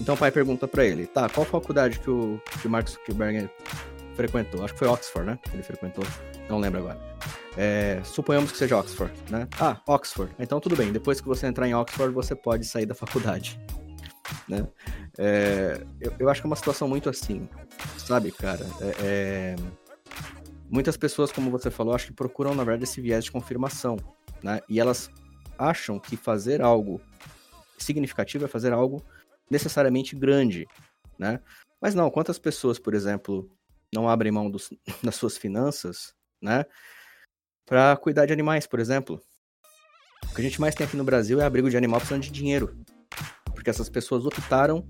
Então 0.01 0.15
o 0.15 0.19
pai 0.19 0.31
pergunta 0.31 0.69
para 0.69 0.85
ele, 0.85 1.07
tá, 1.07 1.29
qual 1.29 1.45
faculdade 1.45 1.99
que 1.99 2.11
o, 2.11 2.41
que 2.61 2.67
o 2.69 2.71
Mark 2.71 2.89
Zuckerberg 2.89 3.51
frequentou? 4.15 4.63
Acho 4.63 4.75
que 4.75 4.79
foi 4.79 4.89
Oxford, 4.89 5.27
né? 5.27 5.39
Ele 5.53 5.63
frequentou, 5.63 6.05
não 6.49 6.59
lembro 6.59 6.81
agora. 6.81 7.01
É, 7.57 8.03
suponhamos 8.05 8.51
que 8.51 8.59
seja 8.59 8.77
Oxford, 8.77 9.13
né? 9.31 9.49
Ah, 9.61 9.81
Oxford. 9.87 10.35
Então 10.39 10.61
tudo 10.61 10.77
bem. 10.77 10.93
Depois 10.93 11.21
que 11.21 11.27
você 11.27 11.47
entrar 11.47 11.69
em 11.69 11.75
Oxford, 11.75 12.13
você 12.13 12.35
pode 12.35 12.65
sair 12.65 12.87
da 12.87 12.95
faculdade, 12.95 13.61
né? 14.49 14.67
É, 15.19 15.81
eu, 16.01 16.13
eu, 16.19 16.29
acho 16.29 16.41
que 16.41 16.47
é 16.47 16.51
uma 16.51 16.57
situação 16.57 16.89
muito 16.89 17.09
assim, 17.09 17.49
sabe, 17.97 18.33
cara? 18.33 18.67
É, 18.81 18.95
é, 19.01 19.57
muitas 20.69 20.97
pessoas, 20.97 21.31
como 21.31 21.51
você 21.51 21.71
falou, 21.71 21.95
acho 21.95 22.07
que 22.09 22.13
procuram 22.13 22.55
na 22.55 22.65
verdade 22.65 22.85
esse 22.85 23.01
viés 23.01 23.25
de 23.25 23.31
confirmação, 23.31 23.97
né? 24.43 24.61
E 24.69 24.81
elas 24.81 25.09
acham 25.57 25.99
que 26.01 26.17
fazer 26.17 26.61
algo 26.61 27.01
significativo 27.79 28.45
é 28.45 28.49
fazer 28.49 28.73
algo 28.73 29.03
necessariamente 29.51 30.17
grande, 30.17 30.67
né? 31.19 31.41
Mas 31.81 31.95
não. 31.95 32.11
Quantas 32.11 32.39
pessoas, 32.39 32.79
por 32.79 32.95
exemplo, 32.95 33.49
não 33.93 34.09
abrem 34.09 34.33
mão 34.33 34.51
dos, 34.51 34.71
das 35.03 35.15
suas 35.15 35.37
finanças, 35.37 36.15
né? 36.45 36.65
para 37.67 37.97
cuidar 37.97 38.27
de 38.27 38.33
animais, 38.33 38.67
por 38.67 38.79
exemplo. 38.79 39.21
O 40.31 40.35
que 40.35 40.41
a 40.41 40.45
gente 40.45 40.61
mais 40.61 40.75
tem 40.75 40.87
aqui 40.87 40.97
no 40.97 41.05
Brasil 41.05 41.41
é 41.41 41.45
abrigo 41.45 41.71
de 41.71 41.77
animal 41.77 42.01
precisando 42.01 42.23
de 42.23 42.31
dinheiro. 42.31 42.77
Porque 43.55 43.71
essas 43.71 43.89
pessoas 43.89 44.27
optaram 44.27 44.87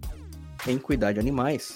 em 0.66 0.78
cuidar 0.78 1.12
de 1.12 1.20
animais. 1.20 1.74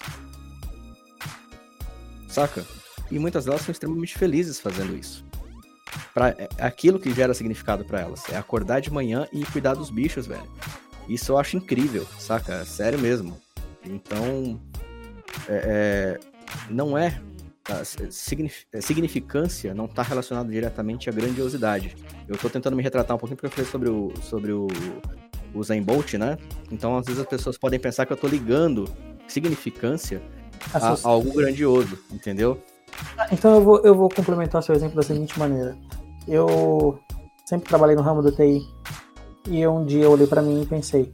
Saca? 2.28 2.64
E 3.10 3.18
muitas 3.18 3.44
delas 3.44 3.62
são 3.62 3.72
extremamente 3.72 4.16
felizes 4.16 4.60
fazendo 4.60 4.96
isso. 4.96 5.24
Pra, 6.12 6.30
é, 6.30 6.48
é 6.58 6.66
aquilo 6.66 6.98
que 6.98 7.12
gera 7.12 7.34
significado 7.34 7.84
para 7.84 8.00
elas. 8.00 8.28
É 8.30 8.36
acordar 8.36 8.80
de 8.80 8.90
manhã 8.90 9.28
e 9.32 9.44
cuidar 9.46 9.74
dos 9.74 9.90
bichos, 9.90 10.26
velho. 10.26 10.50
Isso 11.08 11.32
eu 11.32 11.38
acho 11.38 11.56
incrível, 11.56 12.06
saca? 12.18 12.54
É 12.54 12.64
sério 12.64 12.98
mesmo. 12.98 13.40
Então, 13.84 14.60
é, 15.48 16.18
é, 16.18 16.20
não 16.68 16.98
é 16.98 17.20
a 17.68 17.82
é, 18.72 18.80
significância 18.80 19.74
não 19.74 19.84
está 19.84 20.02
relacionada 20.02 20.50
diretamente 20.50 21.10
à 21.10 21.12
grandiosidade. 21.12 21.94
Eu 22.26 22.34
estou 22.34 22.50
tentando 22.50 22.76
me 22.76 22.82
retratar 22.82 23.16
um 23.16 23.20
pouquinho 23.20 23.36
porque 23.36 23.46
eu 23.46 23.50
falei 23.50 23.70
sobre 23.70 23.90
o, 23.90 24.12
sobre 24.22 24.52
o, 24.52 24.66
o 25.54 25.62
Zen 25.62 25.82
Bolt, 25.82 26.14
né? 26.14 26.38
Então, 26.72 26.96
às 26.96 27.06
vezes 27.06 27.20
as 27.20 27.28
pessoas 27.28 27.58
podem 27.58 27.78
pensar 27.78 28.06
que 28.06 28.12
eu 28.12 28.14
estou 28.14 28.28
ligando 28.28 28.88
significância 29.26 30.22
a, 30.72 30.88
a, 30.88 30.96
algo 31.04 31.32
grandioso, 31.32 31.98
entendeu? 32.10 32.60
Ah, 33.18 33.28
então 33.30 33.54
eu 33.54 33.62
vou, 33.62 33.80
eu 33.84 33.94
vou 33.94 34.08
complementar 34.08 34.62
seu 34.62 34.74
exemplo 34.74 34.96
da 34.96 35.02
seguinte 35.02 35.38
maneira. 35.38 35.76
Eu 36.26 36.98
sempre 37.44 37.68
trabalhei 37.68 37.94
no 37.94 38.02
ramo 38.02 38.22
do 38.22 38.32
TI 38.32 38.66
e 39.46 39.66
um 39.66 39.84
dia 39.84 40.04
eu 40.04 40.12
olhei 40.12 40.26
para 40.26 40.40
mim 40.40 40.62
e 40.62 40.66
pensei: 40.66 41.12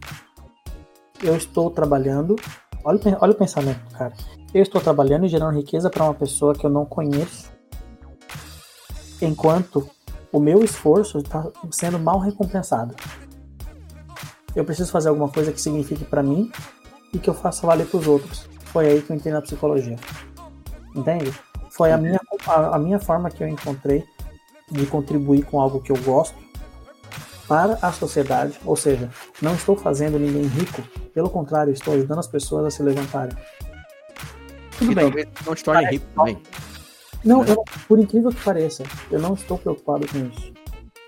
eu 1.21 1.37
estou 1.37 1.69
trabalhando. 1.71 2.37
Olha, 2.85 3.01
olha 3.21 3.33
o 3.33 3.37
pensamento, 3.37 3.81
cara 3.93 4.15
eu 4.55 4.63
estou 4.63 4.81
trabalhando 4.81 5.27
e 5.27 5.29
gerando 5.29 5.57
riqueza 5.57 5.91
para 5.91 6.05
uma 6.05 6.15
pessoa 6.15 6.55
que 6.55 6.65
eu 6.65 6.71
não 6.71 6.87
conheço, 6.87 7.51
enquanto 9.21 9.91
o 10.31 10.39
meu 10.39 10.63
esforço 10.63 11.19
está 11.19 11.45
sendo 11.73 11.99
mal 11.99 12.21
recompensado. 12.21 12.95
Eu 14.55 14.65
preciso 14.65 14.93
fazer 14.93 15.09
alguma 15.09 15.29
coisa 15.29 15.53
que 15.53 15.61
signifique 15.61 16.05
para 16.05 16.23
mim 16.23 16.53
e 17.13 17.19
que 17.19 17.29
eu 17.29 17.35
faça 17.35 17.67
valer 17.67 17.87
para 17.87 17.99
os 17.99 18.07
outros. 18.07 18.49
Foi 18.67 18.87
aí 18.87 19.03
que 19.03 19.11
eu 19.11 19.17
entrei 19.17 19.33
na 19.33 19.43
psicologia. 19.43 19.97
Entende? 20.95 21.33
Foi 21.71 21.91
a 21.91 21.99
minha, 21.99 22.21
a, 22.47 22.77
a 22.77 22.79
minha 22.79 23.01
forma 23.01 23.31
que 23.31 23.43
eu 23.43 23.49
encontrei 23.49 24.05
de 24.71 24.87
contribuir 24.87 25.45
com 25.45 25.61
algo 25.61 25.81
que 25.81 25.91
eu 25.91 26.01
gosto 26.03 26.37
para 27.49 27.79
a 27.83 27.93
sociedade, 27.93 28.59
ou 28.65 28.75
seja, 28.75 29.11
não 29.43 29.55
estou 29.55 29.77
fazendo 29.77 30.19
ninguém 30.19 30.47
rico, 30.47 30.83
pelo 31.13 31.29
contrário, 31.29 31.73
estou 31.73 31.95
ajudando 31.95 32.21
as 32.21 32.27
pessoas 32.27 32.65
a 32.67 32.71
se 32.71 32.83
levantarem. 32.83 33.37
Tudo 34.79 34.93
e 34.93 34.95
bem. 34.95 35.05
talvez 35.05 35.29
não 35.47 35.55
te 35.55 35.65
torne 35.65 35.87
rico 35.87 36.07
também. 36.15 36.43
Não, 37.25 37.43
né? 37.43 37.53
eu, 37.53 37.65
por 37.89 37.99
incrível 37.99 38.31
que 38.31 38.43
pareça, 38.43 38.83
eu 39.11 39.19
não 39.19 39.35
estou 39.35 39.59
preocupado 39.59 40.07
com 40.07 40.19
isso. 40.27 40.53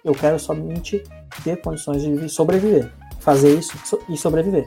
Eu 0.04 0.14
quero 0.14 0.38
somente 0.38 1.02
ter 1.44 1.60
condições 1.60 2.02
de 2.02 2.28
sobreviver. 2.28 2.90
Fazer 3.20 3.58
isso 3.58 3.76
e 4.08 4.16
sobreviver. 4.16 4.64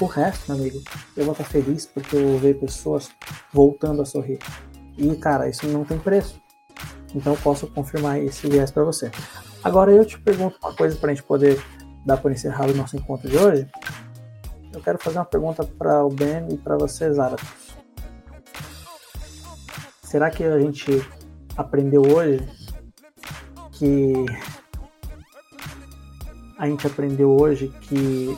O 0.00 0.04
resto, 0.04 0.52
meu 0.52 0.60
amigo, 0.60 0.82
eu 1.16 1.24
vou 1.24 1.32
estar 1.32 1.44
feliz 1.44 1.86
porque 1.86 2.14
eu 2.14 2.28
vou 2.28 2.38
ver 2.38 2.58
pessoas 2.58 3.10
voltando 3.52 4.02
a 4.02 4.04
sorrir. 4.04 4.38
E, 4.98 5.16
cara, 5.16 5.48
isso 5.48 5.66
não 5.66 5.84
tem 5.84 5.98
preço. 5.98 6.40
Então 7.14 7.32
eu 7.32 7.38
posso 7.38 7.66
confirmar 7.68 8.22
esse 8.22 8.46
viés 8.48 8.70
para 8.70 8.84
você. 8.84 9.10
Agora 9.64 9.90
eu 9.92 10.04
te 10.04 10.18
pergunto 10.18 10.58
uma 10.62 10.74
coisa 10.74 10.96
para 10.96 11.10
a 11.10 11.14
gente 11.14 11.24
poder 11.24 11.62
dar 12.04 12.16
por 12.16 12.30
encerrado 12.30 12.70
o 12.72 12.76
nosso 12.76 12.96
encontro 12.96 13.28
de 13.28 13.36
hoje. 13.36 13.66
Eu 14.72 14.80
quero 14.80 14.98
fazer 14.98 15.18
uma 15.18 15.24
pergunta 15.24 15.64
para 15.64 16.04
o 16.04 16.08
Ben 16.08 16.48
e 16.50 16.56
para 16.56 16.76
você, 16.76 17.12
Zaratos. 17.12 17.61
Será 20.12 20.30
que 20.30 20.44
a 20.44 20.60
gente 20.60 21.02
aprendeu 21.56 22.02
hoje 22.02 22.46
que 23.72 24.12
a 26.58 26.66
gente 26.66 26.86
aprendeu 26.86 27.30
hoje 27.30 27.68
que 27.80 28.36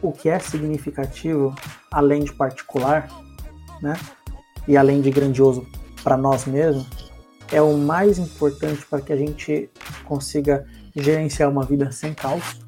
o 0.00 0.10
que 0.10 0.30
é 0.30 0.38
significativo, 0.38 1.54
além 1.90 2.24
de 2.24 2.32
particular, 2.32 3.06
né, 3.82 3.92
e 4.66 4.78
além 4.78 5.02
de 5.02 5.10
grandioso 5.10 5.66
para 6.02 6.16
nós 6.16 6.46
mesmos, 6.46 6.88
é 7.52 7.60
o 7.60 7.76
mais 7.76 8.18
importante 8.18 8.86
para 8.86 9.02
que 9.02 9.12
a 9.12 9.16
gente 9.16 9.70
consiga 10.06 10.66
gerenciar 10.96 11.50
uma 11.50 11.66
vida 11.66 11.92
sem 11.92 12.14
caos? 12.14 12.62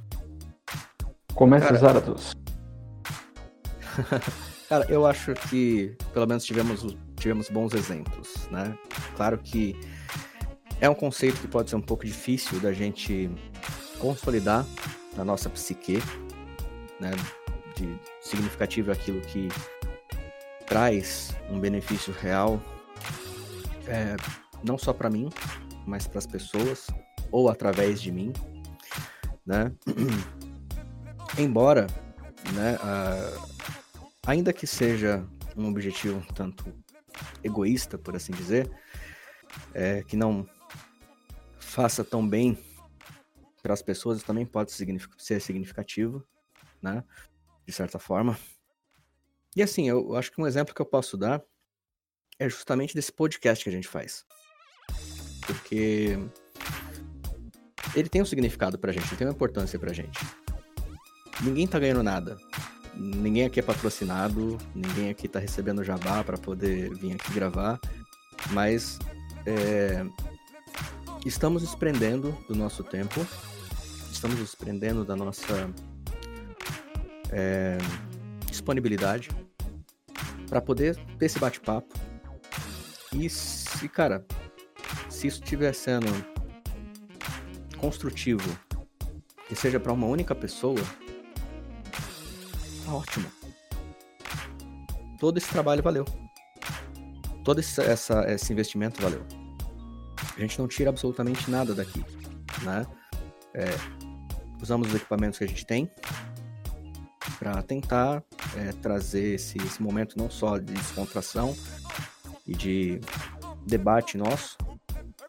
Começa, 1.34 1.74
Zaratus. 1.74 2.34
Cara, 4.68 4.84
eu 4.90 5.06
acho 5.06 5.32
que 5.48 5.96
pelo 6.12 6.26
menos 6.26 6.44
tivemos 6.44 6.84
tivemos 7.16 7.48
bons 7.48 7.74
exemplos, 7.74 8.48
né? 8.50 8.76
Claro 9.16 9.38
que 9.38 9.78
é 10.80 10.88
um 10.88 10.94
conceito 10.94 11.40
que 11.40 11.48
pode 11.48 11.70
ser 11.70 11.76
um 11.76 11.82
pouco 11.82 12.04
difícil 12.04 12.60
da 12.60 12.72
gente 12.72 13.30
consolidar 13.98 14.64
na 15.16 15.24
nossa 15.24 15.48
psique, 15.48 15.98
né? 17.00 17.10
De 17.74 17.98
significativo 18.20 18.90
é 18.90 18.94
aquilo 18.94 19.20
que 19.20 19.48
traz 20.66 21.34
um 21.50 21.58
benefício 21.60 22.12
real, 22.12 22.60
é, 23.86 24.16
não 24.64 24.76
só 24.76 24.92
para 24.92 25.10
mim, 25.10 25.30
mas 25.86 26.06
para 26.06 26.18
as 26.18 26.26
pessoas, 26.26 26.86
ou 27.30 27.48
através 27.48 28.00
de 28.00 28.10
mim, 28.10 28.32
né? 29.44 29.72
Embora, 31.38 31.86
né, 32.54 32.78
ainda 34.26 34.52
que 34.52 34.66
seja 34.66 35.22
um 35.56 35.68
objetivo 35.68 36.18
um 36.18 36.34
tanto 36.34 36.72
egoísta, 37.42 37.98
por 37.98 38.14
assim 38.16 38.32
dizer, 38.32 38.70
é, 39.74 40.02
que 40.02 40.16
não 40.16 40.48
faça 41.58 42.04
tão 42.04 42.26
bem 42.26 42.58
para 43.62 43.74
as 43.74 43.82
pessoas, 43.82 44.22
também 44.22 44.46
pode 44.46 44.72
ser 44.72 45.40
significativo, 45.40 46.24
né? 46.80 47.02
De 47.66 47.72
certa 47.72 47.98
forma. 47.98 48.38
E 49.54 49.62
assim, 49.62 49.88
eu 49.88 50.14
acho 50.14 50.30
que 50.30 50.40
um 50.40 50.46
exemplo 50.46 50.74
que 50.74 50.80
eu 50.80 50.86
posso 50.86 51.16
dar 51.16 51.42
é 52.38 52.48
justamente 52.48 52.94
desse 52.94 53.12
podcast 53.12 53.64
que 53.64 53.70
a 53.70 53.72
gente 53.72 53.88
faz. 53.88 54.24
Porque 55.46 56.18
ele 57.94 58.08
tem 58.08 58.22
um 58.22 58.26
significado 58.26 58.78
pra 58.78 58.92
gente, 58.92 59.06
ele 59.08 59.16
tem 59.16 59.26
uma 59.26 59.32
importância 59.32 59.78
pra 59.78 59.92
gente. 59.92 60.18
Ninguém 61.42 61.66
tá 61.66 61.78
ganhando 61.78 62.02
nada. 62.02 62.36
Ninguém 62.96 63.44
aqui 63.44 63.60
é 63.60 63.62
patrocinado, 63.62 64.56
ninguém 64.74 65.10
aqui 65.10 65.28
tá 65.28 65.38
recebendo 65.38 65.84
jabá 65.84 66.24
para 66.24 66.38
poder 66.38 66.94
vir 66.94 67.12
aqui 67.12 67.32
gravar, 67.34 67.78
mas 68.52 68.98
é, 69.44 70.04
estamos 71.24 71.62
desprendendo 71.62 72.36
do 72.48 72.54
nosso 72.54 72.82
tempo, 72.82 73.26
estamos 74.10 74.38
desprendendo 74.38 75.04
da 75.04 75.14
nossa 75.14 75.70
é, 77.30 77.76
disponibilidade 78.46 79.28
para 80.48 80.60
poder 80.62 80.96
ter 81.18 81.26
esse 81.26 81.38
bate-papo. 81.38 81.92
E 83.12 83.28
se, 83.28 83.88
cara, 83.88 84.24
se 85.10 85.26
isso 85.26 85.42
estiver 85.42 85.74
sendo 85.74 86.06
construtivo 87.76 88.48
e 89.50 89.54
seja 89.54 89.78
para 89.78 89.92
uma 89.92 90.06
única 90.06 90.34
pessoa, 90.34 90.80
tá 92.86 92.94
ótimo. 92.94 93.26
Todo 95.18 95.38
esse 95.38 95.48
trabalho 95.48 95.82
valeu. 95.82 96.04
Todo 97.44 97.58
esse, 97.58 97.80
essa, 97.80 98.24
esse 98.30 98.52
investimento 98.52 99.02
valeu. 99.02 99.24
A 100.36 100.40
gente 100.40 100.58
não 100.58 100.68
tira 100.68 100.90
absolutamente 100.90 101.50
nada 101.50 101.74
daqui, 101.74 102.04
né? 102.62 102.86
É, 103.54 103.66
usamos 104.62 104.88
os 104.88 104.94
equipamentos 104.94 105.38
que 105.38 105.44
a 105.44 105.48
gente 105.48 105.64
tem 105.64 105.90
para 107.38 107.62
tentar 107.62 108.22
é, 108.56 108.72
trazer 108.82 109.34
esse, 109.34 109.58
esse 109.58 109.82
momento 109.82 110.18
não 110.18 110.30
só 110.30 110.58
de 110.58 110.72
descontração 110.72 111.56
e 112.46 112.54
de 112.54 113.00
debate 113.66 114.16
nosso, 114.16 114.56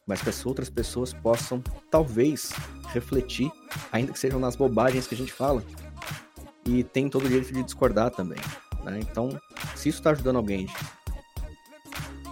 mas 0.05 0.21
que 0.21 0.29
as 0.29 0.45
outras 0.45 0.69
pessoas 0.69 1.13
possam, 1.13 1.61
talvez, 1.89 2.51
refletir, 2.93 3.51
ainda 3.91 4.13
que 4.13 4.19
sejam 4.19 4.39
nas 4.39 4.55
bobagens 4.55 5.07
que 5.07 5.15
a 5.15 5.17
gente 5.17 5.33
fala, 5.33 5.63
e 6.67 6.83
tem 6.83 7.09
todo 7.09 7.25
o 7.25 7.29
direito 7.29 7.53
de 7.53 7.63
discordar 7.63 8.11
também. 8.11 8.39
Né? 8.83 8.99
Então, 9.01 9.29
se 9.75 9.89
isso 9.89 9.99
está 9.99 10.11
ajudando 10.11 10.35
alguém, 10.35 10.67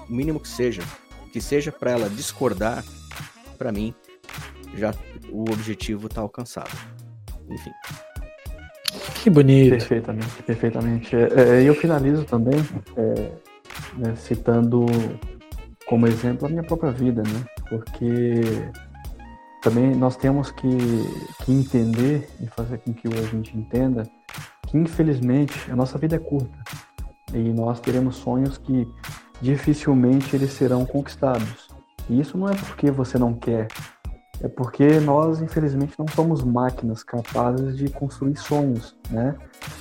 o 0.09 0.13
mínimo 0.13 0.39
que 0.39 0.47
seja, 0.47 0.83
que 1.31 1.39
seja 1.39 1.71
para 1.71 1.91
ela 1.91 2.09
discordar, 2.09 2.83
para 3.57 3.71
mim, 3.71 3.93
já 4.75 4.93
o 5.31 5.43
objetivo 5.51 6.07
está 6.07 6.21
alcançado. 6.21 6.71
Enfim. 7.49 7.71
Que 9.21 9.29
bonito. 9.29 9.71
Perfeitamente, 9.71 10.43
perfeitamente. 10.43 11.15
É, 11.15 11.59
é, 11.59 11.63
eu 11.63 11.73
finalizo 11.73 12.23
também 12.25 12.59
é, 12.97 13.31
né, 13.97 14.15
citando 14.15 14.85
como 15.85 16.07
exemplo 16.07 16.47
a 16.47 16.49
minha 16.49 16.63
própria 16.63 16.91
vida, 16.91 17.23
né? 17.23 17.45
Porque 17.69 18.41
também 19.65 19.95
nós 19.95 20.15
temos 20.15 20.51
que, 20.51 20.77
que 21.43 21.51
entender 21.51 22.29
e 22.39 22.45
fazer 22.45 22.77
com 22.77 22.93
que 22.93 23.07
o 23.07 23.17
ouvinte 23.17 23.57
entenda 23.57 24.03
que, 24.67 24.77
infelizmente, 24.77 25.71
a 25.71 25.75
nossa 25.75 25.97
vida 25.97 26.17
é 26.17 26.19
curta 26.19 26.55
e 27.33 27.51
nós 27.51 27.79
teremos 27.79 28.17
sonhos 28.17 28.59
que 28.59 28.87
dificilmente 29.41 30.35
eles 30.35 30.53
serão 30.53 30.85
conquistados. 30.85 31.67
E 32.07 32.21
isso 32.21 32.37
não 32.37 32.47
é 32.47 32.53
porque 32.53 32.91
você 32.91 33.17
não 33.17 33.33
quer, 33.33 33.67
é 34.39 34.47
porque 34.47 34.99
nós, 34.99 35.41
infelizmente, 35.41 35.95
não 35.97 36.07
somos 36.09 36.43
máquinas 36.43 37.01
capazes 37.01 37.75
de 37.75 37.89
construir 37.89 38.37
sonhos, 38.37 38.95
né? 39.09 39.35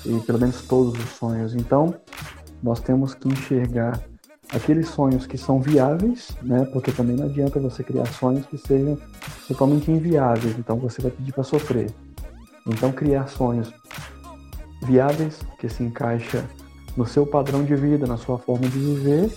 E 0.06 0.18
pelo 0.20 0.38
menos 0.38 0.66
todos 0.66 0.98
os 0.98 1.10
sonhos. 1.10 1.54
Então, 1.54 1.94
nós 2.62 2.80
temos 2.80 3.14
que 3.14 3.28
enxergar 3.28 4.00
aqueles 4.54 4.88
sonhos 4.88 5.26
que 5.26 5.36
são 5.36 5.60
viáveis, 5.60 6.28
né? 6.42 6.64
Porque 6.72 6.92
também 6.92 7.16
não 7.16 7.26
adianta 7.26 7.58
você 7.58 7.82
criar 7.82 8.06
sonhos 8.06 8.46
que 8.46 8.56
sejam 8.56 8.96
totalmente 9.48 9.90
inviáveis, 9.90 10.56
então 10.58 10.76
você 10.76 11.02
vai 11.02 11.10
pedir 11.10 11.32
para 11.32 11.42
sofrer. 11.42 11.90
Então 12.66 12.92
criar 12.92 13.28
sonhos 13.28 13.72
viáveis 14.82 15.40
que 15.58 15.68
se 15.68 15.82
encaixa 15.82 16.44
no 16.96 17.06
seu 17.06 17.26
padrão 17.26 17.64
de 17.64 17.74
vida, 17.74 18.06
na 18.06 18.16
sua 18.16 18.38
forma 18.38 18.68
de 18.68 18.78
viver. 18.78 19.30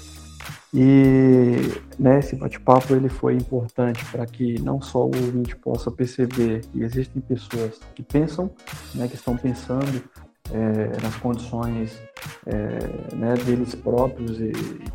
E 0.74 1.56
né, 1.98 2.20
esse 2.20 2.36
bate-papo 2.36 2.94
ele 2.94 3.10
foi 3.10 3.34
importante 3.34 4.04
para 4.12 4.26
que 4.26 4.60
não 4.62 4.82
só 4.82 5.00
o 5.00 5.16
ouvinte 5.16 5.56
possa 5.56 5.90
perceber 5.90 6.62
que 6.72 6.84
existem 6.84 7.22
pessoas 7.22 7.80
que 7.96 8.04
pensam, 8.04 8.52
né, 8.94 9.08
que 9.08 9.16
estão 9.16 9.36
pensando 9.36 10.04
é, 10.52 11.02
nas 11.02 11.16
condições 11.18 12.02
é, 12.46 13.16
né, 13.16 13.34
deles 13.46 13.76
próprios 13.76 14.40
e, 14.40 14.52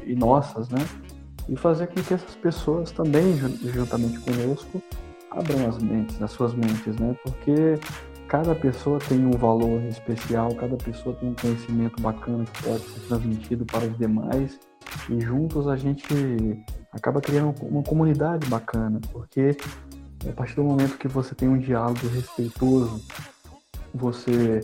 e, 0.06 0.14
nossas, 0.14 0.68
né? 0.68 0.80
E 1.48 1.56
fazer 1.56 1.88
com 1.88 2.00
que 2.02 2.14
essas 2.14 2.34
pessoas 2.36 2.90
também, 2.92 3.36
juntamente 3.36 4.18
conosco, 4.20 4.82
abram 5.30 5.68
as 5.68 5.78
mentes, 5.78 6.20
as 6.22 6.30
suas 6.30 6.54
mentes, 6.54 6.96
né? 6.96 7.16
Porque 7.24 7.78
cada 8.28 8.54
pessoa 8.54 8.98
tem 8.98 9.26
um 9.26 9.32
valor 9.32 9.82
especial, 9.82 10.54
cada 10.54 10.76
pessoa 10.76 11.14
tem 11.16 11.30
um 11.30 11.34
conhecimento 11.34 12.00
bacana 12.00 12.44
que 12.44 12.62
pode 12.62 12.82
ser 12.84 13.00
transmitido 13.00 13.64
para 13.66 13.84
os 13.84 13.98
demais 13.98 14.58
e 15.08 15.20
juntos 15.20 15.68
a 15.68 15.76
gente 15.76 16.06
acaba 16.92 17.20
criando 17.20 17.54
uma 17.62 17.82
comunidade 17.82 18.46
bacana, 18.48 19.00
porque 19.12 19.56
a 20.28 20.32
partir 20.32 20.56
do 20.56 20.64
momento 20.64 20.96
que 20.96 21.08
você 21.08 21.34
tem 21.34 21.48
um 21.48 21.58
diálogo 21.58 22.06
respeitoso, 22.08 23.02
você 23.94 24.60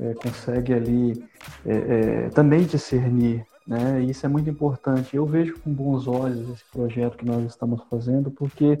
é, 0.00 0.14
consegue 0.14 0.72
ali 0.72 1.24
é, 1.66 1.76
é, 1.76 2.28
também 2.30 2.64
discernir, 2.64 3.44
né? 3.66 4.02
E 4.02 4.10
isso 4.10 4.24
é 4.24 4.28
muito 4.28 4.48
importante. 4.48 5.16
Eu 5.16 5.26
vejo 5.26 5.58
com 5.60 5.72
bons 5.72 6.06
olhos 6.06 6.48
esse 6.50 6.64
projeto 6.72 7.16
que 7.16 7.26
nós 7.26 7.44
estamos 7.44 7.82
fazendo, 7.90 8.30
porque 8.30 8.78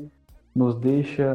nos 0.54 0.78
deixa 0.78 1.34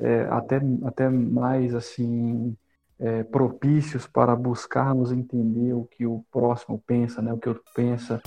é, 0.00 0.28
até, 0.30 0.60
até 0.84 1.08
mais 1.08 1.74
assim 1.74 2.56
é, 2.98 3.22
propícios 3.22 4.06
para 4.06 4.34
buscarmos 4.34 5.12
entender 5.12 5.72
o 5.72 5.84
que 5.84 6.06
o 6.06 6.24
próximo 6.30 6.82
pensa, 6.86 7.22
né? 7.22 7.32
O 7.32 7.38
que 7.38 7.48
outro 7.48 7.64
pensa 7.74 8.20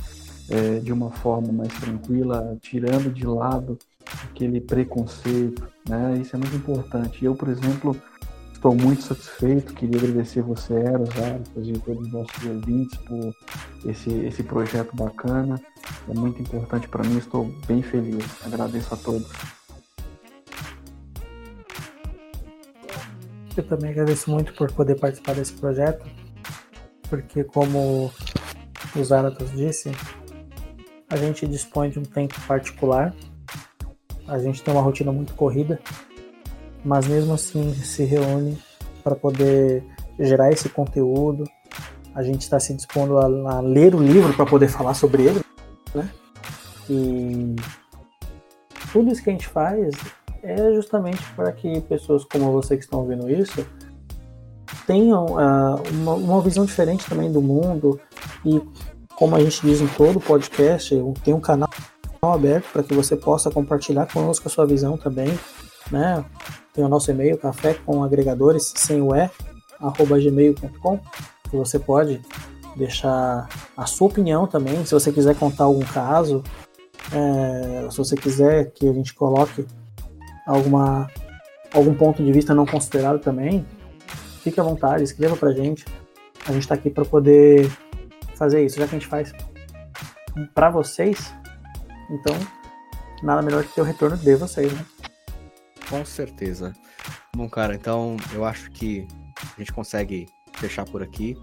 de 0.84 0.92
uma 0.92 1.10
forma 1.12 1.50
mais 1.50 1.72
tranquila, 1.80 2.58
tirando 2.60 3.10
de 3.10 3.26
lado 3.26 3.80
aquele 4.30 4.60
preconceito, 4.60 5.66
né? 5.88 6.18
Isso 6.18 6.36
é 6.36 6.40
muito 6.40 6.56
importante. 6.58 7.24
Eu, 7.24 7.36
por 7.36 7.48
exemplo, 7.48 7.96
Estou 8.62 8.76
muito 8.76 9.02
satisfeito, 9.02 9.74
queria 9.74 10.00
agradecer 10.00 10.44
você, 10.44 10.76
Eros, 10.76 11.10
Arcos 11.18 11.68
e 11.68 11.74
todos 11.80 12.06
os 12.06 12.14
nossos 12.14 12.46
ouvintes 12.46 12.96
por 13.00 13.36
esse, 13.90 14.12
esse 14.12 14.44
projeto 14.44 14.96
bacana. 14.96 15.60
É 16.08 16.14
muito 16.14 16.44
importante 16.44 16.88
para 16.88 17.04
mim, 17.04 17.18
estou 17.18 17.46
bem 17.66 17.82
feliz. 17.82 18.24
Agradeço 18.46 18.94
a 18.94 18.98
todos. 18.98 19.28
Eu 23.58 23.64
também 23.64 23.90
agradeço 23.90 24.30
muito 24.30 24.54
por 24.54 24.72
poder 24.72 25.00
participar 25.00 25.34
desse 25.34 25.54
projeto, 25.54 26.06
porque 27.10 27.44
como 27.44 28.14
o 28.96 29.04
Zaratos 29.04 29.50
disse, 29.54 29.90
a 31.10 31.18
gente 31.18 31.48
dispõe 31.48 31.90
de 31.90 31.98
um 31.98 32.04
tempo 32.04 32.40
particular, 32.42 33.12
a 34.28 34.38
gente 34.38 34.62
tem 34.62 34.72
uma 34.72 34.84
rotina 34.84 35.12
muito 35.12 35.34
corrida, 35.34 35.80
mas 36.84 37.08
mesmo 37.08 37.34
assim 37.34 37.74
se 37.76 38.04
reúne 38.04 38.58
para 39.04 39.16
poder 39.16 39.84
gerar 40.20 40.52
esse 40.52 40.70
conteúdo. 40.70 41.44
A 42.14 42.24
gente 42.24 42.42
está 42.42 42.60
se 42.60 42.74
dispondo 42.74 43.18
a, 43.18 43.26
a, 43.26 43.60
ler 43.62 43.96
o 43.96 44.00
livro 44.00 44.34
para 44.34 44.46
poder 44.46 44.68
falar 44.68 44.94
sobre 44.94 45.24
ele, 45.24 45.42
né? 45.96 46.10
E 46.90 47.56
tudo 48.92 49.12
isso 49.12 49.24
que 49.24 49.30
a 49.30 49.34
gente 49.34 49.48
faz 49.48 49.96
é 50.44 50.74
justamente 50.74 51.24
para 51.36 51.52
que 51.52 51.80
pessoas 51.82 52.26
como 52.26 52.52
você 52.52 52.76
que 52.76 52.84
estão 52.84 53.06
vendo 53.06 53.30
isso 53.30 53.66
tenham 54.88 55.26
uh, 55.26 55.82
uma, 55.92 56.14
uma, 56.16 56.42
visão 56.42 56.66
diferente 56.66 57.08
também 57.08 57.32
do 57.32 57.42
mundo 57.42 58.00
e 58.46 58.62
como 59.16 59.36
a 59.36 59.40
gente 59.40 59.62
diz 59.62 59.80
em 59.80 59.88
todo 59.88 60.20
podcast, 60.20 60.96
tem 61.24 61.34
um 61.34 61.40
canal 61.40 61.70
aberto 62.22 62.72
para 62.72 62.84
que 62.84 62.94
você 62.94 63.16
possa 63.16 63.52
compartilhar 63.52 64.12
conosco 64.12 64.48
a 64.48 64.52
sua 64.52 64.66
visão 64.66 64.98
também, 64.98 65.38
né? 65.92 66.24
Tem 66.74 66.84
o 66.84 66.88
nosso 66.88 67.12
e-mail, 67.12 67.38
café 67.38 67.74
com 67.74 68.04
agregadores, 68.04 68.74
sem 68.76 69.02
o 69.02 69.16
E, 69.16 69.30
arroba 69.80 70.20
gmail.com, 70.20 71.00
que 71.50 71.56
você 71.58 71.78
pode 71.78 72.22
deixar 72.76 73.50
a 73.76 73.86
sua 73.86 74.08
opinião 74.08 74.48
também. 74.48 74.86
Se 74.86 74.94
você 74.94 75.12
quiser 75.12 75.36
contar 75.36 75.66
algum 75.66 75.86
caso, 75.86 76.44
é, 77.12 77.90
se 77.90 77.98
você 77.98 78.16
quiser 78.16 78.72
que 78.72 78.88
a 78.88 78.94
gente 78.94 79.14
coloque 79.14 79.66
alguma, 80.48 81.10
algum 81.74 81.94
ponto 81.94 82.24
de 82.24 82.32
vista 82.32 82.56
não 82.56 82.66
considerado 82.66 83.20
também, 83.20 83.66
fique 84.42 84.60
à 84.60 84.64
vontade, 84.64 85.04
escreva 85.04 85.36
pra 85.36 85.52
gente. 85.52 85.86
A 86.48 86.54
gente 86.54 86.68
tá 86.68 86.76
aqui 86.76 86.90
para 86.90 87.06
poder 87.06 87.70
fazer 88.36 88.66
isso, 88.66 88.80
já 88.80 88.88
que 88.88 88.96
a 88.96 89.00
gente 89.00 89.08
faz 89.08 89.34
para 90.54 90.70
vocês. 90.70 91.34
Então, 92.10 92.36
nada 93.22 93.42
melhor 93.42 93.64
que 93.64 93.74
ter 93.74 93.82
o 93.82 93.86
retorno 93.86 94.18
de 94.18 94.36
vocês, 94.36 94.72
né? 94.72 94.86
Com 95.92 96.06
certeza. 96.06 96.74
Bom, 97.36 97.50
cara, 97.50 97.76
então 97.76 98.16
eu 98.34 98.46
acho 98.46 98.72
que 98.72 99.06
a 99.58 99.60
gente 99.60 99.74
consegue 99.74 100.26
fechar 100.54 100.86
por 100.86 101.04
aqui. 101.04 101.36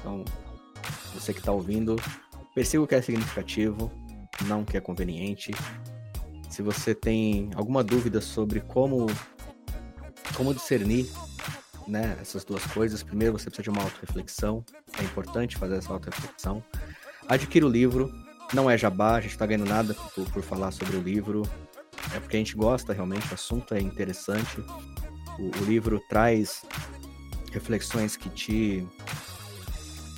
Então, 0.00 0.24
você 1.12 1.34
que 1.34 1.40
está 1.40 1.52
ouvindo, 1.52 1.94
persiga 2.54 2.82
o 2.82 2.86
que 2.86 2.94
é 2.94 3.02
significativo, 3.02 3.92
não 4.46 4.62
o 4.62 4.64
que 4.64 4.78
é 4.78 4.80
conveniente. 4.80 5.52
Se 6.48 6.62
você 6.62 6.94
tem 6.94 7.50
alguma 7.54 7.84
dúvida 7.84 8.22
sobre 8.22 8.60
como 8.60 9.06
como 10.34 10.54
discernir 10.54 11.06
né, 11.86 12.16
essas 12.22 12.42
duas 12.42 12.64
coisas, 12.68 13.02
primeiro 13.02 13.38
você 13.38 13.50
precisa 13.50 13.64
de 13.64 13.70
uma 13.70 13.82
auto-reflexão, 13.82 14.64
é 14.98 15.02
importante 15.02 15.58
fazer 15.58 15.76
essa 15.76 15.92
auto-reflexão. 15.92 16.64
Adquira 17.28 17.66
o 17.66 17.68
livro, 17.68 18.10
não 18.54 18.70
é 18.70 18.78
jabá, 18.78 19.16
a 19.16 19.20
gente 19.20 19.32
está 19.32 19.44
ganhando 19.44 19.68
nada 19.68 19.94
por, 20.14 20.24
por, 20.30 20.42
falar 20.42 20.70
sobre 20.70 20.96
o 20.96 21.00
livro, 21.02 21.42
é 22.14 22.20
porque 22.20 22.36
a 22.36 22.38
gente 22.38 22.56
gosta 22.56 22.92
realmente, 22.92 23.30
o 23.30 23.34
assunto 23.34 23.74
é 23.74 23.80
interessante. 23.80 24.60
O, 25.38 25.62
o 25.62 25.64
livro 25.64 26.00
traz 26.08 26.64
reflexões 27.52 28.16
que 28.16 28.28
te, 28.28 28.86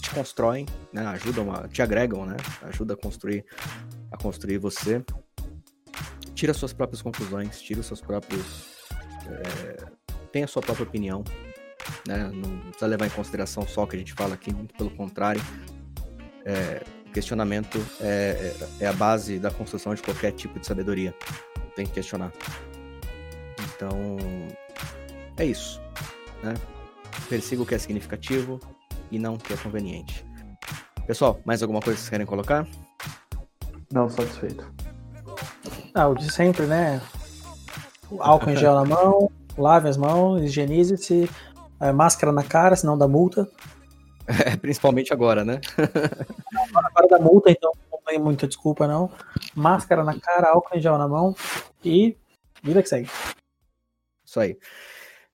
te 0.01 0.11
constroem, 0.11 0.67
né? 0.93 1.07
ajudam, 1.07 1.53
a, 1.53 1.69
te 1.69 1.83
agregam, 1.83 2.25
né? 2.25 2.37
ajuda 2.63 2.95
a 2.95 2.97
construir, 2.97 3.45
a 4.11 4.17
construir 4.17 4.59
você. 4.59 5.05
Tira 6.35 6.53
suas 6.53 6.73
próprias 6.73 7.01
conclusões, 7.01 7.61
tira 7.61 7.81
os 7.81 7.87
seus 7.87 8.01
próprios. 8.01 8.67
É, 9.29 9.87
tenha 10.33 10.45
a 10.45 10.49
sua 10.49 10.61
própria 10.61 10.85
opinião, 10.87 11.25
né? 12.07 12.31
Não 12.33 12.59
precisa 12.61 12.87
levar 12.87 13.07
em 13.07 13.11
consideração 13.11 13.67
só 13.67 13.85
o 13.85 13.87
que 13.87 13.97
a 13.97 13.99
gente 13.99 14.13
fala 14.13 14.35
aqui, 14.35 14.53
muito 14.53 14.75
pelo 14.75 14.91
contrário. 14.91 15.41
É, 16.45 16.85
questionamento 17.17 17.79
é, 17.99 18.55
é, 18.79 18.87
a 18.87 18.93
base 18.93 19.39
da 19.39 19.51
construção 19.51 19.95
de 19.95 20.03
qualquer 20.03 20.33
tipo 20.33 20.61
de 20.61 20.67
sabedoria. 20.67 21.15
Tem 21.77 21.87
que 21.87 21.93
questionar. 21.93 22.33
Então, 23.77 24.17
é 25.37 25.45
isso. 25.45 25.81
Né? 26.43 26.55
Persiga 27.29 27.63
o 27.63 27.67
que 27.67 27.75
é 27.75 27.79
significativo 27.79 28.59
e 29.11 29.19
não 29.19 29.35
o 29.35 29.39
que 29.39 29.53
é 29.53 29.57
conveniente. 29.57 30.25
Pessoal, 31.07 31.39
mais 31.45 31.63
alguma 31.63 31.81
coisa 31.81 31.97
que 31.97 32.01
vocês 32.01 32.11
querem 32.11 32.27
colocar? 32.27 32.67
Não, 33.93 34.09
satisfeito. 34.09 34.67
Ah, 35.95 36.09
o 36.09 36.15
de 36.15 36.33
sempre, 36.33 36.67
né? 36.67 37.01
O 38.11 38.23
álcool 38.23 38.51
em 38.51 38.57
gel 38.57 38.75
na 38.75 38.85
mão, 38.85 39.31
lave 39.57 39.89
as 39.89 39.97
mãos, 39.97 40.43
higienize-se, 40.43 41.31
é, 41.81 41.93
máscara 41.93 42.33
na 42.33 42.43
cara, 42.43 42.75
senão 42.75 42.97
dá 42.97 43.07
multa. 43.07 43.49
É, 44.29 44.57
principalmente 44.57 45.13
agora, 45.13 45.45
né? 45.45 45.61
agora 46.75 47.07
dá 47.09 47.17
multa, 47.21 47.49
então 47.49 47.71
não 47.77 47.86
tem 48.07 48.19
muita 48.19 48.47
desculpa, 48.47 48.87
não. 48.87 49.11
Máscara 49.55 50.05
na 50.05 50.19
cara, 50.19 50.51
álcool 50.51 50.77
em 50.77 50.81
gel 50.81 50.97
na 50.97 51.09
mão 51.09 51.35
e 51.85 52.17
vida 52.63 52.83
que 52.83 52.89
segue. 52.89 53.11
Isso 54.25 54.41
aí. 54.41 54.57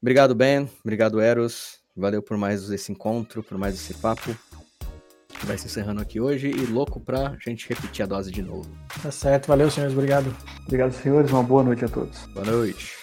Obrigado, 0.00 0.34
Ben. 0.34 0.68
Obrigado, 0.82 1.20
Eros. 1.20 1.80
Valeu 1.96 2.22
por 2.22 2.36
mais 2.36 2.70
esse 2.70 2.90
encontro, 2.90 3.42
por 3.42 3.58
mais 3.58 3.74
esse 3.74 3.94
papo. 3.94 4.34
Vai 5.44 5.58
se 5.58 5.66
encerrando 5.66 6.00
aqui 6.00 6.20
hoje 6.20 6.48
e 6.48 6.66
louco 6.66 7.00
pra 7.00 7.36
gente 7.40 7.68
repetir 7.68 8.04
a 8.04 8.06
dose 8.06 8.30
de 8.30 8.42
novo. 8.42 8.68
Tá 9.02 9.10
certo. 9.10 9.48
Valeu, 9.48 9.70
senhores. 9.70 9.94
Obrigado. 9.94 10.34
Obrigado, 10.66 10.92
senhores. 10.92 11.30
Uma 11.30 11.42
boa 11.42 11.62
noite 11.62 11.84
a 11.84 11.88
todos. 11.88 12.26
Boa 12.26 12.46
noite. 12.46 13.01